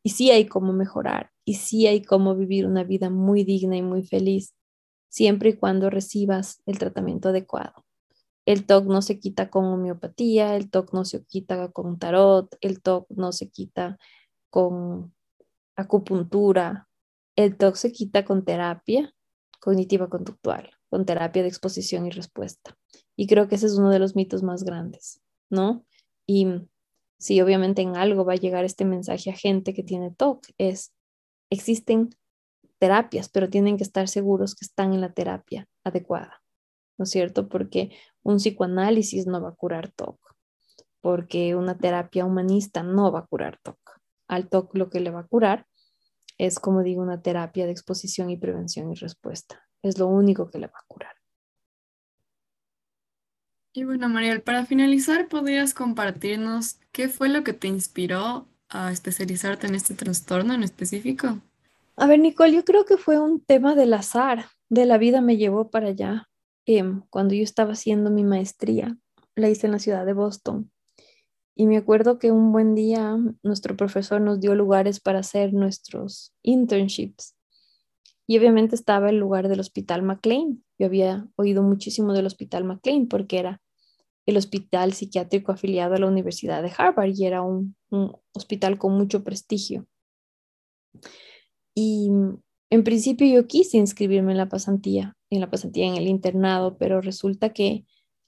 Y 0.03 0.11
sí 0.11 0.31
hay 0.31 0.45
cómo 0.47 0.71
mejorar 0.71 1.31
y 1.43 1.55
sí 1.55 1.87
hay 1.87 2.01
cómo 2.01 2.35
vivir 2.35 2.65
una 2.65 2.83
vida 2.83 3.09
muy 3.09 3.43
digna 3.43 3.75
y 3.75 3.81
muy 3.81 4.03
feliz, 4.03 4.55
siempre 5.09 5.49
y 5.49 5.57
cuando 5.57 5.89
recibas 5.89 6.61
el 6.65 6.79
tratamiento 6.79 7.29
adecuado. 7.29 7.85
El 8.45 8.65
TOC 8.65 8.85
no 8.85 9.01
se 9.01 9.19
quita 9.19 9.49
con 9.49 9.65
homeopatía, 9.65 10.55
el 10.55 10.69
TOC 10.71 10.93
no 10.93 11.05
se 11.05 11.23
quita 11.25 11.71
con 11.71 11.99
tarot, 11.99 12.55
el 12.61 12.81
TOC 12.81 13.07
no 13.11 13.31
se 13.31 13.49
quita 13.49 13.97
con 14.49 15.13
acupuntura. 15.75 16.87
El 17.35 17.57
TOC 17.57 17.75
se 17.75 17.91
quita 17.91 18.25
con 18.25 18.43
terapia 18.45 19.13
cognitiva 19.59 20.09
conductual, 20.09 20.71
con 20.89 21.05
terapia 21.05 21.41
de 21.41 21.49
exposición 21.49 22.07
y 22.07 22.11
respuesta. 22.11 22.75
Y 23.15 23.27
creo 23.27 23.47
que 23.47 23.55
ese 23.55 23.67
es 23.67 23.73
uno 23.73 23.89
de 23.89 23.99
los 23.99 24.15
mitos 24.15 24.43
más 24.43 24.63
grandes, 24.63 25.21
¿no? 25.49 25.85
Y 26.25 26.47
sí, 27.17 27.41
obviamente 27.41 27.81
en 27.81 27.95
algo 27.95 28.25
va 28.25 28.33
a 28.33 28.37
llegar 28.37 28.65
este 28.65 28.85
mensaje 28.85 29.29
a 29.29 29.35
gente 29.35 29.73
que 29.73 29.83
tiene 29.83 30.11
TOC, 30.11 30.47
es, 30.57 30.93
existen 31.49 32.09
terapias, 32.79 33.29
pero 33.29 33.49
tienen 33.49 33.77
que 33.77 33.83
estar 33.83 34.07
seguros 34.07 34.55
que 34.55 34.65
están 34.65 34.93
en 34.93 35.01
la 35.01 35.13
terapia 35.13 35.67
adecuada, 35.83 36.41
¿no 36.97 37.03
es 37.03 37.09
cierto? 37.09 37.49
Porque 37.49 37.91
un 38.23 38.37
psicoanálisis 38.37 39.27
no 39.27 39.41
va 39.41 39.49
a 39.49 39.55
curar 39.55 39.91
TOC, 39.91 40.17
porque 41.01 41.55
una 41.55 41.77
terapia 41.77 42.25
humanista 42.25 42.83
no 42.83 43.11
va 43.11 43.19
a 43.19 43.25
curar 43.25 43.59
TOC. 43.61 43.77
Al 44.27 44.47
TOC 44.47 44.75
lo 44.75 44.89
que 44.89 44.99
le 44.99 45.09
va 45.09 45.21
a 45.21 45.27
curar 45.27 45.65
es, 46.39 46.59
como 46.59 46.81
digo, 46.81 47.03
una 47.03 47.21
terapia 47.21 47.65
de 47.65 47.71
exposición 47.71 48.31
y 48.31 48.37
prevención 48.37 48.91
y 48.91 48.95
respuesta. 48.95 49.61
Es 49.83 49.99
lo 49.99 50.07
único 50.07 50.49
que 50.49 50.57
le 50.57 50.67
va 50.67 50.79
a 50.79 50.85
curar. 50.87 51.13
Y 53.73 53.83
bueno, 53.83 54.09
Mariel, 54.09 54.41
para 54.41 54.65
finalizar, 54.65 55.27
¿podrías 55.27 55.73
compartirnos 55.73 56.79
qué 56.91 57.07
fue 57.09 57.29
lo 57.29 57.43
que 57.43 57.53
te 57.53 57.67
inspiró 57.67 58.47
a 58.69 58.91
especializarte 58.91 59.67
en 59.67 59.75
este 59.75 59.93
trastorno 59.93 60.53
en 60.53 60.63
específico? 60.63 61.39
A 61.95 62.07
ver, 62.07 62.19
Nicole, 62.19 62.53
yo 62.53 62.63
creo 62.63 62.85
que 62.85 62.97
fue 62.97 63.19
un 63.19 63.41
tema 63.41 63.75
del 63.75 63.93
azar, 63.93 64.45
de 64.69 64.85
la 64.85 64.97
vida 64.97 65.21
me 65.21 65.37
llevó 65.37 65.69
para 65.69 65.89
allá. 65.89 66.29
Em, 66.65 67.01
cuando 67.09 67.35
yo 67.35 67.43
estaba 67.43 67.73
haciendo 67.73 68.09
mi 68.09 68.23
maestría, 68.23 68.97
la 69.35 69.49
hice 69.49 69.67
en 69.67 69.73
la 69.73 69.79
ciudad 69.79 70.05
de 70.05 70.13
Boston. 70.13 70.71
Y 71.59 71.67
me 71.67 71.75
acuerdo 71.75 72.19
que 72.19 72.31
un 72.31 72.53
buen 72.53 72.73
día 72.73 73.17
nuestro 73.43 73.75
profesor 73.75 74.21
nos 74.21 74.39
dio 74.39 74.55
lugares 74.55 75.01
para 75.01 75.19
hacer 75.19 75.51
nuestros 75.51 76.33
internships. 76.41 77.35
Y 78.25 78.37
obviamente 78.37 78.75
estaba 78.75 79.09
el 79.09 79.17
lugar 79.17 79.49
del 79.49 79.59
Hospital 79.59 80.01
McLean. 80.01 80.63
Yo 80.77 80.85
había 80.85 81.27
oído 81.35 81.61
muchísimo 81.61 82.13
del 82.13 82.27
Hospital 82.27 82.63
McLean 82.63 83.09
porque 83.09 83.39
era 83.39 83.61
el 84.25 84.37
hospital 84.37 84.93
psiquiátrico 84.93 85.51
afiliado 85.51 85.95
a 85.95 85.97
la 85.97 86.07
Universidad 86.07 86.63
de 86.63 86.71
Harvard 86.77 87.11
y 87.13 87.25
era 87.25 87.41
un, 87.41 87.75
un 87.89 88.15
hospital 88.31 88.77
con 88.77 88.93
mucho 88.93 89.25
prestigio. 89.25 89.85
Y 91.75 92.09
en 92.69 92.83
principio 92.85 93.27
yo 93.27 93.47
quise 93.47 93.75
inscribirme 93.75 94.31
en 94.31 94.37
la 94.37 94.47
pasantía, 94.47 95.17
en 95.29 95.41
la 95.41 95.49
pasantía 95.49 95.87
en 95.87 95.97
el 95.97 96.07
internado, 96.07 96.77
pero 96.77 97.01
resulta 97.01 97.51
que 97.51 97.83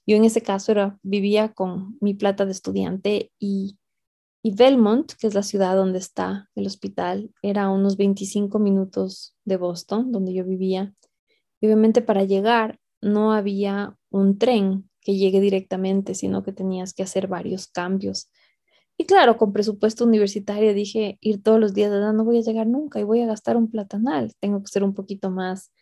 yo 0.06 0.16
en 0.16 0.24
ese 0.24 0.40
caso 0.42 0.72
era, 0.72 0.98
vivía 1.02 1.52
con 1.52 1.96
mi 2.00 2.14
plata 2.14 2.44
de 2.44 2.52
estudiante 2.52 3.32
y, 3.38 3.78
y 4.42 4.54
Belmont, 4.54 5.12
que 5.12 5.26
es 5.26 5.34
la 5.34 5.42
ciudad 5.42 5.76
donde 5.76 5.98
está 5.98 6.50
el 6.54 6.66
hospital, 6.66 7.30
era 7.42 7.70
unos 7.70 7.96
25 7.96 8.58
minutos 8.58 9.36
de 9.44 9.56
Boston, 9.56 10.10
donde 10.10 10.34
yo 10.34 10.44
vivía. 10.44 10.94
Y 11.60 11.66
obviamente 11.66 12.02
para 12.02 12.24
llegar 12.24 12.80
no 13.00 13.32
había 13.32 13.96
un 14.10 14.38
tren 14.38 14.88
que 15.00 15.16
llegue 15.16 15.40
directamente, 15.40 16.14
sino 16.14 16.42
que 16.42 16.52
tenías 16.52 16.94
que 16.94 17.02
hacer 17.02 17.28
varios 17.28 17.66
cambios. 17.68 18.30
Y 18.96 19.04
claro, 19.04 19.36
con 19.36 19.52
presupuesto 19.52 20.04
universitario 20.04 20.74
dije, 20.74 21.18
ir 21.20 21.42
todos 21.42 21.58
los 21.58 21.74
días, 21.74 21.90
de 21.90 22.00
no 22.12 22.24
voy 22.24 22.38
a 22.38 22.42
llegar 22.42 22.66
nunca 22.66 23.00
y 23.00 23.04
voy 23.04 23.20
a 23.20 23.26
gastar 23.26 23.56
un 23.56 23.70
platanal. 23.70 24.32
Tengo 24.38 24.62
que 24.62 24.68
ser 24.68 24.84
un 24.84 24.94
poquito 24.94 25.30
más, 25.30 25.72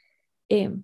eh, 0.49 0.75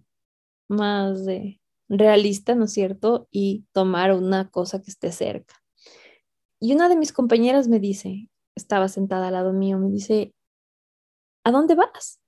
más 0.68 1.24
de 1.24 1.60
realista, 1.88 2.54
¿no 2.54 2.64
es 2.64 2.72
cierto? 2.72 3.28
Y 3.30 3.66
tomar 3.72 4.12
una 4.12 4.50
cosa 4.50 4.80
que 4.82 4.90
esté 4.90 5.12
cerca. 5.12 5.54
Y 6.60 6.74
una 6.74 6.88
de 6.88 6.96
mis 6.96 7.12
compañeras 7.12 7.68
me 7.68 7.78
dice, 7.78 8.30
estaba 8.54 8.88
sentada 8.88 9.28
al 9.28 9.34
lado 9.34 9.52
mío, 9.52 9.78
me 9.78 9.90
dice, 9.90 10.34
¿a 11.44 11.50
dónde 11.50 11.74
vas? 11.74 12.20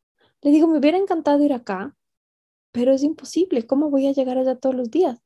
Le 0.42 0.50
digo, 0.50 0.68
me 0.68 0.78
hubiera 0.78 0.98
encantado 0.98 1.42
ir 1.42 1.52
acá, 1.52 1.96
pero 2.72 2.92
es 2.92 3.02
imposible, 3.02 3.66
¿cómo 3.66 3.90
voy 3.90 4.06
a 4.06 4.12
llegar 4.12 4.38
allá 4.38 4.56
todos 4.56 4.74
los 4.74 4.90
días? 4.90 5.18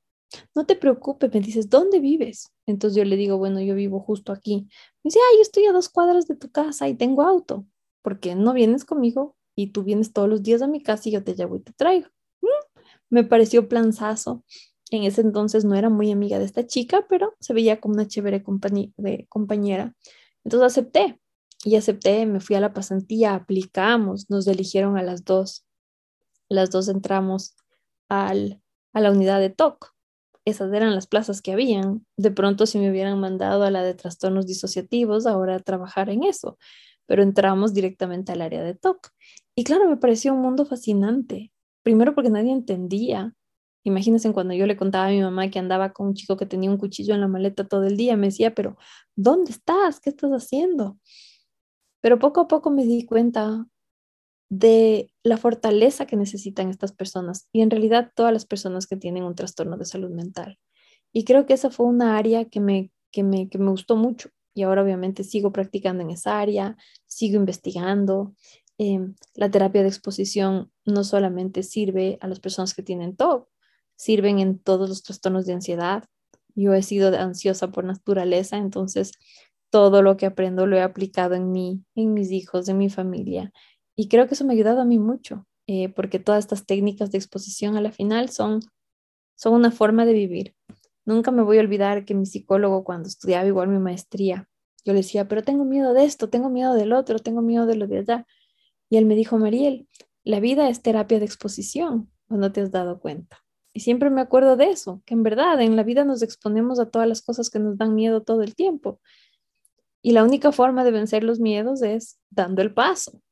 No 0.55 0.65
te 0.65 0.77
preocupes, 0.77 1.33
me 1.35 1.41
dices, 1.41 1.69
¿dónde 1.69 2.01
vives? 2.01 2.51
Entonces 2.67 2.97
yo 2.97 3.05
le 3.05 3.17
digo, 3.17 3.37
bueno, 3.37 3.61
yo 3.61 3.75
vivo 3.75 4.01
justo 4.01 4.33
aquí. 4.33 4.69
Me 5.03 5.09
dice, 5.09 5.19
ay, 5.31 5.37
yo 5.37 5.43
estoy 5.43 5.67
a 5.67 5.73
dos 5.73 5.91
cuadras 5.91 6.27
de 6.27 6.37
tu 6.37 6.51
casa 6.51 6.89
y 6.89 6.95
tengo 6.95 7.23
auto, 7.23 7.67
porque 8.01 8.35
no 8.35 8.55
vienes 8.55 8.85
conmigo 8.85 9.37
y 9.55 9.73
tú 9.73 9.83
vienes 9.83 10.13
todos 10.13 10.29
los 10.29 10.43
días 10.43 10.63
a 10.63 10.69
mi 10.69 10.83
casa 10.83 11.09
y 11.09 11.13
yo 11.13 11.25
te 11.25 11.35
llevo 11.35 11.57
y 11.57 11.61
te 11.61 11.73
traigo 11.73 12.09
me 13.13 13.25
pareció 13.25 13.69
planzazo. 13.69 14.43
En 14.91 15.05
ese 15.05 15.21
entonces 15.21 15.65
no 15.67 15.75
era 15.75 15.91
muy 15.91 16.11
amiga 16.11 16.39
de 16.39 16.47
esta 16.47 16.67
chica, 16.67 17.07
pero 17.11 17.35
se 17.41 17.53
veía 17.53 17.79
como 17.79 17.95
una 17.95 18.09
chévere 18.09 18.43
compañera. 18.43 19.95
Entonces 20.45 20.67
acepté 20.67 21.21
y 21.63 21.77
acepté, 21.77 22.25
me 22.25 22.41
fui 22.41 22.57
a 22.57 22.61
la 22.61 22.73
pasantía, 22.73 23.35
aplicamos, 23.35 24.31
nos 24.31 24.47
eligieron 24.47 24.97
a 24.97 25.03
las 25.03 25.25
dos. 25.25 25.67
Las 26.49 26.71
dos 26.71 26.89
entramos 26.89 27.55
al, 28.09 28.63
a 28.95 29.01
la 29.01 29.11
unidad 29.11 29.41
de 29.41 29.51
TOC. 29.51 29.95
Esas 30.47 30.73
eran 30.73 30.95
las 30.95 31.07
plazas 31.07 31.43
que 31.43 31.53
habían. 31.53 32.07
De 32.17 32.31
pronto, 32.31 32.65
si 32.65 32.79
me 32.79 32.91
hubieran 32.91 33.21
mandado 33.21 33.65
a 33.65 33.71
la 33.71 33.83
de 33.83 33.93
trastornos 33.93 34.47
disociativos, 34.47 35.27
ahora 35.27 35.57
a 35.57 35.61
trabajar 35.61 36.09
en 36.09 36.25
eso. 36.25 36.59
Pero 37.07 37.23
entramos 37.23 37.75
directamente 37.75 38.33
al 38.33 38.41
área 38.41 38.63
de 38.63 38.75
TOC. 38.75 39.11
Y 39.55 39.65
claro, 39.65 39.89
me 39.89 39.99
pareció 39.99 40.33
un 40.33 40.41
mundo 40.41 40.65
fascinante. 40.65 41.52
Primero 41.83 42.15
porque 42.15 42.31
nadie 42.31 42.53
entendía. 42.53 43.35
Imagínense 43.85 44.33
cuando 44.33 44.55
yo 44.55 44.67
le 44.67 44.77
contaba 44.77 45.07
a 45.07 45.11
mi 45.11 45.21
mamá 45.21 45.51
que 45.51 45.59
andaba 45.59 45.93
con 45.93 46.09
un 46.09 46.15
chico 46.15 46.37
que 46.37 46.47
tenía 46.47 46.71
un 46.71 46.79
cuchillo 46.79 47.15
en 47.15 47.21
la 47.21 47.29
maleta 47.29 47.67
todo 47.67 47.85
el 47.85 47.97
día, 47.97 48.17
me 48.17 48.29
decía, 48.29 48.55
pero 48.55 48.77
¿dónde 49.17 49.51
estás? 49.51 50.01
¿Qué 50.01 50.11
estás 50.11 50.31
haciendo? 50.31 50.99
Pero 52.01 52.19
poco 52.19 52.43
a 52.43 52.49
poco 52.49 52.71
me 52.71 52.85
di 52.85 53.05
cuenta 53.07 53.67
de 54.49 55.11
la 55.23 55.39
fortaleza 55.39 56.07
que 56.07 56.17
necesitan 56.17 56.69
estas 56.69 56.93
personas 56.93 57.49
y 57.53 57.63
en 57.63 57.71
realidad 57.71 58.13
todas 58.15 58.33
las 58.33 58.45
personas 58.45 58.87
que 58.87 58.97
tienen 58.97 59.25
un 59.25 59.35
trastorno 59.35 59.79
de 59.79 59.87
salud 59.87 60.11
mental. 60.11 60.59
Y 61.13 61.25
creo 61.25 61.47
que 61.47 61.55
esa 61.55 61.71
fue 61.71 61.87
una 61.87 62.19
área 62.19 62.45
que 62.45 62.61
me, 62.61 62.91
que 63.11 63.23
me, 63.23 63.49
que 63.49 63.59
me 63.59 63.71
gustó 63.71 63.97
mucho 63.97 64.31
y 64.55 64.63
ahora 64.63 64.83
obviamente 64.83 65.25
sigo 65.25 65.53
practicando 65.53 66.03
en 66.03 66.11
esa 66.11 66.39
área, 66.39 66.77
sigo 67.07 67.37
investigando 67.37 68.35
Em, 68.79 69.15
la 69.35 69.51
terapia 69.51 69.83
de 69.83 69.89
exposición 69.89 70.71
no 70.85 71.05
solamente 71.05 71.63
sirve 71.63 72.19
a 72.21 72.29
las 72.29 72.41
personas 72.41 72.75
que 72.75 72.83
tienen 72.83 73.17
TOC, 73.17 73.49
sirven 73.97 74.39
en 74.39 74.59
todos 74.59 74.89
los 74.89 75.03
trastornos 75.03 75.47
de 75.47 75.53
ansiedad. 75.53 76.05
Yo 76.55 76.75
he 76.75 76.83
sido 76.83 77.17
ansiosa 77.17 77.71
por 77.71 77.85
naturaleza, 77.85 78.57
entonces 78.57 79.13
todo 79.71 80.03
lo 80.03 80.17
que 80.17 80.27
aprendo 80.27 80.67
lo 80.67 80.77
he 80.77 80.83
aplicado 80.83 81.35
en 81.35 81.51
mí, 81.51 81.85
en 81.95 82.15
mis 82.15 82.31
hijos, 82.31 82.69
en 82.69 82.79
mi 82.79 82.91
familia. 82.91 83.53
Y 83.97 84.09
creo 84.09 84.27
que 84.27 84.35
eso 84.35 84.45
me 84.45 84.53
ha 84.53 84.57
ayudado 84.57 84.81
a 84.81 84.85
mí 84.85 84.99
mucho, 84.99 85.47
eh, 85.67 85.89
porque 85.91 86.19
todas 86.19 86.45
estas 86.45 86.67
técnicas 86.67 87.11
de 87.11 87.19
exposición 87.19 87.77
a 87.77 87.81
la 87.81 87.93
final 87.93 88.29
son, 88.31 88.61
son 89.37 89.55
una 89.55 89.71
forma 89.71 90.05
de 90.05 90.13
vivir. 90.15 90.55
Nunca 91.05 91.31
me 91.31 91.43
voy 91.43 91.59
a 91.59 91.61
olvidar 91.61 92.05
que 92.05 92.15
mi 92.15 92.27
psicólogo 92.27 92.85
cuando 92.85 93.09
estudiaba 93.09 93.47
igual 93.47 93.69
mi 93.69 93.79
maestría, 93.79 94.49
yo 94.85 94.93
le 94.93 95.01
decía, 95.01 95.29
pero 95.29 95.43
tengo 95.43 95.65
miedo 95.65 95.95
de 95.95 96.05
esto, 96.05 96.29
tengo 96.29 96.51
miedo 96.51 96.75
del 96.75 96.93
otro, 96.93 97.19
tengo 97.19 97.41
miedo 97.41 97.67
de 97.67 97.77
lo 97.77 97.87
de 97.87 97.99
allá. 97.99 98.27
Y 98.93 98.99
él 98.99 99.07
me 99.07 99.15
dijo, 99.15 99.39
Mariel, 99.39 99.89
la 100.23 100.39
vida 100.39 100.69
es 100.69 100.83
terapia 100.83 101.19
de 101.19 101.25
exposición, 101.25 102.13
cuando 102.29 102.53
te 102.53 102.61
has 102.61 102.71
dado 102.71 103.01
cuenta. 103.01 103.43
Y 103.73 103.81
siempre 103.81 104.11
me 104.11 104.21
acuerdo 104.21 104.55
de 104.55 104.67
eso, 104.67 105.03
que 105.07 105.15
en 105.15 105.23
verdad 105.23 105.63
en 105.63 105.77
la 105.77 105.83
vida 105.83 106.05
nos 106.05 106.21
exponemos 106.21 106.79
a 106.79 106.91
todas 106.91 107.09
las 107.09 107.23
cosas 107.23 107.49
que 107.49 107.59
nos 107.59 107.79
dan 107.79 107.95
miedo 107.95 108.23
todo 108.23 108.43
el 108.43 108.55
tiempo. 108.55 109.01
Y 110.03 110.13
la 110.13 110.23
única 110.23 110.53
forma 110.53 110.85
de 110.85 110.91
vencer 110.91 111.25
los 111.25 111.41
miedos 111.41 111.81
es 111.81 112.21
dando 112.29 112.61
el 112.61 112.75
paso. 112.75 113.23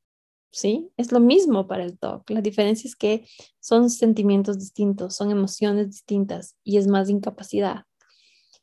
¿Sí? 0.50 0.88
Es 0.96 1.12
lo 1.12 1.20
mismo 1.20 1.68
para 1.68 1.84
el 1.84 1.98
TOC. 1.98 2.30
La 2.30 2.40
diferencia 2.40 2.88
es 2.88 2.96
que 2.96 3.26
son 3.60 3.90
sentimientos 3.90 4.58
distintos, 4.58 5.14
son 5.14 5.30
emociones 5.30 5.90
distintas 5.90 6.56
y 6.64 6.78
es 6.78 6.86
más 6.86 7.10
incapacidad. 7.10 7.84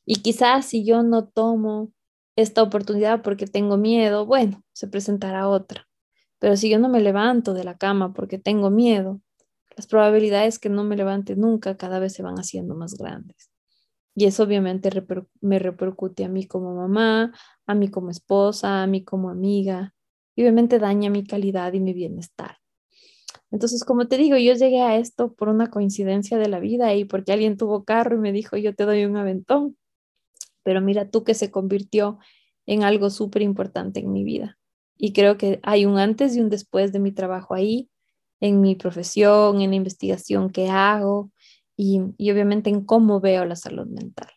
Y 0.04 0.16
quizás 0.16 0.66
si 0.66 0.84
yo 0.84 1.04
no 1.04 1.28
tomo 1.28 1.92
esta 2.36 2.64
oportunidad 2.64 3.22
porque 3.22 3.46
tengo 3.46 3.78
miedo, 3.78 4.26
bueno, 4.26 4.64
se 4.74 4.88
presentará 4.88 5.48
otra. 5.48 5.87
Pero 6.40 6.56
si 6.56 6.70
yo 6.70 6.80
no 6.80 6.90
me 6.90 7.02
levanto 7.02 7.54
de 7.54 7.64
la 7.64 7.78
cama 7.78 8.14
porque 8.14 8.38
tengo 8.38 8.70
miedo, 8.70 9.22
las 9.76 9.88
probabilidades 9.88 10.60
que 10.60 10.70
no 10.70 10.84
me 10.84 10.96
levante 10.96 11.36
nunca 11.36 11.78
cada 11.78 12.00
vez 12.00 12.14
se 12.14 12.24
van 12.24 12.36
haciendo 12.36 12.76
más 12.76 12.96
grandes. 12.96 13.52
Y 14.16 14.26
eso 14.26 14.44
obviamente 14.44 14.90
me 15.42 15.60
repercute 15.60 16.26
a 16.26 16.30
mí 16.30 16.48
como 16.48 16.76
mamá, 16.76 17.32
a 17.68 17.76
mí 17.76 17.90
como 17.90 18.10
esposa, 18.10 18.82
a 18.82 18.88
mí 18.88 19.04
como 19.04 19.30
amiga, 19.30 19.94
y 20.36 20.42
obviamente 20.42 20.80
daña 20.80 21.10
mi 21.10 21.24
calidad 21.24 21.74
y 21.74 21.80
mi 21.80 21.94
bienestar. 21.94 22.58
Entonces, 23.52 23.84
como 23.84 24.08
te 24.08 24.18
digo, 24.18 24.36
yo 24.38 24.54
llegué 24.54 24.82
a 24.82 24.98
esto 24.98 25.34
por 25.34 25.50
una 25.50 25.70
coincidencia 25.70 26.38
de 26.38 26.50
la 26.50 26.60
vida 26.60 26.94
y 26.96 27.06
porque 27.06 27.32
alguien 27.32 27.58
tuvo 27.58 27.86
carro 27.86 28.16
y 28.16 28.20
me 28.20 28.32
dijo, 28.32 28.58
yo 28.58 28.76
te 28.76 28.86
doy 28.86 29.06
un 29.06 29.18
aventón. 29.18 29.78
Pero 30.64 30.82
mira 30.82 31.10
tú 31.10 31.24
que 31.24 31.34
se 31.34 31.50
convirtió 31.50 32.20
en 32.66 32.84
algo 32.84 33.10
súper 33.10 33.42
importante 33.42 34.00
en 34.02 34.12
mi 34.12 34.24
vida. 34.24 34.58
Y 34.98 35.14
creo 35.14 35.38
que 35.38 35.60
hay 35.64 35.86
un 35.86 35.98
antes 35.98 36.36
y 36.36 36.42
un 36.42 36.50
después 36.50 36.92
de 36.92 37.00
mi 37.00 37.12
trabajo 37.12 37.54
ahí 37.54 37.90
en 38.40 38.62
mi 38.62 38.76
profesión, 38.76 39.62
en 39.62 39.72
la 39.72 39.76
investigación 39.76 40.50
que 40.50 40.70
hago 40.70 41.32
y, 41.76 42.00
obviamente 42.00 42.70
en 42.70 42.84
cómo 42.84 43.20
veo 43.20 43.46
la 43.46 43.56
salud 43.56 43.88
mental. 43.88 44.30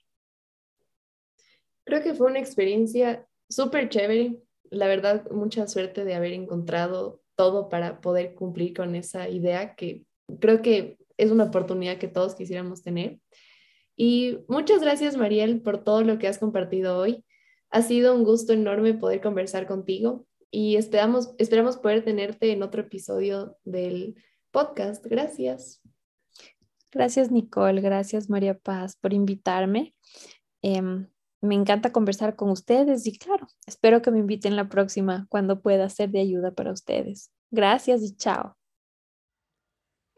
Creo 1.85 2.03
que 2.03 2.15
fue 2.15 2.29
una 2.29 2.39
experiencia 2.39 3.27
súper 3.49 3.89
chévere. 3.89 4.39
La 4.71 4.87
verdad, 4.87 5.29
mucha 5.31 5.67
suerte 5.67 6.05
de 6.05 6.15
haber 6.15 6.33
encontrado 6.33 7.23
todo 7.37 7.69
para 7.69 8.01
poder 8.01 8.35
cumplir 8.35 8.75
con 8.75 8.95
esa 8.95 9.29
idea 9.29 9.75
que 9.75 10.05
creo 10.41 10.63
que 10.63 10.99
es 11.17 11.31
una 11.31 11.45
oportunidad 11.45 11.99
que 11.99 12.09
todos 12.09 12.35
quisiéramos 12.35 12.83
tener. 12.83 13.19
Y 13.97 14.39
muchas 14.49 14.81
gracias, 14.81 15.17
Mariel, 15.17 15.61
por 15.61 15.83
todo 15.83 16.03
lo 16.03 16.19
que 16.19 16.29
has 16.29 16.39
compartido 16.39 16.99
hoy. 16.99 17.25
Ha 17.71 17.83
sido 17.83 18.15
un 18.15 18.25
gusto 18.25 18.53
enorme 18.53 18.95
poder 18.95 19.21
conversar 19.21 19.67
contigo 19.67 20.27
y 20.51 20.77
esperamos, 20.77 21.35
esperamos 21.39 21.77
poder 21.77 22.05
tenerte 22.05 22.53
en 22.53 22.63
otro 22.63 22.83
episodio 22.83 23.57
del 23.65 24.17
podcast. 24.51 25.05
Gracias. 25.07 25.81
Gracias, 26.91 27.31
Nicole. 27.31 27.81
Gracias, 27.81 28.29
María 28.29 28.59
Paz, 28.59 28.97
por 28.97 29.13
invitarme. 29.13 29.95
Em, 30.63 31.09
me 31.41 31.55
encanta 31.55 31.93
conversar 31.93 32.37
con 32.37 32.51
ustedes 32.51 33.07
y 33.07 33.17
claro, 33.17 33.47
espero 33.67 34.03
que 34.03 34.11
me 34.11 34.19
inviten 34.19 34.57
la 34.57 34.69
próxima 34.69 35.27
cuando 35.31 35.63
pueda 35.63 35.89
ser 35.89 36.11
de 36.11 36.21
ayuda 36.21 36.53
para 36.53 36.73
ustedes. 36.73 37.31
Gracias 37.51 38.03
y 38.03 38.15
chao. 38.15 38.57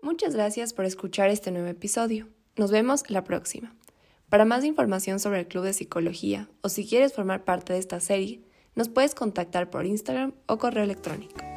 Muchas 0.02 0.34
gracias 0.34 0.72
por 0.72 0.84
escuchar 0.84 1.30
este 1.30 1.52
nuevo 1.52 1.68
episodio. 1.68 2.28
Nos 2.56 2.72
vemos 2.72 3.08
la 3.08 3.22
próxima. 3.22 3.76
Para 4.28 4.44
más 4.44 4.64
información 4.64 5.20
sobre 5.20 5.40
el 5.40 5.46
Club 5.46 5.64
de 5.64 5.74
Psicología 5.74 6.50
o 6.62 6.68
si 6.68 6.88
quieres 6.88 7.12
formar 7.12 7.44
parte 7.44 7.74
de 7.74 7.78
esta 7.78 8.00
serie, 8.00 8.42
nos 8.74 8.88
puedes 8.88 9.14
contactar 9.14 9.70
por 9.70 9.86
Instagram 9.86 10.32
o 10.46 10.58
correo 10.58 10.84
electrónico. 10.84 11.51